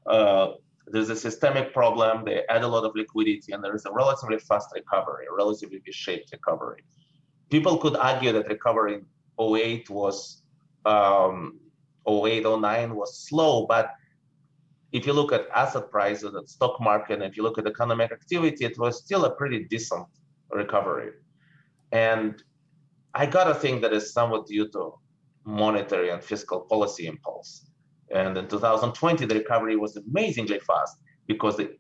Uh, 0.07 0.53
there's 0.87 1.11
a 1.11 1.17
systemic 1.17 1.75
problem, 1.75 2.25
they 2.25 2.43
add 2.49 2.63
a 2.63 2.69
lot 2.69 2.85
of 2.85 2.93
liquidity, 2.95 3.53
and 3.53 3.63
there 3.63 3.75
is 3.75 3.85
a 3.85 3.93
relatively 3.93 4.39
fast 4.39 4.69
recovery, 4.75 5.27
a 5.31 5.35
relatively 5.35 5.79
V-shaped 5.85 6.31
recovery. 6.33 6.83
People 7.51 7.77
could 7.77 7.97
argue 7.97 8.33
that 8.33 8.49
recovery 8.49 8.95
in 8.95 9.05
08 9.39 9.91
was, 9.91 10.43
um, 10.87 11.61
08, 12.09 12.47
09 12.47 12.95
was 12.95 13.19
slow, 13.19 13.67
but 13.67 13.91
if 14.93 15.07
you 15.07 15.13
look 15.13 15.33
at 15.33 15.49
asset 15.55 15.91
prices, 15.91 16.35
at 16.35 16.49
stock 16.49 16.81
market, 16.81 17.15
and 17.15 17.25
if 17.25 17.37
you 17.37 17.43
look 17.43 17.59
at 17.59 17.67
economic 17.67 18.11
activity, 18.13 18.65
it 18.65 18.79
was 18.79 19.05
still 19.05 19.25
a 19.25 19.31
pretty 19.31 19.65
decent 19.65 20.07
recovery. 20.51 21.11
And 21.93 22.43
I 23.15 23.27
gotta 23.27 23.55
think 23.55 23.83
that 23.83 23.93
is 23.93 24.13
somewhat 24.13 24.47
due 24.47 24.69
to 24.71 24.93
monetary 25.45 26.11
and 26.11 26.23
fiscal 26.23 26.61
policy 26.61 27.07
impulse. 27.07 27.71
And 28.15 28.37
in 28.37 28.49
2020, 28.49 29.27
the 29.27 29.35
recovery 29.35 29.77
was 29.77 29.97
amazingly 29.97 30.61
fast 30.61 30.99
because 31.27 31.57
the 31.57 31.77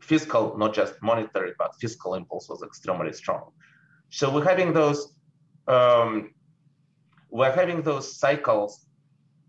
fiscal, 0.00 0.56
not 0.58 0.74
just 0.74 0.94
monetary, 1.02 1.52
but 1.58 1.74
fiscal 1.80 2.14
impulse 2.14 2.48
was 2.48 2.62
extremely 2.62 3.12
strong. 3.12 3.50
So 4.08 4.32
we're 4.32 4.44
having 4.44 4.72
those, 4.72 5.14
um, 5.68 6.32
we're 7.28 7.52
having 7.52 7.82
those 7.82 8.18
cycles, 8.18 8.86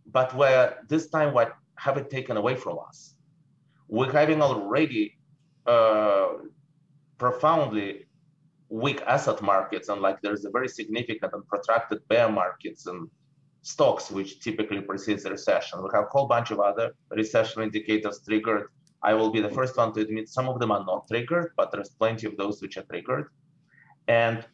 but 0.05 0.35
where 0.35 0.83
this 0.87 1.09
time 1.09 1.33
what 1.33 1.55
have 1.85 1.97
it 1.97 2.09
taken 2.09 2.37
away 2.37 2.55
from 2.55 2.77
us. 2.87 3.15
We're 3.87 4.11
having 4.11 4.41
already 4.41 5.17
uh, 5.65 6.27
profoundly 7.17 8.05
weak 8.69 9.01
asset 9.15 9.41
markets 9.41 9.89
and 9.89 9.99
like 10.01 10.21
there's 10.21 10.45
a 10.45 10.51
very 10.57 10.69
significant 10.79 11.33
and 11.33 11.45
protracted 11.47 11.99
bear 12.07 12.29
markets 12.31 12.85
and 12.85 13.09
stocks 13.63 14.09
which 14.11 14.39
typically 14.39 14.81
precedes 14.81 15.23
the 15.23 15.31
recession. 15.31 15.81
We 15.83 15.89
have 15.93 16.05
a 16.05 16.13
whole 16.15 16.27
bunch 16.27 16.51
of 16.51 16.59
other 16.59 16.91
recession 17.09 17.63
indicators 17.63 18.21
triggered. 18.27 18.67
I 19.03 19.13
will 19.15 19.31
be 19.31 19.41
the 19.41 19.49
first 19.49 19.75
one 19.75 19.91
to 19.93 20.01
admit 20.01 20.29
some 20.29 20.47
of 20.47 20.59
them 20.59 20.71
are 20.71 20.85
not 20.85 21.07
triggered, 21.07 21.51
but 21.57 21.71
there's 21.71 21.89
plenty 21.89 22.27
of 22.27 22.37
those 22.37 22.61
which 22.61 22.77
are 22.77 22.83
triggered. 22.83 23.25
And 24.07 24.45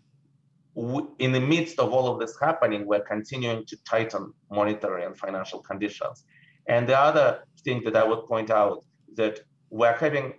in 1.19 1.31
the 1.31 1.41
midst 1.53 1.77
of 1.79 1.91
all 1.91 2.07
of 2.11 2.19
this 2.19 2.39
happening, 2.39 2.85
we're 2.85 3.07
continuing 3.15 3.65
to 3.65 3.75
tighten 3.83 4.33
monetary 4.49 5.03
and 5.05 5.17
financial 5.17 5.59
conditions. 5.59 6.25
And 6.67 6.87
the 6.87 6.97
other 6.97 7.43
thing 7.63 7.83
that 7.85 7.95
I 7.95 8.03
would 8.03 8.27
point 8.27 8.51
out 8.51 8.83
that 9.15 9.39
we're 9.69 9.97
having 9.97 10.33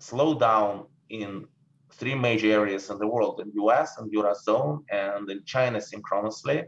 slowdown 0.00 0.86
in 1.08 1.46
three 1.92 2.14
major 2.14 2.50
areas 2.50 2.88
in 2.90 2.98
the 2.98 3.06
world, 3.06 3.40
in 3.40 3.48
the 3.48 3.62
US 3.64 3.98
and 3.98 4.12
Eurozone 4.12 4.84
and 4.90 5.28
in 5.30 5.44
China 5.44 5.80
synchronously. 5.80 6.64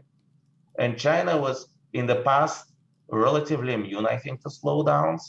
And 0.79 0.97
China 0.97 1.37
was 1.37 1.67
in 1.93 2.05
the 2.05 2.21
past 2.21 2.73
relatively 3.09 3.73
immune, 3.73 4.05
I 4.05 4.17
think, 4.17 4.41
to 4.41 4.49
slowdowns 4.49 5.21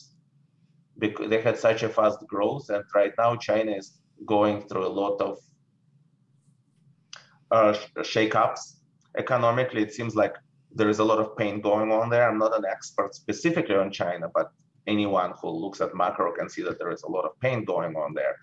because 0.99 1.29
they 1.31 1.41
had 1.41 1.59
such 1.59 1.83
a 1.83 1.89
fast 1.89 2.19
growth. 2.27 2.71
And 2.71 2.85
right 2.95 3.13
now 3.19 3.37
China 3.37 3.73
is 3.73 4.01
going 4.27 4.63
through 4.63 4.87
a 4.87 4.95
lot 5.03 5.21
of 5.21 5.39
uh, 7.51 7.75
shakeups 7.99 8.75
economically. 9.17 9.83
It 9.83 9.93
seems 9.93 10.15
like 10.15 10.35
there 10.75 10.89
is 10.89 10.99
a 10.99 11.05
lot 11.05 11.19
of 11.19 11.37
pain 11.37 11.61
going 11.61 11.91
on 11.93 12.11
there. 12.11 12.29
I'm 12.29 12.39
not 12.39 12.57
an 12.57 12.65
expert 12.65 13.15
specifically 13.15 13.77
on 13.77 13.91
China, 13.91 14.29
but 14.35 14.51
anyone 14.87 15.33
who 15.41 15.49
looks 15.51 15.81
at 15.81 15.95
macro 15.95 16.33
can 16.33 16.49
see 16.49 16.63
that 16.63 16.79
there 16.79 16.91
is 16.91 17.03
a 17.05 17.09
lot 17.09 17.25
of 17.25 17.39
pain 17.41 17.65
going 17.65 17.97
on 17.97 18.15
there. 18.15 18.37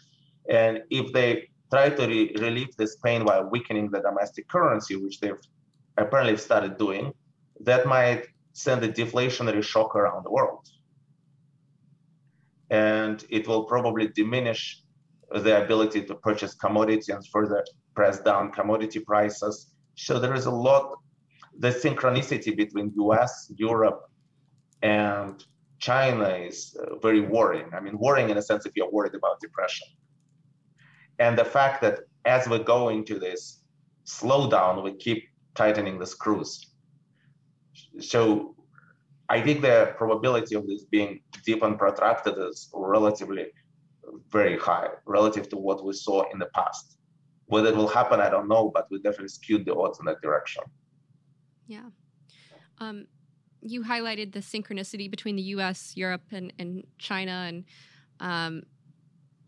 And 0.49 0.83
if 0.89 1.11
they 1.13 1.49
try 1.71 1.89
to 1.89 2.07
re- 2.07 2.33
relieve 2.39 2.75
this 2.77 2.97
pain 2.97 3.23
while 3.25 3.49
weakening 3.49 3.89
the 3.91 4.01
domestic 4.01 4.47
currency, 4.47 4.95
which 4.95 5.19
they've 5.19 5.43
apparently 5.97 6.37
started 6.37 6.77
doing, 6.77 7.13
that 7.61 7.85
might 7.85 8.27
send 8.53 8.83
a 8.83 8.91
deflationary 8.91 9.63
shock 9.63 9.95
around 9.95 10.23
the 10.25 10.31
world. 10.31 10.67
And 12.69 13.23
it 13.29 13.47
will 13.47 13.65
probably 13.65 14.07
diminish 14.07 14.81
the 15.33 15.63
ability 15.63 16.03
to 16.03 16.15
purchase 16.15 16.53
commodities 16.53 17.09
and 17.09 17.25
further 17.27 17.63
press 17.95 18.19
down 18.19 18.51
commodity 18.51 18.99
prices. 18.99 19.73
So 19.95 20.19
there 20.19 20.33
is 20.33 20.45
a 20.45 20.51
lot, 20.51 20.95
the 21.59 21.69
synchronicity 21.69 22.55
between 22.55 22.91
US, 22.95 23.51
Europe, 23.55 24.09
and 24.81 25.43
China 25.79 26.29
is 26.29 26.77
uh, 26.79 26.95
very 26.97 27.21
worrying. 27.21 27.69
I 27.73 27.79
mean, 27.79 27.97
worrying 27.97 28.29
in 28.29 28.37
a 28.37 28.41
sense 28.41 28.65
if 28.65 28.73
you're 28.75 28.91
worried 28.91 29.15
about 29.15 29.39
depression. 29.39 29.87
And 31.19 31.37
the 31.37 31.45
fact 31.45 31.81
that 31.81 31.99
as 32.25 32.47
we 32.47 32.59
go 32.59 32.89
into 32.89 33.19
this 33.19 33.63
slowdown, 34.05 34.83
we 34.83 34.93
keep 34.93 35.27
tightening 35.55 35.99
the 35.99 36.05
screws. 36.05 36.67
So 37.99 38.55
I 39.29 39.41
think 39.41 39.61
the 39.61 39.93
probability 39.97 40.55
of 40.55 40.67
this 40.67 40.83
being 40.85 41.21
deep 41.45 41.63
and 41.63 41.77
protracted 41.77 42.35
is 42.37 42.69
relatively 42.73 43.47
very 44.29 44.57
high 44.57 44.89
relative 45.05 45.49
to 45.49 45.57
what 45.57 45.83
we 45.83 45.93
saw 45.93 46.23
in 46.31 46.39
the 46.39 46.47
past. 46.47 46.97
Whether 47.45 47.69
it 47.69 47.75
will 47.75 47.87
happen, 47.87 48.19
I 48.19 48.29
don't 48.29 48.47
know, 48.47 48.71
but 48.73 48.87
we 48.91 48.97
definitely 48.97 49.29
skewed 49.29 49.65
the 49.65 49.75
odds 49.75 49.99
in 49.99 50.05
that 50.05 50.21
direction. 50.21 50.63
Yeah. 51.71 51.89
Um, 52.79 53.07
you 53.61 53.83
highlighted 53.83 54.33
the 54.33 54.39
synchronicity 54.39 55.09
between 55.09 55.37
the 55.37 55.43
US, 55.55 55.95
Europe, 55.95 56.23
and, 56.31 56.51
and 56.59 56.85
China, 56.97 57.45
and 57.47 57.63
um, 58.19 58.63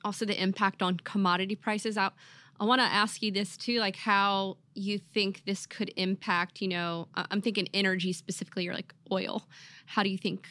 also 0.06 0.26
the 0.26 0.42
impact 0.42 0.82
on 0.82 0.98
commodity 1.04 1.56
prices. 1.56 1.98
Out. 1.98 2.14
I 2.60 2.66
want 2.66 2.80
to 2.80 2.86
ask 2.86 3.22
you 3.22 3.32
this 3.32 3.58
too, 3.58 3.80
like 3.80 3.98
how 3.98 4.58
you 4.74 5.00
think 5.00 5.44
this 5.46 5.66
could 5.66 5.92
impact, 5.98 6.62
you 6.62 6.70
know, 6.70 7.10
I'm 7.16 7.42
thinking 7.42 7.68
energy 7.74 8.14
specifically 8.14 8.68
or 8.70 8.74
like 8.74 8.94
oil. 9.12 9.44
How 9.86 10.02
do 10.04 10.10
you 10.10 10.18
think 10.18 10.48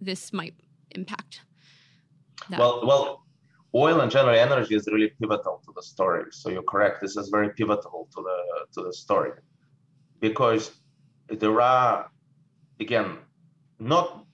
this 0.00 0.32
might 0.32 0.54
impact? 0.90 1.40
That? 2.50 2.58
Well, 2.58 2.84
well, 2.86 3.24
oil 3.74 4.00
and 4.00 4.10
general 4.10 4.36
energy 4.36 4.74
is 4.74 4.86
really 4.92 5.12
pivotal 5.20 5.62
to 5.64 5.72
the 5.74 5.82
story. 5.82 6.24
So 6.32 6.50
you're 6.50 6.64
correct. 6.64 7.00
This 7.00 7.16
is 7.16 7.28
very 7.30 7.50
pivotal 7.54 8.08
to 8.14 8.22
the 8.22 8.66
to 8.74 8.86
the 8.86 8.92
story 8.92 9.30
because 10.20 10.72
there 11.28 11.60
are 11.60 12.10
again 12.80 13.18
not 13.78 14.24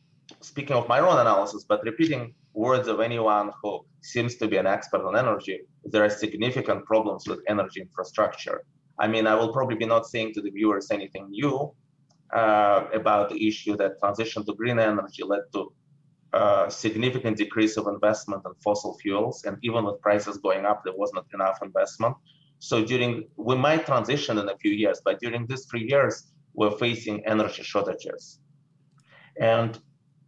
speaking 0.40 0.76
of 0.76 0.88
my 0.88 1.00
own 1.00 1.18
analysis, 1.18 1.64
but 1.64 1.82
repeating 1.84 2.34
words 2.52 2.88
of 2.88 3.00
anyone 3.00 3.50
who 3.62 3.84
seems 4.00 4.36
to 4.36 4.48
be 4.48 4.56
an 4.56 4.66
expert 4.66 5.04
on 5.04 5.16
energy, 5.16 5.60
there 5.84 6.04
are 6.04 6.10
significant 6.10 6.84
problems 6.84 7.26
with 7.28 7.40
energy 7.48 7.80
infrastructure. 7.80 8.64
I 8.98 9.06
mean, 9.08 9.26
I 9.26 9.34
will 9.34 9.52
probably 9.52 9.76
be 9.76 9.86
not 9.86 10.06
saying 10.06 10.34
to 10.34 10.42
the 10.42 10.50
viewers 10.50 10.90
anything 10.90 11.30
new 11.30 11.72
uh, 12.34 12.84
about 12.92 13.30
the 13.30 13.48
issue 13.48 13.76
that 13.76 13.98
transition 13.98 14.44
to 14.46 14.54
green 14.54 14.78
energy 14.78 15.22
led 15.24 15.42
to 15.54 15.72
a 16.32 16.66
significant 16.70 17.36
decrease 17.36 17.76
of 17.76 17.86
investment 17.88 18.42
in 18.46 18.52
fossil 18.62 18.96
fuels. 18.98 19.44
And 19.44 19.58
even 19.62 19.84
with 19.84 20.00
prices 20.00 20.36
going 20.38 20.64
up, 20.64 20.84
there 20.84 20.94
was 20.94 21.12
not 21.12 21.26
enough 21.34 21.58
investment. 21.62 22.14
So 22.58 22.84
during, 22.84 23.26
we 23.36 23.56
might 23.56 23.86
transition 23.86 24.38
in 24.38 24.48
a 24.48 24.56
few 24.58 24.72
years, 24.72 25.00
but 25.04 25.18
during 25.20 25.46
these 25.46 25.64
three 25.64 25.88
years, 25.88 26.30
we're 26.54 26.76
facing 26.78 27.24
energy 27.26 27.62
shortages. 27.62 28.40
And 29.40 29.78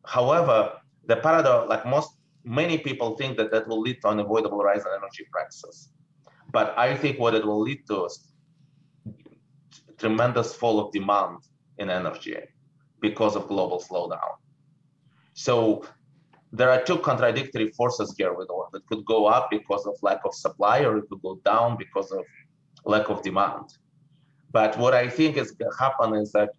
however, 0.06 0.72
the 1.06 1.16
paradox, 1.16 1.68
like 1.68 1.84
most, 1.86 2.10
many 2.44 2.78
people 2.78 3.16
think 3.16 3.36
that 3.36 3.50
that 3.52 3.68
will 3.68 3.80
lead 3.80 4.00
to 4.02 4.08
unavoidable 4.08 4.58
rise 4.58 4.80
in 4.80 4.92
energy 4.96 5.26
prices. 5.30 5.90
But 6.50 6.76
I 6.78 6.96
think 6.96 7.18
what 7.18 7.34
it 7.34 7.44
will 7.44 7.60
lead 7.60 7.86
to 7.88 8.04
is 8.04 8.32
tremendous 9.98 10.54
fall 10.54 10.80
of 10.80 10.92
demand 10.92 11.38
in 11.78 11.90
energy 11.90 12.36
because 13.00 13.36
of 13.36 13.48
global 13.48 13.80
slowdown. 13.80 14.32
So 15.34 15.84
there 16.52 16.70
are 16.70 16.82
two 16.82 16.98
contradictory 16.98 17.70
forces 17.70 18.14
here 18.16 18.34
with 18.34 18.50
oil. 18.50 18.68
that 18.72 18.86
could 18.86 19.04
go 19.06 19.26
up 19.26 19.50
because 19.50 19.86
of 19.86 19.94
lack 20.02 20.20
of 20.24 20.34
supply, 20.34 20.80
or 20.84 20.98
it 20.98 21.08
could 21.08 21.22
go 21.22 21.40
down 21.44 21.76
because 21.78 22.10
of 22.12 22.24
lack 22.84 23.08
of 23.08 23.22
demand. 23.22 23.66
But 24.52 24.76
what 24.78 24.94
I 24.94 25.08
think 25.08 25.36
is 25.36 25.52
going 25.52 25.70
to 25.70 25.78
happen 25.78 26.14
is 26.14 26.32
that 26.32 26.50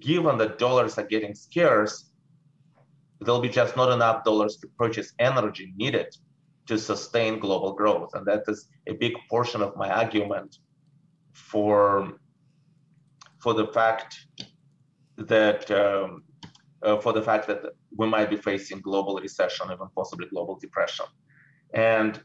given 0.00 0.36
that 0.38 0.58
dollars 0.58 0.98
are 0.98 1.06
getting 1.06 1.34
scarce, 1.34 2.10
there'll 3.20 3.40
be 3.40 3.48
just 3.48 3.76
not 3.76 3.92
enough 3.92 4.24
dollars 4.24 4.56
to 4.58 4.68
purchase 4.78 5.12
energy 5.18 5.72
needed 5.76 6.14
to 6.66 6.78
sustain 6.78 7.38
global 7.38 7.72
growth. 7.72 8.10
And 8.14 8.26
that 8.26 8.42
is 8.48 8.68
a 8.86 8.94
big 8.94 9.14
portion 9.30 9.62
of 9.62 9.76
my 9.76 9.88
argument 9.88 10.58
for, 11.32 12.12
for 13.38 13.54
the 13.54 13.68
fact 13.68 14.18
that 15.16 15.70
um, 15.70 16.22
uh, 16.82 16.96
for 16.98 17.12
the 17.12 17.22
fact 17.22 17.46
that 17.48 17.62
we 17.96 18.06
might 18.06 18.30
be 18.30 18.36
facing 18.36 18.80
global 18.80 19.16
recession, 19.16 19.66
even 19.72 19.88
possibly 19.96 20.26
global 20.28 20.56
depression. 20.58 21.06
And 21.74 22.20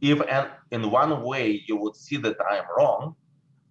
if 0.00 0.20
and 0.28 0.48
in 0.70 0.90
one 0.90 1.22
way 1.22 1.62
you 1.66 1.76
would 1.76 1.96
see 1.96 2.16
that 2.18 2.36
I 2.50 2.56
am 2.56 2.64
wrong, 2.76 3.14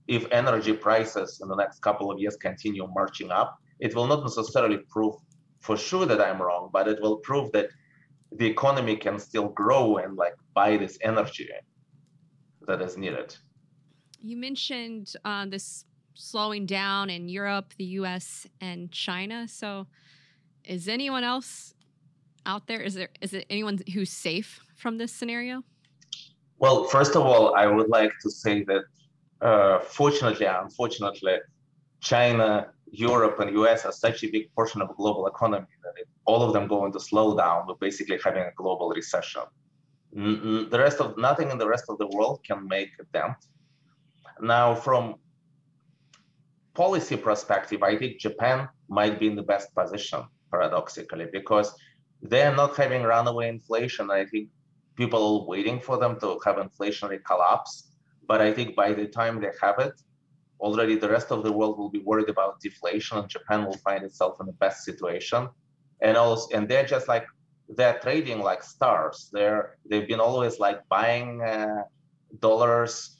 if 0.07 0.25
energy 0.31 0.73
prices 0.73 1.39
in 1.41 1.47
the 1.47 1.55
next 1.55 1.81
couple 1.81 2.11
of 2.11 2.19
years 2.19 2.35
continue 2.35 2.87
marching 2.93 3.31
up, 3.31 3.57
it 3.79 3.95
will 3.95 4.07
not 4.07 4.21
necessarily 4.23 4.79
prove 4.89 5.15
for 5.61 5.77
sure 5.77 6.05
that 6.05 6.19
I'm 6.19 6.41
wrong, 6.41 6.69
but 6.73 6.87
it 6.87 7.01
will 7.01 7.17
prove 7.17 7.51
that 7.53 7.69
the 8.31 8.45
economy 8.45 8.95
can 8.97 9.17
still 9.19 9.49
grow 9.49 9.97
and 9.97 10.17
like 10.17 10.33
buy 10.53 10.77
this 10.77 10.97
energy 11.01 11.49
that 12.67 12.81
is 12.81 12.97
needed. 12.97 13.35
You 14.21 14.37
mentioned 14.37 15.13
uh, 15.23 15.45
this 15.45 15.85
slowing 16.15 16.65
down 16.65 17.09
in 17.09 17.29
Europe, 17.29 17.73
the 17.77 17.85
US, 18.01 18.47
and 18.61 18.91
China. 18.91 19.47
So, 19.47 19.87
is 20.63 20.87
anyone 20.87 21.23
else 21.23 21.73
out 22.45 22.67
there? 22.67 22.81
Is 22.81 22.93
there 22.93 23.09
is 23.21 23.33
it 23.33 23.45
anyone 23.49 23.79
who's 23.93 24.11
safe 24.11 24.59
from 24.75 24.97
this 24.97 25.11
scenario? 25.11 25.63
Well, 26.59 26.85
first 26.85 27.15
of 27.15 27.23
all, 27.23 27.55
I 27.55 27.67
would 27.67 27.89
like 27.89 28.11
to 28.21 28.29
say 28.29 28.63
that 28.65 28.83
uh, 29.43 29.79
fortunately, 29.79 30.45
unfortunately, 30.45 31.37
China, 31.99 32.67
Europe, 32.91 33.39
and 33.39 33.55
US 33.57 33.85
are 33.85 33.91
such 33.91 34.23
a 34.23 34.31
big 34.31 34.53
portion 34.55 34.81
of 34.81 34.87
the 34.87 34.93
global 34.93 35.27
economy 35.27 35.67
that 35.83 35.93
if 35.97 36.07
all 36.25 36.41
of 36.41 36.53
them 36.53 36.67
go 36.67 36.85
into 36.85 36.99
slowdown, 36.99 37.67
we're 37.67 37.75
basically 37.75 38.19
having 38.23 38.43
a 38.43 38.51
global 38.55 38.89
recession. 38.89 39.43
The 40.13 40.79
rest 40.85 40.99
of 41.01 41.17
nothing 41.17 41.49
in 41.51 41.57
the 41.57 41.67
rest 41.67 41.85
of 41.89 41.97
the 41.97 42.07
world 42.07 42.41
can 42.47 42.67
make 42.67 42.91
a 42.99 43.05
dent. 43.17 43.35
Now, 44.41 44.75
from 44.75 45.15
policy 46.73 47.17
perspective, 47.17 47.83
I 47.83 47.97
think 47.97 48.19
Japan 48.19 48.69
might 48.89 49.19
be 49.19 49.27
in 49.27 49.35
the 49.35 49.43
best 49.43 49.73
position, 49.75 50.21
paradoxically, 50.51 51.27
because 51.31 51.73
they 52.21 52.43
are 52.43 52.55
not 52.55 52.75
having 52.77 53.03
runaway 53.03 53.49
inflation. 53.49 54.09
I 54.09 54.25
think 54.25 54.49
people 54.95 55.21
are 55.41 55.47
waiting 55.47 55.79
for 55.79 55.97
them 55.97 56.19
to 56.21 56.39
have 56.45 56.57
inflationary 56.57 57.23
collapse. 57.23 57.92
But 58.33 58.41
I 58.41 58.51
think 58.51 58.75
by 58.75 58.93
the 58.93 59.05
time 59.05 59.39
they 59.39 59.51
have 59.61 59.77
it, 59.77 59.93
already 60.59 60.95
the 60.95 61.07
rest 61.07 61.29
of 61.31 61.43
the 61.43 61.51
world 61.51 61.77
will 61.77 61.93
be 61.97 61.99
worried 61.99 62.29
about 62.29 62.59
deflation 62.61 63.19
and 63.19 63.29
Japan 63.29 63.63
will 63.63 63.81
find 63.87 64.03
itself 64.03 64.37
in 64.39 64.47
the 64.47 64.57
best 64.63 64.83
situation. 64.89 65.49
And 66.01 66.17
also, 66.17 66.47
and 66.55 66.67
they're 66.67 66.89
just 66.95 67.07
like 67.07 67.27
they're 67.77 67.99
trading 67.99 68.39
like 68.39 68.63
stars. 68.63 69.29
They're 69.31 69.77
they've 69.87 70.07
been 70.07 70.19
always 70.19 70.57
like 70.57 70.79
buying 70.89 71.43
uh, 71.43 71.83
dollars 72.39 73.19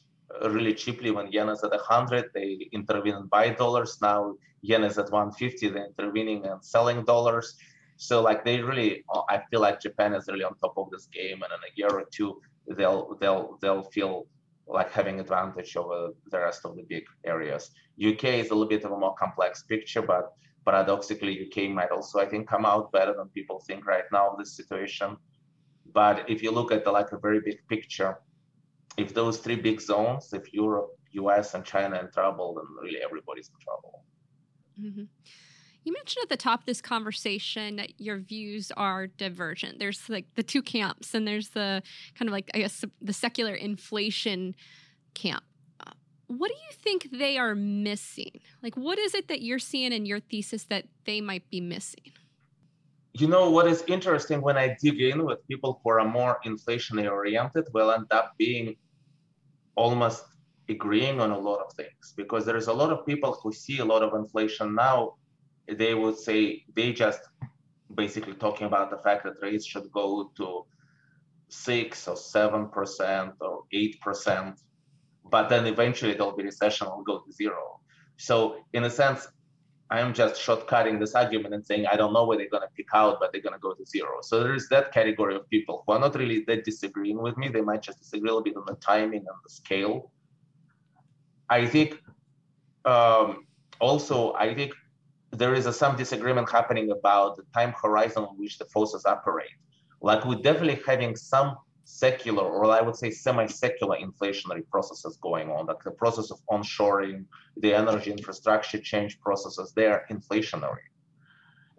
really 0.56 0.74
cheaply 0.74 1.12
when 1.12 1.32
yen 1.32 1.50
is 1.50 1.64
at 1.64 1.70
100. 1.70 2.32
They 2.34 2.68
intervene 2.72 3.14
and 3.14 3.30
buy 3.30 3.50
dollars. 3.50 4.00
Now 4.02 4.34
yen 4.64 4.84
is 4.84 4.98
at 4.98 5.12
150. 5.12 5.70
They're 5.70 5.90
intervening 5.94 6.48
and 6.48 6.60
selling 6.66 7.06
dollars. 7.06 7.56
So 7.98 8.24
like 8.24 8.44
they 8.44 8.62
really, 8.62 9.06
I 9.30 9.44
feel 9.52 9.62
like 9.62 9.80
Japan 9.80 10.16
is 10.16 10.28
really 10.28 10.44
on 10.44 10.56
top 10.56 10.74
of 10.76 10.90
this 10.90 11.06
game, 11.06 11.40
and 11.44 11.52
in 11.56 11.62
a 11.70 11.72
year 11.76 11.92
or 12.00 12.06
two, 12.12 12.42
they'll 12.78 13.16
they'll 13.22 13.60
they'll 13.62 13.84
feel 13.98 14.26
like 14.68 14.92
having 14.92 15.20
advantage 15.20 15.76
over 15.76 16.10
the 16.32 16.40
rest 16.40 16.62
of 16.66 16.76
the 16.76 16.84
big 16.84 17.04
areas. 17.26 17.72
UK 18.02 18.26
is 18.26 18.50
a 18.50 18.56
little 18.56 18.68
bit 18.68 18.84
of 18.86 18.92
a 18.92 18.98
more 18.98 19.16
complex 19.16 19.64
picture, 19.64 20.02
but 20.02 20.34
paradoxically, 20.66 21.48
UK 21.48 21.70
might 21.70 21.92
also, 21.92 22.20
I 22.20 22.26
think, 22.26 22.48
come 22.48 22.66
out 22.66 22.92
better 22.92 23.14
than 23.14 23.28
people 23.30 23.60
think 23.68 23.86
right 23.86 24.06
now 24.12 24.32
of 24.32 24.38
this 24.38 24.56
situation. 24.56 25.18
But 25.94 26.30
if 26.30 26.42
you 26.42 26.52
look 26.52 26.72
at 26.72 26.84
the 26.86 26.92
like 26.92 27.12
a 27.12 27.18
very 27.18 27.42
big 27.42 27.60
picture, 27.68 28.20
if 28.98 29.14
those 29.14 29.38
three 29.38 29.56
big 29.56 29.82
zones, 29.82 30.34
if 30.34 30.54
Europe, 30.54 30.90
US, 31.12 31.54
and 31.54 31.66
China 31.66 32.00
in 32.00 32.10
trouble, 32.12 32.56
then 32.56 32.66
really 32.82 33.04
everybody's 33.04 33.50
in 33.50 33.56
trouble. 33.60 34.04
Mm-hmm. 34.80 35.04
You 35.84 35.92
mentioned 35.92 36.24
at 36.24 36.30
the 36.30 36.38
top 36.38 36.62
of 36.62 36.66
this 36.66 36.82
conversation 36.82 37.76
that 37.76 38.00
your 38.00 38.18
views 38.18 38.72
are 38.78 39.08
divergent. 39.08 39.80
There's 39.80 40.10
like 40.10 40.26
the 40.36 40.44
two 40.44 40.62
camps, 40.62 41.14
and 41.14 41.28
there's 41.28 41.50
the 41.50 41.84
kind 42.16 42.30
of 42.30 42.34
like, 42.34 42.50
I 42.54 42.60
guess, 42.60 42.86
the 43.02 43.14
secular 43.14 43.54
inflation 43.54 44.56
camp. 45.14 45.44
Uh, 45.86 45.92
what 46.28 46.48
do 46.48 46.54
you 46.54 46.78
think 46.82 47.10
they 47.12 47.38
are 47.38 47.54
missing? 47.54 48.40
Like, 48.62 48.76
what 48.76 48.98
is 48.98 49.14
it 49.14 49.28
that 49.28 49.42
you're 49.42 49.60
seeing 49.60 49.92
in 49.92 50.06
your 50.06 50.22
thesis 50.22 50.64
that 50.66 50.86
they 51.06 51.20
might 51.20 51.50
be 51.50 51.60
missing? 51.60 52.12
You 53.14 53.28
know, 53.28 53.50
what 53.50 53.68
is 53.68 53.84
interesting 53.88 54.42
when 54.42 54.58
I 54.58 54.76
dig 54.82 55.00
in 55.02 55.24
with 55.26 55.46
people 55.48 55.82
who 55.84 55.90
are 55.92 56.04
more 56.06 56.40
inflationary 56.46 57.12
oriented 57.12 57.66
will 57.74 57.92
end 57.92 58.08
up 58.12 58.34
being 58.38 58.76
almost 59.76 60.24
agreeing 60.70 61.20
on 61.20 61.32
a 61.32 61.38
lot 61.38 61.60
of 61.60 61.74
things 61.74 62.14
because 62.16 62.46
there's 62.46 62.68
a 62.68 62.74
lot 62.74 62.90
of 62.90 63.06
people 63.06 63.38
who 63.44 63.52
see 63.52 63.80
a 63.80 63.86
lot 63.86 64.02
of 64.02 64.14
inflation 64.14 64.74
now 64.74 65.16
they 65.68 65.94
would 65.94 66.18
say 66.18 66.64
they 66.76 66.94
just 66.94 67.22
basically 67.96 68.34
talking 68.34 68.68
about 68.68 68.90
the 68.90 68.98
fact 68.98 69.24
that 69.24 69.34
rates 69.42 69.66
should 69.66 69.92
go 69.92 70.32
to 70.38 70.66
six 71.50 72.08
or 72.08 72.16
seven 72.16 72.68
percent 72.70 73.34
or 73.40 73.64
eight 73.72 74.00
percent, 74.02 74.60
but 75.30 75.50
then 75.50 75.66
eventually 75.66 76.14
there'll 76.14 76.36
be 76.36 76.44
recession 76.44 76.88
will 76.88 77.04
go 77.04 77.20
to 77.20 77.32
zero. 77.32 77.80
So 78.18 78.58
in 78.74 78.84
a 78.84 78.90
sense, 78.90 79.28
I'm 79.90 80.14
just 80.14 80.42
shortcutting 80.42 81.00
this 81.00 81.14
argument 81.14 81.54
and 81.54 81.66
saying 81.66 81.86
I 81.86 81.96
don't 81.96 82.14
know 82.14 82.26
where 82.26 82.38
they're 82.38 82.50
gonna 82.50 82.70
pick 82.76 82.88
out, 82.94 83.18
but 83.20 83.32
they're 83.32 83.42
gonna 83.42 83.60
go 83.60 83.74
to 83.74 83.86
zero. 83.86 84.22
So 84.22 84.40
there 84.44 84.56
is 84.56 84.68
that 84.70 84.92
category 84.92 85.36
of 85.36 85.48
people 85.50 85.84
who 85.86 85.94
are 85.94 86.00
not 86.00 86.16
really 86.16 86.44
that 86.48 86.64
disagreeing 86.64 87.22
with 87.22 87.38
me. 87.38 87.50
They 87.50 87.62
might 87.62 87.84
just 87.84 88.00
disagree 88.00 88.30
a 88.30 88.34
little 88.34 88.44
bit 88.44 88.58
on 88.58 88.64
the 88.66 88.76
timing 88.76 89.20
and 89.20 89.38
the 89.44 89.50
scale. 89.50 90.12
I 91.50 91.66
think 91.68 92.00
um, 92.86 93.46
also 93.80 94.34
I 94.34 94.56
think 94.56 94.74
there 95.34 95.54
is 95.56 95.66
a, 95.66 95.74
some 95.74 95.96
disagreement 95.96 96.52
happening 96.52 96.92
about 96.92 97.38
the 97.38 97.44
time 97.54 97.74
horizon 97.82 98.24
on 98.24 98.38
which 98.38 98.58
the 98.60 98.66
forces 98.66 99.06
operate. 99.06 99.58
Like 100.02 100.26
we're 100.26 100.36
definitely 100.36 100.82
having 100.86 101.16
some 101.16 101.58
secular, 101.86 102.44
or 102.44 102.66
I 102.72 102.82
would 102.82 102.96
say 102.96 103.10
semi-secular 103.10 103.98
inflationary 103.98 104.68
processes 104.70 105.18
going 105.22 105.50
on, 105.50 105.66
like 105.66 105.84
the 105.84 105.92
process 105.92 106.30
of 106.32 106.40
onshoring, 106.52 107.26
the 107.58 107.74
energy 107.74 108.12
infrastructure 108.12 108.80
change 108.80 109.20
processes, 109.20 109.74
they're 109.76 110.06
inflationary. 110.12 110.86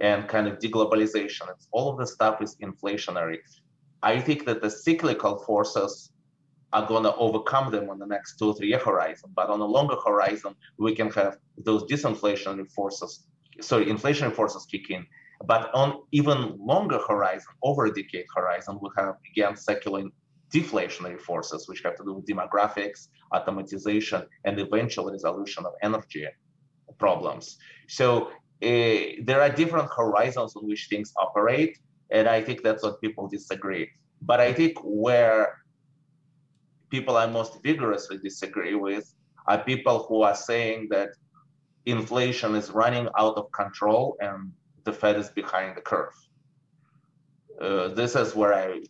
And 0.01 0.29
kind 0.29 0.49
of 0.49 0.59
deglobalization, 0.59 1.49
it's, 1.51 1.69
all 1.71 1.91
of 1.91 1.99
the 1.99 2.07
stuff 2.07 2.43
is 2.43 2.57
inflationary. 2.57 3.39
I 4.03 4.21
think 4.21 4.45
that 4.47 4.61
the 4.61 4.71
cyclical 4.71 5.39
forces 5.39 6.11
are 6.73 6.87
going 6.87 7.05
to 7.05 7.15
overcome 7.15 7.71
them 7.71 7.89
on 7.89 8.01
the 8.01 8.07
next 8.07 8.37
two 8.37 8.49
or 8.49 8.55
three 8.55 8.69
year 8.69 8.81
horizon. 8.81 9.31
But 9.35 9.49
on 9.49 9.61
a 9.61 9.65
longer 9.65 9.97
horizon, 10.05 10.57
we 10.77 10.95
can 10.95 11.09
have 11.13 11.37
those 11.57 11.85
disinflationary 11.85 12.69
forces 12.73 13.27
sorry, 13.61 13.87
inflationary 13.87 14.33
forces 14.33 14.67
kick 14.67 14.91
in. 14.91 15.07
But 15.47 15.71
on 15.75 16.03
even 16.13 16.57
longer 16.59 16.99
horizon, 17.09 17.49
over 17.63 17.87
a 17.87 17.93
decade 17.93 18.27
horizon, 18.35 18.79
we 18.81 18.89
have 18.97 19.17
again 19.31 19.57
secular 19.57 20.05
deflationary 20.53 21.21
forces, 21.21 21.69
which 21.69 21.83
have 21.83 21.97
to 21.97 22.05
do 22.05 22.15
with 22.15 22.27
demographics, 22.27 23.09
automatization, 23.33 24.27
and 24.45 24.59
eventual 24.61 25.11
resolution 25.11 25.67
of 25.67 25.73
energy 25.83 26.27
problems. 26.99 27.59
So 27.89 28.29
uh, 28.63 29.19
there 29.23 29.41
are 29.43 29.51
different 29.51 29.91
horizons 29.95 30.55
on 30.57 30.67
which 30.67 30.87
things 30.89 31.13
operate, 31.19 31.79
and 32.11 32.29
I 32.29 32.41
think 32.41 32.63
that's 32.63 32.83
what 32.83 33.01
people 33.01 33.29
disagree. 33.29 33.91
But 34.23 34.41
I 34.41 34.53
think 34.53 34.79
where 34.83 35.59
people 36.91 37.17
I 37.17 37.27
most 37.27 37.63
vigorously 37.63 38.19
disagree 38.19 38.77
with 38.77 39.13
are 39.49 39.59
people 39.65 40.07
who 40.09 40.23
are 40.23 40.37
saying 40.37 40.89
that 40.91 41.11
inflation 41.87 42.55
is 42.55 42.71
running 42.71 43.09
out 43.19 43.37
of 43.37 43.51
control 43.53 44.17
and 44.21 44.53
the 44.85 44.93
Fed 44.93 45.17
is 45.17 45.29
behind 45.31 45.77
the 45.77 45.81
curve. 45.81 46.15
Uh, 47.61 47.89
this 47.89 48.15
is 48.17 48.35
where 48.35 48.55
I, 48.55 48.83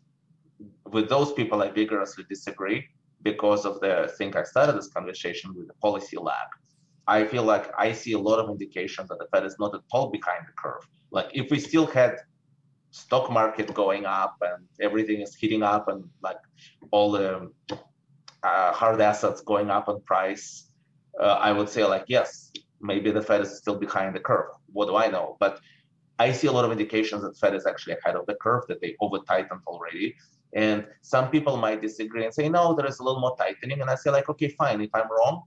with 0.90 1.08
those 1.08 1.32
people, 1.32 1.62
I 1.62 1.70
vigorously 1.70 2.24
disagree 2.28 2.86
because 3.22 3.64
of 3.64 3.80
the 3.80 4.12
thing 4.16 4.36
I 4.36 4.42
started 4.42 4.76
this 4.76 4.88
conversation 4.88 5.54
with 5.54 5.68
the 5.68 5.74
policy 5.74 6.16
lag. 6.16 6.48
I 7.06 7.26
feel 7.26 7.42
like 7.42 7.70
I 7.78 7.92
see 7.92 8.12
a 8.12 8.18
lot 8.18 8.38
of 8.38 8.48
indications 8.48 9.08
that 9.08 9.18
the 9.18 9.26
Fed 9.32 9.44
is 9.44 9.56
not 9.58 9.74
at 9.74 9.82
all 9.92 10.10
behind 10.10 10.46
the 10.46 10.52
curve. 10.56 10.88
Like 11.10 11.28
if 11.32 11.50
we 11.50 11.60
still 11.60 11.86
had 11.86 12.16
stock 12.90 13.30
market 13.30 13.74
going 13.74 14.06
up 14.06 14.36
and 14.40 14.64
everything 14.80 15.20
is 15.20 15.34
heating 15.34 15.62
up 15.62 15.88
and 15.88 16.04
like 16.22 16.38
all 16.92 17.10
the 17.10 17.50
uh, 18.42 18.72
hard 18.72 19.00
assets 19.00 19.40
going 19.42 19.70
up 19.70 19.88
in 19.88 20.00
price, 20.02 20.70
uh, 21.20 21.38
I 21.48 21.52
would 21.52 21.68
say 21.68 21.84
like 21.84 22.04
yes, 22.08 22.50
maybe 22.84 23.10
the 23.10 23.22
Fed 23.22 23.40
is 23.40 23.56
still 23.56 23.76
behind 23.76 24.14
the 24.14 24.20
curve. 24.20 24.50
What 24.72 24.86
do 24.86 24.96
I 24.96 25.08
know? 25.08 25.36
But 25.40 25.60
I 26.18 26.30
see 26.32 26.46
a 26.46 26.52
lot 26.52 26.64
of 26.64 26.70
indications 26.70 27.22
that 27.22 27.36
Fed 27.36 27.54
is 27.54 27.66
actually 27.66 27.96
ahead 27.98 28.14
of 28.14 28.26
the 28.26 28.36
curve, 28.36 28.64
that 28.68 28.80
they 28.80 28.94
over 29.00 29.18
tightened 29.26 29.62
already. 29.66 30.14
And 30.54 30.86
some 31.00 31.30
people 31.30 31.56
might 31.56 31.80
disagree 31.80 32.24
and 32.24 32.32
say, 32.32 32.48
no, 32.48 32.74
there 32.74 32.86
is 32.86 33.00
a 33.00 33.02
little 33.02 33.20
more 33.20 33.36
tightening. 33.36 33.80
And 33.80 33.90
I 33.90 33.96
say, 33.96 34.10
like, 34.10 34.28
okay, 34.28 34.48
fine. 34.48 34.80
If 34.80 34.90
I'm 34.94 35.10
wrong, 35.10 35.42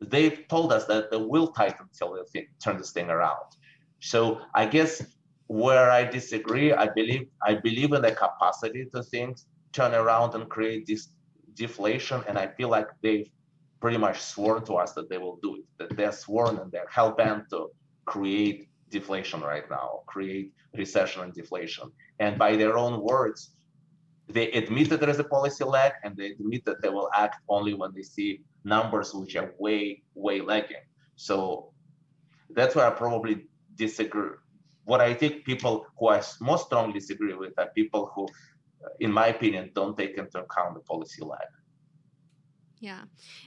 they've 0.00 0.46
told 0.48 0.72
us 0.72 0.84
that 0.86 1.10
they 1.10 1.16
will 1.16 1.48
tighten 1.48 1.86
until 1.90 2.18
they 2.34 2.48
turn 2.62 2.76
this 2.76 2.90
thing 2.90 3.08
around. 3.08 3.48
So 4.00 4.40
I 4.54 4.66
guess 4.66 5.02
where 5.46 5.90
I 5.90 6.04
disagree, 6.04 6.72
I 6.72 6.88
believe 6.88 7.28
I 7.42 7.54
believe 7.54 7.92
in 7.92 8.02
the 8.02 8.12
capacity 8.12 8.86
to 8.92 9.02
things 9.02 9.46
turn 9.72 9.94
around 9.94 10.34
and 10.34 10.48
create 10.48 10.86
this 10.86 11.08
deflation. 11.54 12.22
And 12.28 12.36
I 12.36 12.48
feel 12.48 12.68
like 12.68 12.88
they've 13.02 13.30
pretty 13.86 13.98
much 13.98 14.20
sworn 14.20 14.64
to 14.64 14.74
us 14.74 14.94
that 14.94 15.08
they 15.08 15.16
will 15.16 15.38
do 15.44 15.54
it, 15.54 15.64
that 15.78 15.96
they're 15.96 16.10
sworn 16.10 16.58
and 16.58 16.72
they're 16.72 16.90
hell 16.90 17.12
bent 17.12 17.48
to 17.48 17.68
create 18.04 18.68
deflation 18.90 19.40
right 19.40 19.70
now, 19.70 20.00
create 20.08 20.52
recession 20.74 21.22
and 21.22 21.32
deflation. 21.32 21.86
And 22.18 22.36
by 22.36 22.56
their 22.56 22.76
own 22.76 23.00
words, 23.00 23.52
they 24.28 24.50
admit 24.50 24.88
that 24.90 24.98
there 24.98 25.08
is 25.08 25.20
a 25.20 25.28
policy 25.36 25.62
lag 25.62 25.92
and 26.02 26.16
they 26.16 26.32
admit 26.32 26.64
that 26.64 26.82
they 26.82 26.88
will 26.88 27.08
act 27.14 27.36
only 27.48 27.74
when 27.74 27.92
they 27.94 28.02
see 28.02 28.40
numbers 28.64 29.14
which 29.14 29.36
are 29.36 29.54
way, 29.60 30.02
way 30.16 30.40
lagging. 30.40 30.86
So 31.14 31.70
that's 32.50 32.74
where 32.74 32.88
I 32.88 32.90
probably 32.90 33.46
disagree. 33.76 34.34
What 34.82 35.00
I 35.00 35.14
think 35.14 35.44
people 35.44 35.86
who 35.96 36.08
I 36.08 36.20
most 36.40 36.66
strongly 36.66 36.94
disagree 36.98 37.34
with 37.34 37.52
are 37.56 37.70
people 37.80 38.10
who, 38.16 38.26
in 38.98 39.12
my 39.12 39.28
opinion, 39.28 39.70
don't 39.76 39.96
take 39.96 40.18
into 40.18 40.40
account 40.40 40.74
the 40.74 40.80
policy 40.80 41.22
lag. 41.22 41.46
Yeah. 42.78 43.02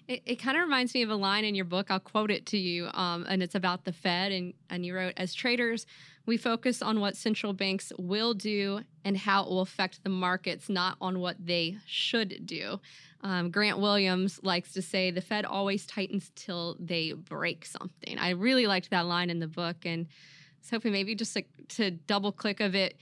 It, 0.07 0.21
it 0.25 0.35
kind 0.37 0.57
of 0.57 0.63
reminds 0.63 0.93
me 0.93 1.03
of 1.03 1.09
a 1.09 1.15
line 1.15 1.45
in 1.45 1.53
your 1.53 1.65
book. 1.65 1.91
I'll 1.91 1.99
quote 1.99 2.31
it 2.31 2.47
to 2.47 2.57
you. 2.57 2.89
Um, 2.93 3.25
and 3.29 3.43
it's 3.43 3.55
about 3.55 3.85
the 3.85 3.93
Fed. 3.93 4.31
And, 4.31 4.53
and 4.69 4.85
you 4.85 4.95
wrote, 4.95 5.13
as 5.17 5.33
traders, 5.33 5.85
we 6.25 6.35
focus 6.37 6.81
on 6.81 6.99
what 6.99 7.15
central 7.15 7.53
banks 7.53 7.91
will 7.97 8.33
do 8.33 8.81
and 9.05 9.17
how 9.17 9.43
it 9.43 9.49
will 9.49 9.61
affect 9.61 10.03
the 10.03 10.09
markets, 10.09 10.67
not 10.67 10.97
on 10.99 11.19
what 11.19 11.35
they 11.43 11.77
should 11.85 12.45
do. 12.45 12.79
Um, 13.21 13.51
Grant 13.51 13.79
Williams 13.79 14.39
likes 14.43 14.73
to 14.73 14.81
say 14.81 15.11
the 15.11 15.21
Fed 15.21 15.45
always 15.45 15.85
tightens 15.85 16.31
till 16.35 16.75
they 16.79 17.13
break 17.13 17.65
something. 17.65 18.17
I 18.17 18.31
really 18.31 18.65
liked 18.65 18.89
that 18.89 19.05
line 19.05 19.29
in 19.29 19.39
the 19.39 19.47
book. 19.47 19.85
And 19.85 20.07
I 20.07 20.57
was 20.61 20.69
hoping 20.71 20.91
maybe 20.91 21.13
just 21.15 21.33
to, 21.33 21.43
to 21.69 21.91
double 21.91 22.31
click 22.31 22.59
of 22.61 22.73
it 22.75 22.97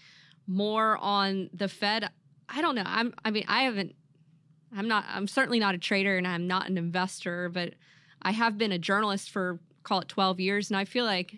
more 0.46 0.98
on 0.98 1.50
the 1.54 1.68
Fed. 1.70 2.10
I 2.50 2.62
don't 2.62 2.76
know. 2.76 2.84
I'm, 2.86 3.14
I 3.24 3.32
mean, 3.32 3.46
I 3.48 3.64
haven't 3.64 3.96
I'm 4.76 4.88
not 4.88 5.06
I'm 5.08 5.28
certainly 5.28 5.60
not 5.60 5.76
a 5.76 5.78
trader 5.78 6.18
and 6.18 6.28
I'm 6.28 6.48
not 6.48 6.70
an 6.70 6.78
investor, 6.78 7.50
but 7.50 7.74
I 8.22 8.32
have 8.32 8.58
been 8.58 8.72
a 8.72 8.80
journalist 8.80 9.30
for 9.30 9.60
call 9.84 10.02
it 10.02 10.08
12 10.08 10.40
years 10.40 10.70
and 10.70 10.78
I 10.78 10.86
feel 10.86 11.06
like 11.06 11.36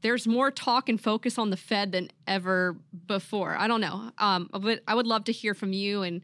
there's 0.00 0.26
more 0.26 0.50
talk 0.50 0.88
and 0.88 1.00
focus 1.00 1.38
on 1.38 1.50
the 1.50 1.56
Fed 1.56 1.92
than 1.92 2.08
ever 2.26 2.76
before. 3.06 3.56
I 3.56 3.66
don't 3.66 3.80
know. 3.80 4.12
Um, 4.18 4.48
but 4.52 4.80
I 4.86 4.94
would 4.94 5.06
love 5.06 5.24
to 5.24 5.32
hear 5.32 5.54
from 5.54 5.72
you 5.72 6.02
and 6.02 6.22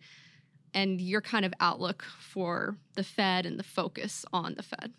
and 0.75 1.01
your 1.01 1.21
kind 1.21 1.45
of 1.45 1.55
outlook 1.61 2.05
for 2.19 2.77
the 2.95 3.05
Fed 3.05 3.47
and 3.47 3.59
the 3.59 3.65
focus 3.65 4.25
on 4.33 4.55
the 4.55 4.63
Fed. 4.63 4.93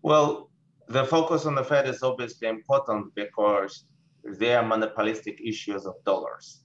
Well, 0.00 0.50
the 0.88 1.04
focus 1.04 1.46
on 1.46 1.54
the 1.54 1.64
Fed 1.64 1.88
is 1.88 2.02
obviously 2.02 2.48
important 2.48 3.14
because 3.14 3.84
they 4.24 4.54
are 4.54 4.64
monopolistic 4.64 5.40
issues 5.44 5.86
of 5.86 5.94
dollars. 6.04 6.62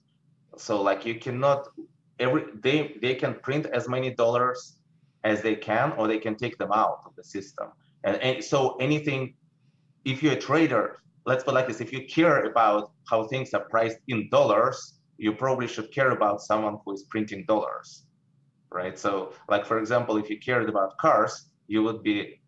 So 0.58 0.82
like 0.82 1.06
you 1.06 1.16
cannot 1.20 1.68
every 2.20 2.45
they 2.61 2.97
they 3.01 3.15
can 3.15 3.36
print 3.36 3.65
as 3.68 3.88
many 3.88 4.13
dollars 4.13 4.78
as 5.24 5.41
they 5.41 5.55
can 5.55 5.91
or 5.93 6.07
they 6.07 6.20
can 6.20 6.36
take 6.36 6.57
them 6.57 6.72
out 6.72 6.99
of 7.05 7.15
the 7.15 7.24
system. 7.24 7.68
And, 8.03 8.18
and 8.18 8.43
so 8.43 8.76
anything 8.78 9.34
if 10.05 10.24
you're 10.24 10.34
a 10.34 10.39
trader, 10.39 10.97
let's 11.26 11.43
put 11.43 11.53
like 11.53 11.68
this, 11.68 11.82
if 11.82 11.91
you 11.91 12.05
care 12.05 12.45
about 12.45 12.91
how 13.09 13.26
things 13.26 13.53
are 13.53 13.65
priced 13.70 13.97
in 14.07 14.30
dollars, 14.30 14.99
you 15.18 15.34
probably 15.34 15.68
should 15.68 15.91
care 15.91 16.11
about 16.11 16.41
someone 16.41 16.78
who 16.86 16.93
is 16.93 17.03
printing 17.03 17.43
dollars. 17.45 18.05
Right. 18.72 18.97
So 18.97 19.34
like 19.49 19.65
for 19.65 19.80
example, 19.80 20.18
if 20.18 20.30
you 20.30 20.39
cared 20.39 20.70
about 20.70 20.97
cars, 20.97 21.49
you 21.68 21.84
would 21.84 22.03
be 22.03 22.41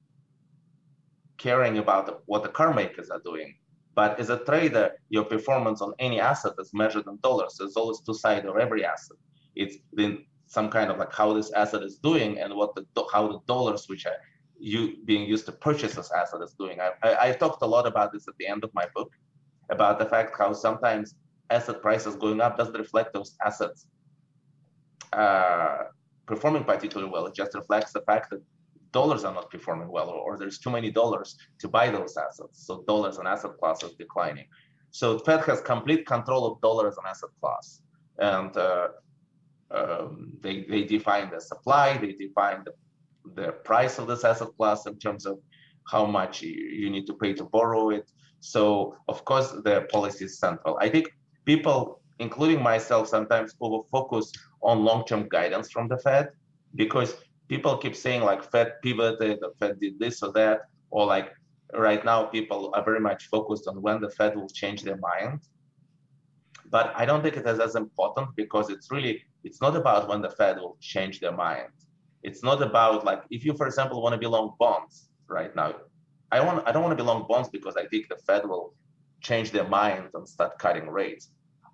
caring 1.38 1.78
about 1.78 2.24
what 2.26 2.44
the 2.44 2.50
car 2.50 2.74
makers 2.74 3.10
are 3.10 3.22
doing. 3.24 3.56
But 3.96 4.20
as 4.20 4.30
a 4.30 4.38
trader, 4.38 4.92
your 5.10 5.26
performance 5.26 5.82
on 5.82 5.94
any 6.00 6.20
asset 6.20 6.54
is 6.60 6.72
measured 6.74 7.08
in 7.08 7.18
dollars. 7.22 7.56
There's 7.58 7.76
always 7.76 8.00
two 8.02 8.14
sides 8.14 8.46
of 8.46 8.58
every 8.58 8.86
asset. 8.86 9.18
It's 9.64 9.78
been 10.02 10.14
some 10.56 10.68
kind 10.76 10.90
of 10.92 10.98
like 11.02 11.14
how 11.20 11.30
this 11.34 11.52
asset 11.62 11.84
is 11.90 11.96
doing 12.10 12.32
and 12.42 12.50
what 12.60 12.72
the 12.76 12.84
how 13.14 13.24
the 13.34 13.40
dollars 13.54 13.82
which 13.92 14.06
are 14.12 14.20
you 14.72 14.82
being 15.06 15.24
used 15.34 15.46
to 15.50 15.54
purchase 15.68 15.94
this 15.96 16.12
asset 16.12 16.42
is 16.48 16.54
doing. 16.62 16.78
I, 16.86 16.90
I, 17.08 17.12
I 17.26 17.32
talked 17.42 17.62
a 17.62 17.70
lot 17.76 17.86
about 17.92 18.12
this 18.14 18.28
at 18.28 18.36
the 18.40 18.48
end 18.54 18.64
of 18.68 18.72
my 18.74 18.86
book 18.96 19.12
about 19.76 20.00
the 20.00 20.08
fact 20.14 20.38
how 20.38 20.52
sometimes 20.54 21.16
asset 21.50 21.82
prices 21.82 22.16
going 22.16 22.42
up 22.46 22.58
doesn't 22.58 22.78
reflect 22.86 23.14
those 23.14 23.32
assets 23.46 23.88
uh, 25.14 25.84
performing 26.26 26.64
particularly 26.64 27.12
well. 27.12 27.26
It 27.28 27.36
just 27.36 27.54
reflects 27.56 27.92
the 27.94 28.02
fact 28.02 28.30
that 28.32 28.42
dollars 28.92 29.24
are 29.24 29.34
not 29.34 29.50
performing 29.50 29.90
well, 29.90 30.10
or, 30.10 30.20
or 30.26 30.38
there's 30.38 30.60
too 30.60 30.72
many 30.78 30.92
dollars 30.92 31.38
to 31.60 31.68
buy 31.68 31.90
those 31.90 32.18
assets. 32.18 32.66
So 32.66 32.84
dollars 32.88 33.18
and 33.18 33.28
asset 33.28 33.52
class 33.60 33.84
is 33.84 33.94
declining. 33.94 34.48
So 34.92 35.20
Fed 35.20 35.42
has 35.46 35.62
complete 35.62 36.06
control 36.06 36.44
of 36.50 36.62
dollars 36.62 36.96
and 36.98 37.06
asset 37.08 37.30
class, 37.42 37.82
and 38.18 38.56
uh, 38.58 38.88
um, 39.72 40.32
they 40.42 40.64
they 40.64 40.84
define 40.84 41.30
the 41.30 41.40
supply, 41.40 41.98
they 41.98 42.14
define 42.14 42.64
the 42.66 42.74
the 43.36 43.52
price 43.52 44.00
of 44.00 44.08
this 44.08 44.24
asset 44.24 44.50
class 44.58 44.86
in 44.86 44.98
terms 44.98 45.26
of 45.26 45.40
how 45.88 46.06
much 46.06 46.42
you 46.42 46.90
need 46.90 47.06
to 47.08 47.14
pay 47.14 47.34
to 47.34 47.44
borrow 47.44 47.90
it. 47.90 48.10
So 48.40 48.96
of 49.08 49.26
course 49.26 49.52
the 49.52 49.88
policy 49.92 50.26
is 50.26 50.40
central. 50.40 50.78
I 50.80 50.90
think 50.90 51.10
people, 51.46 52.02
including 52.20 52.62
myself, 52.62 53.08
sometimes 53.08 53.56
over 53.60 53.84
focus 53.92 54.32
on 54.62 54.84
long-term 54.84 55.30
guidance 55.30 55.72
from 55.72 55.88
the 55.88 55.98
Fed 55.98 56.30
because 56.76 57.16
people 57.48 57.78
keep 57.78 57.96
saying 57.96 58.22
like 58.22 58.50
Fed 58.52 58.74
pivoted, 58.84 59.40
the 59.42 59.52
Fed 59.60 59.80
did 59.80 60.00
this 60.00 60.22
or 60.24 60.32
that, 60.34 60.62
or 60.92 61.06
like 61.06 61.34
right 61.74 62.04
now 62.06 62.26
people 62.26 62.72
are 62.76 62.84
very 62.84 63.00
much 63.00 63.28
focused 63.28 63.68
on 63.68 63.82
when 63.82 64.00
the 64.02 64.10
Fed 64.10 64.36
will 64.36 64.50
change 64.50 64.84
their 64.84 64.98
mind. 64.98 65.42
But 66.70 66.94
I 66.96 67.06
don't 67.06 67.24
think 67.24 67.36
it 67.36 67.48
is 67.48 67.60
as 67.60 67.76
important 67.76 68.36
because 68.36 68.70
it's 68.70 68.92
really 68.92 69.24
it's 69.44 69.62
not 69.62 69.76
about 69.76 70.08
when 70.10 70.22
the 70.22 70.30
Fed 70.30 70.58
will 70.58 70.78
change 70.80 71.20
their 71.20 71.32
mind. 71.32 71.70
It's 72.24 72.44
not 72.44 72.62
about 72.62 73.06
like 73.06 73.24
if 73.30 73.46
you, 73.46 73.54
for 73.54 73.68
example, 73.68 74.02
want 74.02 74.14
to 74.14 74.20
be 74.20 74.28
long 74.28 74.56
bonds 74.60 75.10
right 75.28 75.56
now. 75.56 75.76
I 76.32 76.42
want 76.42 76.68
I 76.68 76.72
don't 76.72 76.84
want 76.84 76.98
to 76.98 77.04
be 77.04 77.08
long 77.08 77.26
bonds 77.28 77.50
because 77.50 77.76
I 77.76 77.86
think 77.88 78.10
the 78.10 78.18
Fed 78.18 78.48
will 78.48 78.74
change 79.22 79.52
their 79.52 79.68
mind 79.68 80.10
and 80.14 80.28
start 80.28 80.60
cutting 80.60 80.90
rates. 80.90 81.30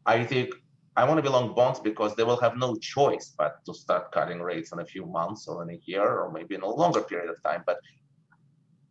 I 0.05 0.23
think 0.23 0.53
I 0.95 1.03
want 1.03 1.17
to 1.17 1.23
be 1.23 1.29
long 1.29 1.53
bonds 1.53 1.79
because 1.79 2.15
they 2.15 2.23
will 2.23 2.39
have 2.39 2.55
no 2.55 2.75
choice 2.75 3.33
but 3.37 3.57
to 3.65 3.73
start 3.73 4.11
cutting 4.11 4.41
rates 4.41 4.71
in 4.71 4.79
a 4.79 4.85
few 4.85 5.05
months 5.05 5.47
or 5.47 5.63
in 5.63 5.69
a 5.71 5.79
year 5.85 6.07
or 6.07 6.31
maybe 6.31 6.55
in 6.55 6.61
a 6.61 6.69
longer 6.69 7.01
period 7.01 7.29
of 7.29 7.41
time. 7.43 7.63
But 7.65 7.79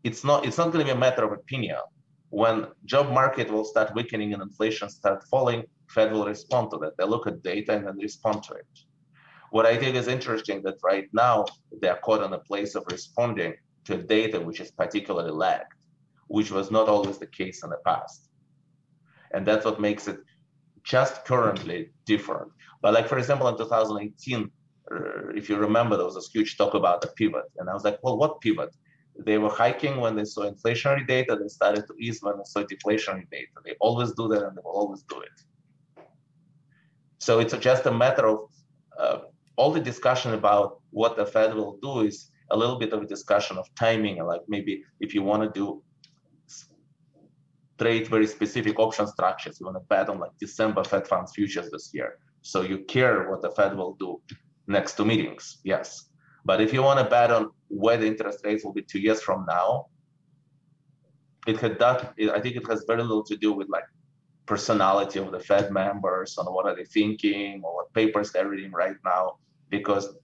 it's 0.02 0.22
not 0.22 0.44
it's 0.44 0.58
not 0.58 0.70
going 0.72 0.84
to 0.84 0.92
be 0.92 0.96
a 0.96 1.00
matter 1.06 1.24
of 1.24 1.32
opinion. 1.32 1.78
When 2.34 2.66
job 2.84 3.12
market 3.12 3.48
will 3.48 3.64
start 3.64 3.94
weakening 3.94 4.32
and 4.32 4.42
inflation 4.42 4.90
start 4.90 5.22
falling, 5.30 5.62
Fed 5.88 6.10
will 6.10 6.26
respond 6.26 6.72
to 6.72 6.78
that. 6.78 6.96
They 6.96 7.04
look 7.04 7.28
at 7.28 7.44
data 7.44 7.76
and 7.76 7.86
then 7.86 7.96
respond 7.96 8.42
to 8.44 8.54
it. 8.54 8.66
What 9.52 9.66
I 9.66 9.76
think 9.76 9.94
is 9.94 10.08
interesting 10.08 10.60
that 10.64 10.78
right 10.82 11.08
now 11.12 11.44
they 11.80 11.88
are 11.88 12.00
caught 12.00 12.24
in 12.24 12.32
a 12.32 12.40
place 12.40 12.74
of 12.74 12.82
responding 12.90 13.54
to 13.84 14.02
data 14.02 14.40
which 14.40 14.58
is 14.58 14.72
particularly 14.72 15.30
lagged, 15.30 15.78
which 16.26 16.50
was 16.50 16.72
not 16.72 16.88
always 16.88 17.18
the 17.18 17.28
case 17.28 17.62
in 17.62 17.70
the 17.70 17.78
past. 17.86 18.28
And 19.32 19.46
that's 19.46 19.64
what 19.64 19.80
makes 19.80 20.08
it 20.08 20.18
just 20.82 21.24
currently 21.24 21.90
different. 22.04 22.50
But 22.82 22.94
like, 22.94 23.06
for 23.06 23.18
example, 23.18 23.46
in 23.46 23.56
2018, 23.56 24.50
uh, 24.90 25.28
if 25.36 25.48
you 25.48 25.56
remember, 25.56 25.96
there 25.96 26.04
was 26.04 26.16
a 26.16 26.30
huge 26.32 26.56
talk 26.56 26.74
about 26.74 27.00
the 27.00 27.10
pivot. 27.16 27.48
And 27.58 27.70
I 27.70 27.74
was 27.74 27.84
like, 27.84 28.00
well, 28.02 28.18
what 28.18 28.40
pivot? 28.40 28.74
They 29.18 29.38
were 29.38 29.50
hiking 29.50 30.00
when 30.00 30.16
they 30.16 30.24
saw 30.24 30.50
inflationary 30.50 31.06
data. 31.06 31.38
They 31.40 31.48
started 31.48 31.86
to 31.86 31.94
ease 32.00 32.20
when 32.22 32.36
they 32.38 32.44
saw 32.44 32.62
deflationary 32.62 33.30
data. 33.30 33.52
They 33.64 33.74
always 33.80 34.12
do 34.12 34.28
that 34.28 34.42
and 34.42 34.56
they 34.56 34.60
will 34.64 34.72
always 34.72 35.02
do 35.02 35.20
it. 35.20 36.06
So 37.18 37.38
it's 37.38 37.56
just 37.58 37.86
a 37.86 37.92
matter 37.92 38.26
of 38.26 38.38
uh, 38.98 39.18
all 39.56 39.72
the 39.72 39.80
discussion 39.80 40.34
about 40.34 40.80
what 40.90 41.16
the 41.16 41.24
Fed 41.24 41.54
will 41.54 41.78
do 41.80 42.00
is 42.00 42.30
a 42.50 42.56
little 42.56 42.78
bit 42.78 42.92
of 42.92 43.02
a 43.02 43.06
discussion 43.06 43.56
of 43.56 43.66
timing. 43.76 44.22
Like 44.24 44.42
maybe 44.48 44.82
if 45.00 45.14
you 45.14 45.22
want 45.22 45.42
to 45.42 45.50
do 45.50 45.82
trade 47.78 48.08
very 48.08 48.26
specific 48.26 48.78
option 48.78 49.06
structures. 49.06 49.58
You 49.60 49.66
want 49.66 49.76
to 49.76 49.84
bet 49.88 50.08
on 50.08 50.18
like 50.18 50.30
December 50.38 50.84
Fed 50.84 51.06
funds 51.06 51.32
futures 51.34 51.70
this 51.70 51.90
year. 51.92 52.18
So 52.42 52.62
you 52.62 52.78
care 52.78 53.28
what 53.30 53.42
the 53.42 53.50
Fed 53.50 53.76
will 53.76 53.94
do 53.94 54.20
next 54.66 54.96
two 54.96 55.04
meetings, 55.04 55.58
yes. 55.64 56.08
But 56.44 56.60
if 56.60 56.72
you 56.72 56.82
want 56.82 56.98
to 57.00 57.06
bet 57.06 57.30
on 57.30 57.50
where 57.68 57.96
the 57.96 58.06
interest 58.06 58.40
rates 58.44 58.64
will 58.64 58.72
be 58.72 58.82
two 58.82 59.00
years 59.00 59.22
from 59.22 59.46
now, 59.48 59.86
it 61.46 61.58
had 61.58 61.78
that. 61.78 62.14
I 62.32 62.40
think 62.40 62.56
it 62.56 62.66
has 62.68 62.84
very 62.86 63.02
little 63.02 63.24
to 63.24 63.36
do 63.36 63.52
with 63.52 63.68
like 63.68 63.84
personality 64.46 65.18
of 65.18 65.32
the 65.32 65.40
Fed 65.40 65.70
members 65.70 66.36
and 66.38 66.46
what 66.48 66.66
are 66.66 66.76
they 66.76 66.84
thinking 66.84 67.62
or 67.64 67.74
what 67.76 67.92
papers 67.92 68.32
they're 68.32 68.48
reading 68.48 68.72
right 68.72 68.96
now, 69.04 69.36
because 69.70 70.16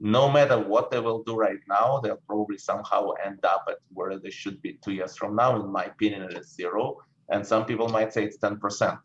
no 0.00 0.30
matter 0.30 0.58
what 0.58 0.90
they 0.90 1.00
will 1.00 1.22
do 1.24 1.36
right 1.36 1.58
now, 1.68 2.00
they'll 2.00 2.22
probably 2.26 2.56
somehow 2.56 3.10
end 3.24 3.44
up 3.44 3.64
at 3.68 3.78
where 3.92 4.18
they 4.18 4.30
should 4.30 4.62
be 4.62 4.78
two 4.84 4.92
years 4.92 5.16
from 5.16 5.34
now. 5.34 5.60
In 5.60 5.70
my 5.70 5.84
opinion, 5.84 6.22
it 6.22 6.38
is 6.38 6.54
zero. 6.54 6.98
And 7.30 7.46
some 7.46 7.66
people 7.66 7.88
might 7.88 8.12
say 8.12 8.24
it's 8.24 8.38
10%. 8.38 8.98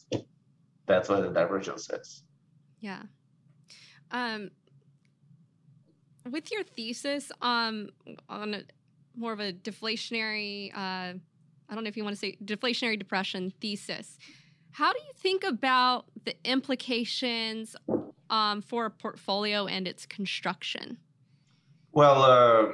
That's 0.85 1.09
where 1.09 1.21
the 1.21 1.29
divergence 1.29 1.89
is. 1.89 2.23
Yeah. 2.79 3.01
Um, 4.11 4.51
with 6.29 6.51
your 6.51 6.63
thesis 6.63 7.31
um, 7.41 7.89
on 8.29 8.53
a, 8.53 8.63
more 9.15 9.33
of 9.33 9.39
a 9.39 9.53
deflationary, 9.53 10.71
uh, 10.73 11.13
I 11.69 11.75
don't 11.75 11.83
know 11.83 11.89
if 11.89 11.97
you 11.97 12.03
want 12.03 12.15
to 12.15 12.19
say 12.19 12.37
deflationary 12.43 12.97
depression 12.97 13.53
thesis, 13.61 14.17
how 14.71 14.91
do 14.91 14.99
you 14.99 15.13
think 15.15 15.43
about 15.43 16.05
the 16.25 16.35
implications 16.43 17.75
um, 18.29 18.61
for 18.61 18.85
a 18.85 18.89
portfolio 18.89 19.67
and 19.67 19.87
its 19.87 20.05
construction? 20.05 20.97
Well, 21.91 22.23
uh, 22.23 22.71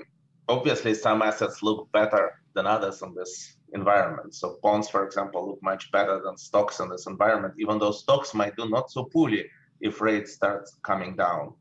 obviously, 0.48 0.94
some 0.94 1.22
assets 1.22 1.62
look 1.62 1.92
better 1.92 2.40
than 2.54 2.66
others 2.66 3.02
in 3.02 3.14
this 3.14 3.58
environment. 3.74 4.34
So 4.34 4.60
bonds, 4.64 4.90
for 4.90 5.06
example, 5.06 5.50
look 5.50 5.62
much 5.62 5.92
better 5.92 6.22
than 6.24 6.38
stocks 6.38 6.80
in 6.80 6.90
this 6.90 7.06
environment, 7.06 7.56
even 7.60 7.80
though 7.80 7.92
stocks 7.92 8.34
might 8.34 8.56
do 8.56 8.70
not 8.70 8.90
so 8.90 9.04
poorly 9.04 9.46
if 9.82 10.02
rates 10.02 10.34
start 10.34 10.70
coming 10.84 11.16
down. 11.16 11.54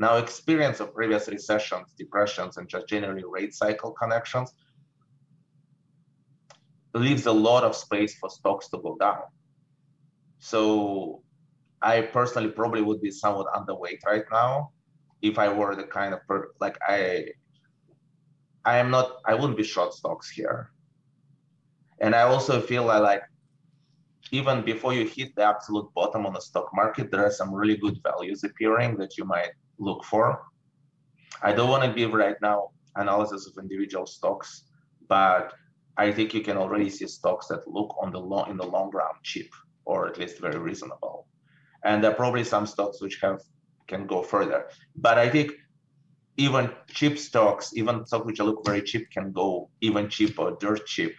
Now, 0.00 0.16
experience 0.16 0.80
of 0.80 0.94
previous 0.94 1.28
recessions, 1.28 1.92
depressions, 1.98 2.56
and 2.56 2.66
just 2.66 2.88
generally 2.88 3.22
rate 3.22 3.54
cycle 3.54 3.92
connections 3.92 4.54
leaves 6.94 7.26
a 7.26 7.32
lot 7.32 7.64
of 7.64 7.76
space 7.76 8.18
for 8.18 8.30
stocks 8.30 8.70
to 8.70 8.78
go 8.78 8.96
down. 8.98 9.24
So 10.38 11.22
I 11.82 12.00
personally 12.00 12.48
probably 12.48 12.80
would 12.80 13.02
be 13.02 13.10
somewhat 13.10 13.52
underweight 13.54 13.98
right 14.06 14.24
now 14.32 14.72
if 15.20 15.38
I 15.38 15.52
were 15.52 15.76
the 15.76 15.84
kind 15.84 16.14
of 16.14 16.26
per, 16.26 16.48
like 16.60 16.78
I 16.88 17.26
I 18.64 18.78
am 18.78 18.90
not 18.90 19.18
I 19.26 19.34
wouldn't 19.34 19.58
be 19.58 19.64
short 19.64 19.92
stocks 19.92 20.30
here. 20.30 20.70
And 22.00 22.14
I 22.14 22.22
also 22.22 22.58
feel 22.62 22.84
like, 22.86 23.02
like 23.02 23.22
even 24.32 24.64
before 24.64 24.94
you 24.94 25.04
hit 25.06 25.36
the 25.36 25.44
absolute 25.44 25.92
bottom 25.94 26.24
on 26.24 26.32
the 26.32 26.40
stock 26.40 26.70
market, 26.72 27.10
there 27.10 27.26
are 27.26 27.30
some 27.30 27.52
really 27.52 27.76
good 27.76 27.98
values 28.02 28.44
appearing 28.44 28.96
that 28.96 29.18
you 29.18 29.24
might 29.24 29.50
look 29.80 30.04
for. 30.04 30.42
I 31.42 31.52
don't 31.52 31.70
want 31.70 31.84
to 31.84 31.92
give 31.92 32.12
right 32.12 32.36
now 32.40 32.68
analysis 32.96 33.46
of 33.48 33.60
individual 33.62 34.06
stocks, 34.06 34.64
but 35.08 35.52
I 35.96 36.12
think 36.12 36.34
you 36.34 36.42
can 36.42 36.56
already 36.56 36.90
see 36.90 37.06
stocks 37.08 37.46
that 37.48 37.66
look 37.66 37.96
on 38.00 38.12
the 38.12 38.20
long 38.20 38.50
in 38.50 38.56
the 38.56 38.66
long 38.66 38.90
run 38.90 39.14
cheap 39.22 39.50
or 39.84 40.06
at 40.06 40.18
least 40.18 40.38
very 40.40 40.58
reasonable 40.58 41.26
and 41.84 42.02
there 42.02 42.10
are 42.10 42.14
probably 42.14 42.44
some 42.44 42.66
stocks 42.66 43.00
which 43.00 43.18
have 43.22 43.40
can 43.86 44.06
go 44.06 44.22
further. 44.22 44.66
But 44.96 45.18
I 45.18 45.28
think 45.28 45.52
even 46.36 46.70
cheap 46.88 47.18
stocks, 47.18 47.72
even 47.74 48.06
stocks 48.06 48.24
which 48.24 48.38
look 48.38 48.64
very 48.64 48.82
cheap, 48.82 49.10
can 49.10 49.32
go 49.32 49.68
even 49.80 50.08
cheaper, 50.08 50.56
dirt 50.60 50.86
cheap, 50.86 51.14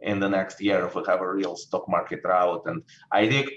in 0.00 0.20
the 0.20 0.28
next 0.28 0.60
year 0.60 0.86
if 0.86 0.94
we 0.94 1.02
have 1.06 1.20
a 1.20 1.30
real 1.30 1.56
stock 1.56 1.88
market 1.88 2.20
rout. 2.24 2.62
And 2.66 2.82
I 3.10 3.28
think 3.28 3.50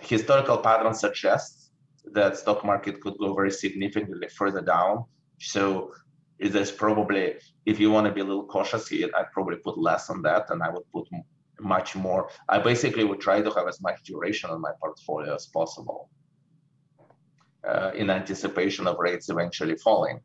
historical 0.00 0.58
patterns 0.58 1.00
suggest 1.00 1.63
that 2.12 2.36
stock 2.36 2.64
market 2.64 3.00
could 3.00 3.16
go 3.18 3.34
very 3.34 3.50
significantly 3.50 4.28
further 4.28 4.60
down. 4.60 5.04
So 5.38 5.92
there's 6.38 6.72
probably 6.72 7.34
if 7.66 7.80
you 7.80 7.90
want 7.90 8.06
to 8.06 8.12
be 8.12 8.20
a 8.20 8.24
little 8.24 8.46
cautious 8.46 8.88
here, 8.88 9.08
I'd 9.16 9.32
probably 9.32 9.56
put 9.56 9.78
less 9.78 10.10
on 10.10 10.22
that, 10.22 10.50
and 10.50 10.62
I 10.62 10.70
would 10.70 10.88
put 10.92 11.08
much 11.60 11.96
more. 11.96 12.30
I 12.48 12.58
basically 12.58 13.04
would 13.04 13.20
try 13.20 13.40
to 13.40 13.50
have 13.50 13.68
as 13.68 13.80
much 13.80 14.02
duration 14.04 14.50
on 14.50 14.60
my 14.60 14.72
portfolio 14.80 15.34
as 15.34 15.46
possible 15.46 16.10
uh, 17.66 17.92
in 17.94 18.10
anticipation 18.10 18.86
of 18.86 18.98
rates 18.98 19.28
eventually 19.28 19.76
falling. 19.76 20.20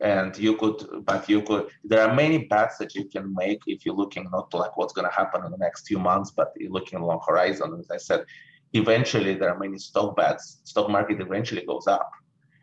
And 0.00 0.36
you 0.36 0.56
could, 0.56 1.04
but 1.04 1.28
you 1.28 1.42
could, 1.42 1.68
there 1.84 2.06
are 2.06 2.14
many 2.14 2.46
bets 2.46 2.76
that 2.78 2.94
you 2.94 3.04
can 3.04 3.32
make 3.34 3.60
if 3.66 3.86
you're 3.86 3.94
looking 3.94 4.28
not 4.32 4.52
like 4.52 4.76
what's 4.76 4.92
going 4.92 5.08
to 5.08 5.14
happen 5.14 5.44
in 5.44 5.50
the 5.52 5.58
next 5.58 5.86
few 5.86 5.98
months, 5.98 6.32
but 6.32 6.52
you're 6.56 6.72
looking 6.72 7.00
long 7.00 7.20
horizon. 7.26 7.76
As 7.78 7.90
I 7.90 7.98
said, 7.98 8.24
eventually 8.72 9.34
there 9.34 9.50
are 9.50 9.58
many 9.58 9.78
stock 9.78 10.16
bets. 10.16 10.60
Stock 10.64 10.88
market 10.88 11.20
eventually 11.20 11.64
goes 11.64 11.86
up. 11.86 12.10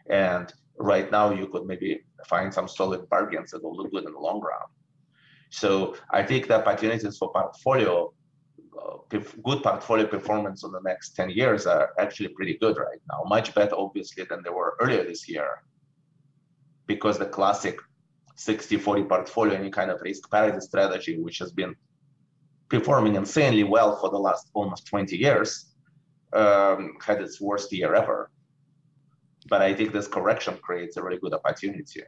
And 0.10 0.51
right 0.78 1.12
now 1.12 1.32
you 1.32 1.47
could 1.47 1.66
maybe 1.66 2.01
find 2.28 2.53
some 2.53 2.68
solid 2.68 3.07
bargains 3.10 3.51
that 3.51 3.64
will 3.64 3.76
look 3.76 3.91
good 3.91 4.05
in 4.05 4.14
the 4.14 4.20
long 4.20 4.41
run. 4.41 4.68
So 5.51 5.95
I 6.12 6.24
think 6.24 6.47
the 6.47 6.55
opportunities 6.55 7.18
for 7.18 7.32
portfolio, 7.32 8.14
uh, 8.80 8.97
good 9.43 9.64
portfolio 9.64 10.07
performance 10.07 10.64
on 10.64 10.72
the 10.72 10.82
next 10.82 11.16
10 11.16 11.32
years 11.32 11.66
are 11.66 11.91
actually 11.99 12.30
pretty 12.30 12.57
good 12.57 12.78
right 12.78 13.01
now, 13.12 13.24
much 13.28 13.53
better 13.55 13.76
obviously 13.76 14.26
than 14.30 14.41
they 14.43 14.49
were 14.49 14.78
earlier 14.80 15.03
this 15.03 15.28
year. 15.28 15.64
Because 16.86 17.18
the 17.20 17.26
classic 17.26 17.78
60-40 18.38 19.10
portfolio, 19.10 19.55
any 19.55 19.70
kind 19.70 19.91
of 19.91 20.01
risk 20.01 20.30
parity 20.32 20.60
strategy, 20.62 21.20
which 21.20 21.39
has 21.39 21.51
been 21.51 21.76
performing 22.70 23.16
insanely 23.16 23.64
well 23.64 23.99
for 23.99 24.10
the 24.10 24.18
last 24.18 24.49
almost 24.53 24.86
20 24.88 25.18
years, 25.18 25.68
um, 26.34 26.95
had 27.05 27.21
its 27.21 27.39
worst 27.41 27.71
year 27.71 27.93
ever. 27.95 28.30
But 29.49 29.61
I 29.61 29.73
think 29.73 29.93
this 29.93 30.07
correction 30.07 30.57
creates 30.61 30.97
a 30.97 31.03
really 31.03 31.17
good 31.17 31.34
opportunity. 31.34 32.03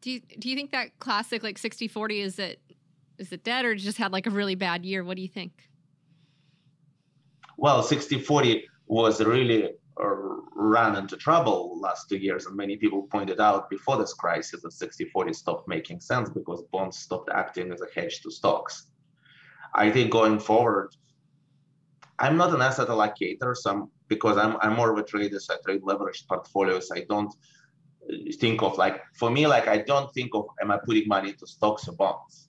Do 0.00 0.10
you 0.10 0.20
do 0.38 0.50
you 0.50 0.56
think 0.56 0.72
that 0.72 0.98
classic 0.98 1.42
like 1.42 1.58
60-40 1.58 2.20
is 2.20 2.38
it 2.38 2.60
is 3.18 3.32
it 3.32 3.44
dead 3.44 3.64
or 3.64 3.74
just 3.74 3.96
had 3.96 4.12
like 4.12 4.26
a 4.26 4.30
really 4.30 4.54
bad 4.54 4.84
year? 4.84 5.04
What 5.04 5.16
do 5.16 5.22
you 5.22 5.28
think? 5.28 5.52
Well, 7.56 7.82
60-40 7.82 8.64
was 8.86 9.22
really 9.22 9.70
uh, 10.02 10.14
ran 10.56 10.96
into 10.96 11.16
trouble 11.16 11.78
last 11.80 12.08
two 12.08 12.16
years, 12.16 12.46
and 12.46 12.56
many 12.56 12.76
people 12.76 13.06
pointed 13.10 13.40
out 13.40 13.70
before 13.70 13.96
this 13.96 14.12
crisis 14.12 14.62
that 14.62 14.72
60-40 14.72 15.34
stopped 15.34 15.68
making 15.68 16.00
sense 16.00 16.28
because 16.28 16.62
bonds 16.72 16.98
stopped 16.98 17.30
acting 17.32 17.72
as 17.72 17.80
a 17.80 17.86
hedge 17.94 18.20
to 18.22 18.30
stocks. 18.30 18.88
I 19.74 19.90
think 19.90 20.10
going 20.10 20.38
forward, 20.38 20.94
I'm 22.18 22.36
not 22.36 22.54
an 22.54 22.62
asset 22.62 22.88
allocator, 22.88 23.56
so 23.56 23.70
I'm, 23.70 23.90
because 24.08 24.36
I'm, 24.36 24.56
I'm 24.60 24.74
more 24.74 24.92
of 24.92 24.98
a 24.98 25.02
trader, 25.02 25.40
so 25.40 25.54
I 25.54 25.56
trade 25.64 25.82
leveraged 25.82 26.28
portfolios. 26.28 26.90
I 26.94 27.04
don't 27.08 27.34
think 28.38 28.62
of 28.62 28.76
like 28.76 29.02
for 29.14 29.30
me 29.30 29.46
like 29.46 29.66
i 29.68 29.78
don't 29.78 30.12
think 30.12 30.34
of 30.34 30.46
am 30.60 30.70
i 30.70 30.78
putting 30.84 31.08
money 31.08 31.30
into 31.30 31.46
stocks 31.46 31.88
or 31.88 31.92
bonds? 31.92 32.48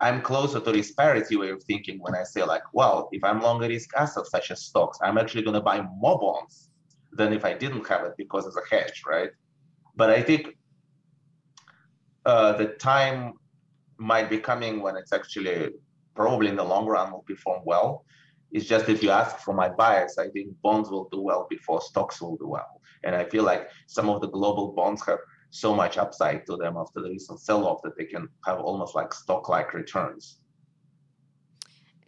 I'm 0.00 0.20
closer 0.20 0.58
to 0.58 0.72
this 0.72 0.90
parity 0.90 1.36
way 1.36 1.50
of 1.50 1.62
thinking 1.62 1.98
when 2.00 2.14
i 2.14 2.24
say 2.24 2.42
like 2.42 2.62
well 2.72 3.08
if 3.12 3.22
i'm 3.22 3.40
longer 3.40 3.68
risk 3.68 3.90
assets 3.96 4.30
such 4.30 4.50
as 4.50 4.62
stocks 4.62 4.98
i'm 5.02 5.16
actually 5.18 5.42
going 5.42 5.54
to 5.54 5.60
buy 5.60 5.80
more 5.96 6.18
bonds 6.18 6.70
than 7.12 7.32
if 7.32 7.44
i 7.44 7.52
didn't 7.54 7.86
have 7.86 8.04
it 8.04 8.14
because 8.16 8.46
it's 8.46 8.56
a 8.56 8.74
hedge 8.74 9.02
right? 9.06 9.30
But 9.94 10.10
i 10.10 10.22
think 10.22 10.56
uh, 12.24 12.52
the 12.52 12.66
time 12.66 13.34
might 13.98 14.30
be 14.30 14.38
coming 14.38 14.80
when 14.80 14.96
it's 14.96 15.12
actually 15.12 15.70
probably 16.14 16.48
in 16.48 16.56
the 16.56 16.64
long 16.64 16.86
run 16.86 17.12
will 17.12 17.24
perform 17.26 17.62
well 17.64 18.04
it's 18.52 18.66
just 18.66 18.88
if 18.88 19.02
you 19.02 19.10
ask 19.10 19.38
for 19.38 19.54
my 19.54 19.68
bias, 19.68 20.18
I 20.18 20.28
think 20.28 20.54
bonds 20.62 20.90
will 20.90 21.08
do 21.10 21.20
well 21.20 21.46
before 21.48 21.80
stocks 21.80 22.20
will 22.20 22.36
do 22.36 22.48
well. 22.48 22.80
And 23.02 23.14
I 23.14 23.24
feel 23.24 23.44
like 23.44 23.68
some 23.86 24.08
of 24.08 24.20
the 24.20 24.28
global 24.28 24.72
bonds 24.72 25.04
have 25.06 25.18
so 25.50 25.74
much 25.74 25.98
upside 25.98 26.46
to 26.46 26.56
them 26.56 26.76
after 26.76 27.00
the 27.00 27.08
recent 27.08 27.40
sell-off 27.40 27.80
that 27.82 27.96
they 27.96 28.04
can 28.04 28.28
have 28.46 28.60
almost 28.60 28.94
like 28.94 29.12
stock-like 29.12 29.74
returns. 29.74 30.38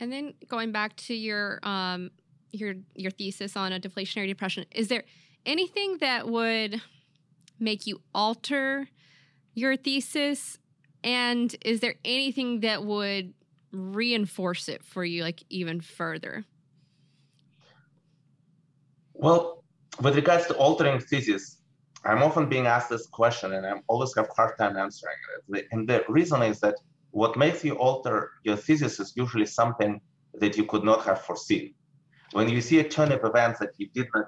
And 0.01 0.13
then 0.13 0.35
going 0.49 0.71
back 0.71 0.97
to 0.97 1.15
your 1.15 1.61
um, 1.63 2.11
your 2.53 2.75
your 2.95 3.11
thesis 3.11 3.57
on 3.57 3.73
a 3.73 3.81
deflationary 3.81 4.29
depression, 4.29 4.67
is 4.71 4.89
there 4.89 5.05
anything 5.47 5.99
that 5.99 6.29
would 6.29 6.83
make 7.59 7.87
you 7.87 8.01
alter 8.15 8.89
your 9.55 9.77
thesis? 9.77 10.59
And 11.03 11.55
is 11.65 11.81
there 11.81 11.95
anything 12.05 12.61
that 12.61 12.85
would 12.85 13.35
reinforce 13.75 14.69
it 14.69 14.83
for 14.83 15.05
you 15.05 15.23
like 15.23 15.43
even 15.51 15.81
further? 15.81 16.45
Well, 19.13 19.65
with 20.01 20.17
regards 20.17 20.47
to 20.47 20.55
altering 20.55 21.01
thesis, 21.01 21.59
I'm 22.05 22.23
often 22.23 22.49
being 22.49 22.67
asked 22.67 22.91
this 22.91 23.07
question 23.07 23.53
and 23.55 23.67
I 23.67 23.73
always 23.89 24.15
have 24.17 24.29
hard 24.37 24.59
time 24.59 24.77
answering 24.77 25.17
it. 25.51 25.67
And 25.73 25.89
the 25.89 26.05
reason 26.09 26.43
is 26.43 26.61
that 26.61 26.75
what 27.11 27.37
makes 27.37 27.65
you 27.65 27.75
alter 27.75 28.31
your 28.43 28.57
thesis 28.57 29.01
is 29.01 29.13
usually 29.17 29.47
something 29.47 30.01
that 30.35 30.57
you 30.57 30.65
could 30.65 30.85
not 30.85 31.05
have 31.05 31.23
foreseen. 31.23 31.75
When 32.33 32.49
you 32.49 32.61
see 32.61 32.81
a 32.81 32.89
turn 32.89 33.13
of 33.13 33.25
events 33.25 33.61
that 33.61 33.71
you 33.79 33.89
did 33.95 34.09
not 34.15 34.27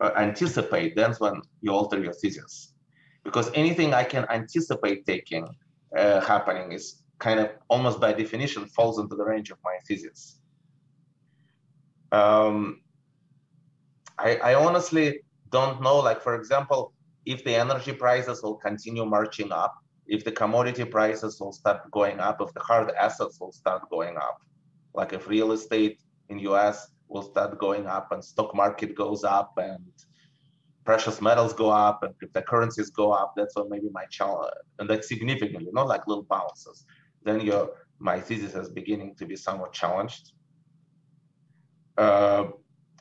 uh, 0.00 0.12
anticipate, 0.16 0.96
that's 0.96 1.20
when 1.20 1.42
you 1.60 1.72
alter 1.72 2.02
your 2.02 2.14
thesis. 2.14 2.72
Because 3.22 3.50
anything 3.54 3.92
I 3.92 4.04
can 4.04 4.24
anticipate 4.30 5.04
taking 5.04 5.46
uh, 5.96 6.20
happening 6.20 6.72
is 6.72 6.99
kind 7.20 7.38
of 7.38 7.50
almost 7.68 8.00
by 8.00 8.12
definition 8.12 8.66
falls 8.66 8.98
into 8.98 9.14
the 9.14 9.24
range 9.24 9.50
of 9.50 9.58
my 9.62 9.76
thesis. 9.86 10.40
Um, 12.10 12.80
I, 14.18 14.36
I 14.36 14.54
honestly 14.54 15.20
don't 15.50 15.80
know, 15.80 15.98
like, 15.98 16.20
for 16.22 16.34
example, 16.34 16.92
if 17.26 17.44
the 17.44 17.54
energy 17.54 17.92
prices 17.92 18.42
will 18.42 18.56
continue 18.56 19.04
marching 19.04 19.52
up, 19.52 19.74
if 20.06 20.24
the 20.24 20.32
commodity 20.32 20.84
prices 20.84 21.38
will 21.40 21.52
start 21.52 21.88
going 21.90 22.18
up, 22.18 22.40
if 22.40 22.52
the 22.54 22.60
hard 22.60 22.90
assets 22.98 23.38
will 23.38 23.52
start 23.52 23.88
going 23.90 24.16
up, 24.16 24.38
like 24.94 25.12
if 25.12 25.28
real 25.28 25.52
estate 25.52 26.00
in 26.30 26.38
US 26.50 26.88
will 27.08 27.22
start 27.22 27.58
going 27.58 27.86
up 27.86 28.10
and 28.12 28.24
stock 28.24 28.54
market 28.54 28.96
goes 28.96 29.24
up 29.24 29.52
and 29.58 29.84
precious 30.84 31.20
metals 31.20 31.52
go 31.52 31.70
up 31.70 32.02
and 32.02 32.14
cryptocurrencies 32.18 32.92
go 32.92 33.12
up, 33.12 33.34
that's 33.36 33.54
when 33.54 33.68
maybe 33.68 33.88
my 33.92 34.06
challenge, 34.06 34.54
and 34.78 34.88
that's 34.88 35.06
significantly, 35.06 35.70
not 35.72 35.86
like 35.86 36.06
little 36.06 36.24
bounces 36.24 36.86
then 37.24 37.40
your 37.40 37.70
my 37.98 38.18
thesis 38.18 38.54
is 38.54 38.68
beginning 38.70 39.14
to 39.16 39.26
be 39.26 39.36
somewhat 39.36 39.72
challenged. 39.72 40.32
Uh, 41.98 42.44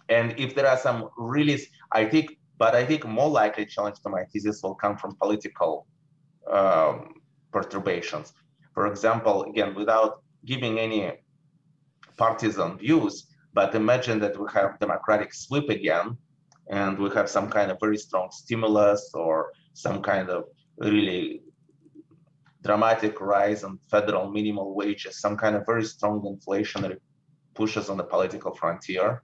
and 0.10 0.38
if 0.38 0.56
there 0.56 0.68
are 0.68 0.78
some 0.78 1.10
really, 1.18 1.58
I 1.94 2.04
think, 2.06 2.38
but 2.58 2.76
I 2.76 2.86
think 2.86 3.06
more 3.06 3.30
likely 3.30 3.66
challenge 3.66 4.02
to 4.04 4.10
my 4.10 4.24
thesis 4.26 4.62
will 4.62 4.76
come 4.76 4.98
from 4.98 5.16
political 5.16 5.88
um, 6.52 7.14
perturbations. 7.54 8.34
For 8.74 8.88
example, 8.88 9.44
again, 9.44 9.74
without 9.74 10.22
giving 10.46 10.80
any 10.80 11.14
partisan 12.18 12.78
views, 12.78 13.28
but 13.54 13.74
imagine 13.76 14.20
that 14.20 14.38
we 14.38 14.48
have 14.54 14.80
democratic 14.80 15.34
sweep 15.34 15.70
again, 15.70 16.18
and 16.70 17.00
we 17.00 17.10
have 17.12 17.30
some 17.30 17.50
kind 17.50 17.72
of 17.72 17.78
very 17.80 17.98
strong 17.98 18.30
stimulus 18.32 19.12
or 19.14 19.54
some 19.74 20.02
kind 20.02 20.30
of 20.30 20.44
really 20.78 21.42
dramatic 22.62 23.22
rise 23.22 23.64
in 23.64 23.80
federal 23.90 24.30
minimum 24.30 24.76
wages, 24.76 25.22
some 25.22 25.38
kind 25.38 25.56
of 25.56 25.66
very 25.66 25.84
strong 25.84 26.22
inflationary 26.22 26.98
pushes 27.54 27.90
on 27.90 27.98
the 27.98 28.04
political 28.04 28.54
frontier 28.54 29.24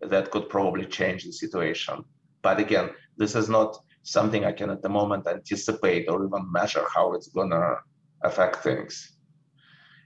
that 0.00 0.30
could 0.30 0.48
probably 0.48 0.84
change 0.84 1.24
the 1.24 1.32
situation. 1.32 2.04
But 2.42 2.60
again, 2.60 2.90
this 3.16 3.34
is 3.34 3.48
not 3.48 3.78
something 4.02 4.44
I 4.44 4.52
can 4.52 4.70
at 4.70 4.82
the 4.82 4.88
moment 4.88 5.26
anticipate 5.26 6.08
or 6.08 6.24
even 6.24 6.52
measure 6.52 6.84
how 6.94 7.14
it's 7.14 7.28
going 7.28 7.50
to 7.50 7.78
affect 8.22 8.56
things. 8.62 9.16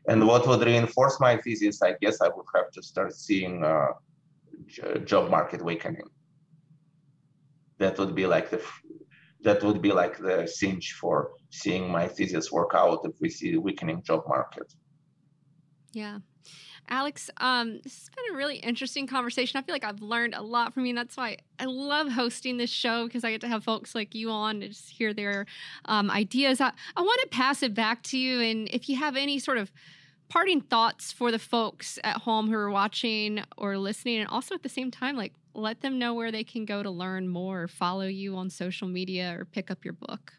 And 0.08 0.26
what 0.26 0.46
would 0.46 0.62
reinforce 0.62 1.20
my 1.20 1.36
thesis, 1.36 1.82
I 1.82 1.94
guess 2.00 2.20
I 2.22 2.28
would 2.28 2.46
have 2.54 2.70
to 2.72 2.82
start 2.82 3.12
seeing 3.14 3.62
uh, 3.62 3.88
job 5.04 5.30
market 5.30 5.62
weakening. 5.62 6.08
That 7.78 7.98
would 7.98 8.14
be 8.14 8.26
like 8.26 8.50
the 8.50 8.62
that 9.42 9.62
would 9.62 9.80
be 9.80 9.92
like 9.92 10.18
the 10.18 10.46
cinch 10.46 10.92
for 10.92 11.32
seeing 11.50 11.90
my 11.90 12.06
thesis 12.06 12.52
work 12.52 12.72
out 12.74 13.00
if 13.04 13.14
we 13.20 13.30
see 13.30 13.54
a 13.54 13.60
weakening 13.60 14.02
job 14.02 14.24
market. 14.28 14.74
Yeah. 15.92 16.18
Alex, 16.88 17.30
um, 17.36 17.80
this 17.82 17.98
has 17.98 18.10
been 18.10 18.34
a 18.34 18.36
really 18.36 18.56
interesting 18.56 19.06
conversation. 19.06 19.58
I 19.58 19.62
feel 19.62 19.74
like 19.74 19.84
I've 19.84 20.02
learned 20.02 20.34
a 20.34 20.42
lot 20.42 20.74
from 20.74 20.84
you. 20.84 20.90
And 20.90 20.98
that's 20.98 21.16
why 21.16 21.36
I 21.58 21.66
love 21.66 22.08
hosting 22.10 22.56
this 22.56 22.70
show 22.70 23.06
because 23.06 23.22
I 23.22 23.30
get 23.30 23.40
to 23.42 23.48
have 23.48 23.62
folks 23.62 23.94
like 23.94 24.14
you 24.14 24.30
on 24.30 24.60
to 24.60 24.68
just 24.68 24.90
hear 24.90 25.14
their 25.14 25.46
um, 25.84 26.10
ideas. 26.10 26.60
I, 26.60 26.72
I 26.96 27.02
want 27.02 27.20
to 27.22 27.28
pass 27.28 27.62
it 27.62 27.74
back 27.74 28.02
to 28.04 28.18
you. 28.18 28.40
And 28.40 28.68
if 28.72 28.88
you 28.88 28.96
have 28.96 29.16
any 29.16 29.38
sort 29.38 29.58
of 29.58 29.70
parting 30.30 30.60
thoughts 30.62 31.12
for 31.12 31.30
the 31.30 31.38
folks 31.38 31.98
at 32.04 32.16
home 32.16 32.48
who 32.48 32.54
are 32.54 32.70
watching 32.70 33.42
or 33.58 33.76
listening, 33.76 34.20
and 34.20 34.28
also 34.28 34.54
at 34.54 34.62
the 34.62 34.68
same 34.68 34.90
time, 34.90 35.16
like 35.16 35.34
let 35.52 35.82
them 35.82 35.98
know 35.98 36.14
where 36.14 36.32
they 36.32 36.44
can 36.44 36.64
go 36.64 36.82
to 36.82 36.90
learn 36.90 37.28
more, 37.28 37.64
or 37.64 37.68
follow 37.68 38.06
you 38.06 38.36
on 38.36 38.48
social 38.48 38.88
media, 38.88 39.36
or 39.36 39.44
pick 39.44 39.70
up 39.70 39.84
your 39.84 39.94
book. 39.94 40.32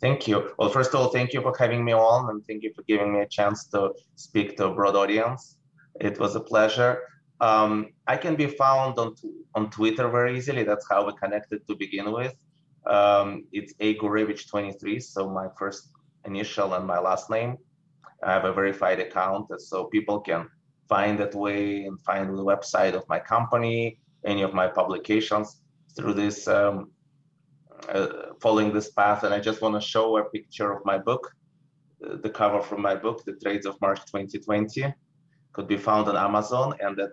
Thank 0.00 0.26
you. 0.28 0.52
Well, 0.58 0.70
first 0.70 0.94
of 0.94 1.00
all, 1.00 1.08
thank 1.08 1.32
you 1.32 1.42
for 1.42 1.52
having 1.58 1.84
me 1.84 1.92
on, 1.92 2.30
and 2.30 2.44
thank 2.46 2.62
you 2.62 2.72
for 2.74 2.82
giving 2.82 3.12
me 3.12 3.20
a 3.20 3.28
chance 3.28 3.66
to 3.68 3.92
speak 4.14 4.56
to 4.56 4.66
a 4.66 4.74
broad 4.74 4.96
audience. 4.96 5.58
It 6.00 6.18
was 6.18 6.36
a 6.36 6.40
pleasure. 6.40 7.00
Um, 7.40 7.88
I 8.06 8.16
can 8.16 8.36
be 8.36 8.46
found 8.46 8.98
on 8.98 9.14
on 9.56 9.70
Twitter 9.70 10.08
very 10.08 10.38
easily. 10.38 10.62
That's 10.62 10.86
how 10.88 11.06
we 11.06 11.12
connected 11.22 11.66
to 11.68 11.74
begin 11.74 12.12
with. 12.12 12.34
Um, 12.86 13.46
it's 13.52 13.72
A 13.80 13.96
Gurevich 13.96 14.48
23, 14.48 15.00
so 15.00 15.28
my 15.28 15.48
first 15.58 15.90
initial 16.24 16.74
and 16.74 16.86
my 16.86 16.98
last 16.98 17.30
name. 17.30 17.56
I 18.24 18.32
have 18.32 18.44
a 18.44 18.52
verified 18.52 19.00
account, 19.00 19.48
so 19.60 19.84
people 19.84 20.20
can 20.20 20.48
find 20.88 21.18
that 21.18 21.34
way 21.34 21.84
and 21.84 22.00
find 22.02 22.36
the 22.36 22.44
website 22.44 22.94
of 22.94 23.08
my 23.08 23.18
company, 23.18 23.98
any 24.24 24.42
of 24.42 24.54
my 24.54 24.66
publications 24.66 25.60
through 25.96 26.14
this, 26.14 26.48
um, 26.48 26.90
uh, 27.88 28.08
following 28.40 28.72
this 28.72 28.90
path. 28.90 29.24
And 29.24 29.34
I 29.34 29.40
just 29.40 29.60
want 29.60 29.74
to 29.74 29.80
show 29.80 30.16
a 30.18 30.24
picture 30.24 30.72
of 30.72 30.84
my 30.84 30.98
book, 30.98 31.32
uh, 32.04 32.16
the 32.22 32.30
cover 32.30 32.60
from 32.60 32.82
my 32.82 32.94
book, 32.94 33.24
The 33.24 33.34
Trades 33.42 33.66
of 33.66 33.80
March 33.80 34.00
2020, 34.06 34.92
could 35.52 35.68
be 35.68 35.76
found 35.76 36.08
on 36.08 36.16
Amazon, 36.16 36.74
and 36.80 36.96
that 36.96 37.10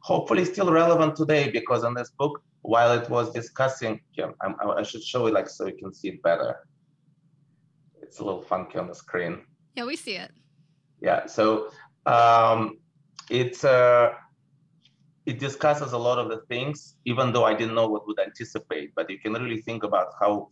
hopefully 0.00 0.44
still 0.44 0.70
relevant 0.70 1.16
today 1.16 1.50
because 1.50 1.84
in 1.84 1.94
this 1.94 2.10
book, 2.10 2.42
while 2.62 2.92
it 2.98 3.08
was 3.10 3.32
discussing, 3.32 4.00
yeah, 4.16 4.30
I, 4.40 4.66
I 4.80 4.82
should 4.82 5.02
show 5.02 5.26
it 5.26 5.34
like 5.34 5.48
so 5.48 5.66
you 5.66 5.76
can 5.76 5.92
see 5.92 6.08
it 6.08 6.22
better. 6.22 6.66
It's 8.02 8.18
a 8.20 8.24
little 8.24 8.42
funky 8.42 8.78
on 8.78 8.86
the 8.88 8.94
screen. 8.94 9.42
Yeah, 9.74 9.84
we 9.84 9.96
see 9.96 10.16
it. 10.16 10.30
Yeah, 11.00 11.26
so 11.26 11.70
um, 12.06 12.78
it's 13.30 13.64
uh, 13.64 14.12
it 15.26 15.38
discusses 15.38 15.92
a 15.92 15.98
lot 15.98 16.18
of 16.18 16.28
the 16.28 16.42
things, 16.48 16.96
even 17.04 17.32
though 17.32 17.44
I 17.44 17.54
didn't 17.54 17.74
know 17.74 17.88
what 17.88 18.06
would 18.06 18.20
anticipate. 18.20 18.94
But 18.94 19.10
you 19.10 19.18
can 19.18 19.32
really 19.32 19.62
think 19.62 19.82
about 19.82 20.08
how 20.20 20.50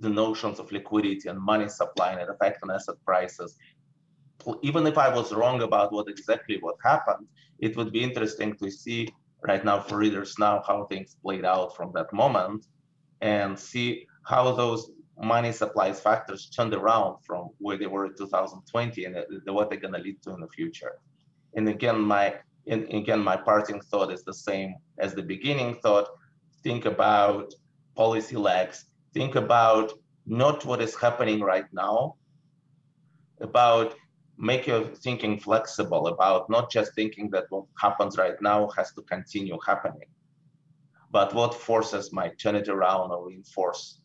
the 0.00 0.08
notions 0.08 0.58
of 0.58 0.70
liquidity 0.72 1.28
and 1.28 1.38
money 1.38 1.68
supply 1.68 2.12
and 2.12 2.20
an 2.20 2.30
effect 2.30 2.60
on 2.62 2.70
asset 2.70 2.96
prices. 3.04 3.56
Even 4.62 4.86
if 4.86 4.96
I 4.96 5.14
was 5.14 5.32
wrong 5.32 5.62
about 5.62 5.92
what 5.92 6.08
exactly 6.08 6.58
what 6.60 6.76
happened, 6.82 7.26
it 7.58 7.76
would 7.76 7.92
be 7.92 8.02
interesting 8.02 8.56
to 8.56 8.70
see 8.70 9.08
right 9.42 9.64
now 9.64 9.80
for 9.80 9.98
readers 9.98 10.34
now 10.38 10.62
how 10.66 10.84
things 10.84 11.16
played 11.22 11.44
out 11.44 11.76
from 11.76 11.92
that 11.94 12.12
moment 12.12 12.66
and 13.20 13.58
see 13.58 14.06
how 14.24 14.52
those 14.52 14.90
money 15.20 15.52
supplies 15.52 16.00
factors 16.00 16.48
turned 16.48 16.74
around 16.74 17.16
from 17.24 17.50
where 17.58 17.76
they 17.76 17.86
were 17.86 18.06
in 18.06 18.14
2020 18.16 19.04
and 19.04 19.16
what 19.46 19.68
they're 19.68 19.78
going 19.78 19.94
to 19.94 20.00
lead 20.00 20.22
to 20.22 20.30
in 20.30 20.40
the 20.40 20.48
future. 20.48 20.98
And 21.54 21.68
again, 21.68 22.00
my 22.00 22.36
and 22.66 22.84
again, 22.92 23.20
my 23.20 23.36
parting 23.36 23.80
thought 23.80 24.12
is 24.12 24.22
the 24.22 24.34
same 24.34 24.76
as 24.98 25.14
the 25.14 25.22
beginning 25.22 25.76
thought. 25.76 26.08
Think 26.62 26.84
about 26.84 27.52
policy 27.96 28.36
lags. 28.36 28.84
Think 29.14 29.34
about 29.34 29.92
not 30.26 30.64
what 30.64 30.80
is 30.80 30.94
happening 30.94 31.40
right 31.40 31.64
now, 31.72 32.16
about 33.40 33.94
make 34.38 34.66
your 34.66 34.84
thinking 34.84 35.38
flexible, 35.38 36.06
about 36.06 36.48
not 36.48 36.70
just 36.70 36.94
thinking 36.94 37.30
that 37.30 37.44
what 37.48 37.64
happens 37.78 38.16
right 38.16 38.40
now 38.40 38.68
has 38.76 38.92
to 38.92 39.02
continue 39.02 39.58
happening, 39.66 40.08
but 41.10 41.34
what 41.34 41.54
forces 41.54 42.12
might 42.12 42.38
turn 42.38 42.54
it 42.54 42.68
around 42.68 43.10
or 43.10 43.26
reinforce 43.26 43.99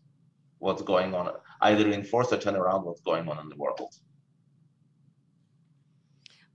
what's 0.59 0.81
going 0.81 1.13
on, 1.13 1.31
either 1.61 1.85
reinforce 1.85 2.31
or 2.31 2.37
turn 2.37 2.55
around 2.55 2.85
what's 2.85 3.01
going 3.01 3.27
on 3.27 3.39
in 3.39 3.49
the 3.49 3.55
world. 3.55 3.79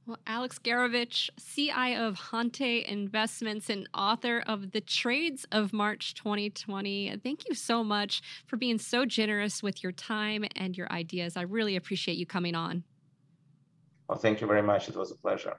Well, 0.07 0.19
Alex 0.27 0.59
Gurevich, 0.59 1.31
CI 1.39 1.95
of 1.95 2.17
HonTe 2.17 2.85
Investments 2.87 3.71
and 3.71 3.89
author 3.95 4.43
of 4.45 4.73
The 4.73 4.81
Trades 4.81 5.47
of 5.53 5.73
March 5.73 6.15
2020. 6.15 7.17
Thank 7.23 7.49
you 7.49 7.55
so 7.55 7.85
much 7.85 8.21
for 8.47 8.57
being 8.57 8.79
so 8.79 9.05
generous 9.05 9.63
with 9.63 9.85
your 9.85 9.93
time 9.93 10.45
and 10.57 10.77
your 10.77 10.91
ideas. 10.91 11.37
I 11.37 11.43
really 11.43 11.77
appreciate 11.77 12.17
you 12.17 12.27
coming 12.27 12.57
on. 12.57 12.83
Well, 14.09 14.19
thank 14.19 14.41
you 14.41 14.49
very 14.49 14.63
much. 14.63 14.89
It 14.89 14.97
was 14.97 15.13
a 15.13 15.17
pleasure. 15.17 15.57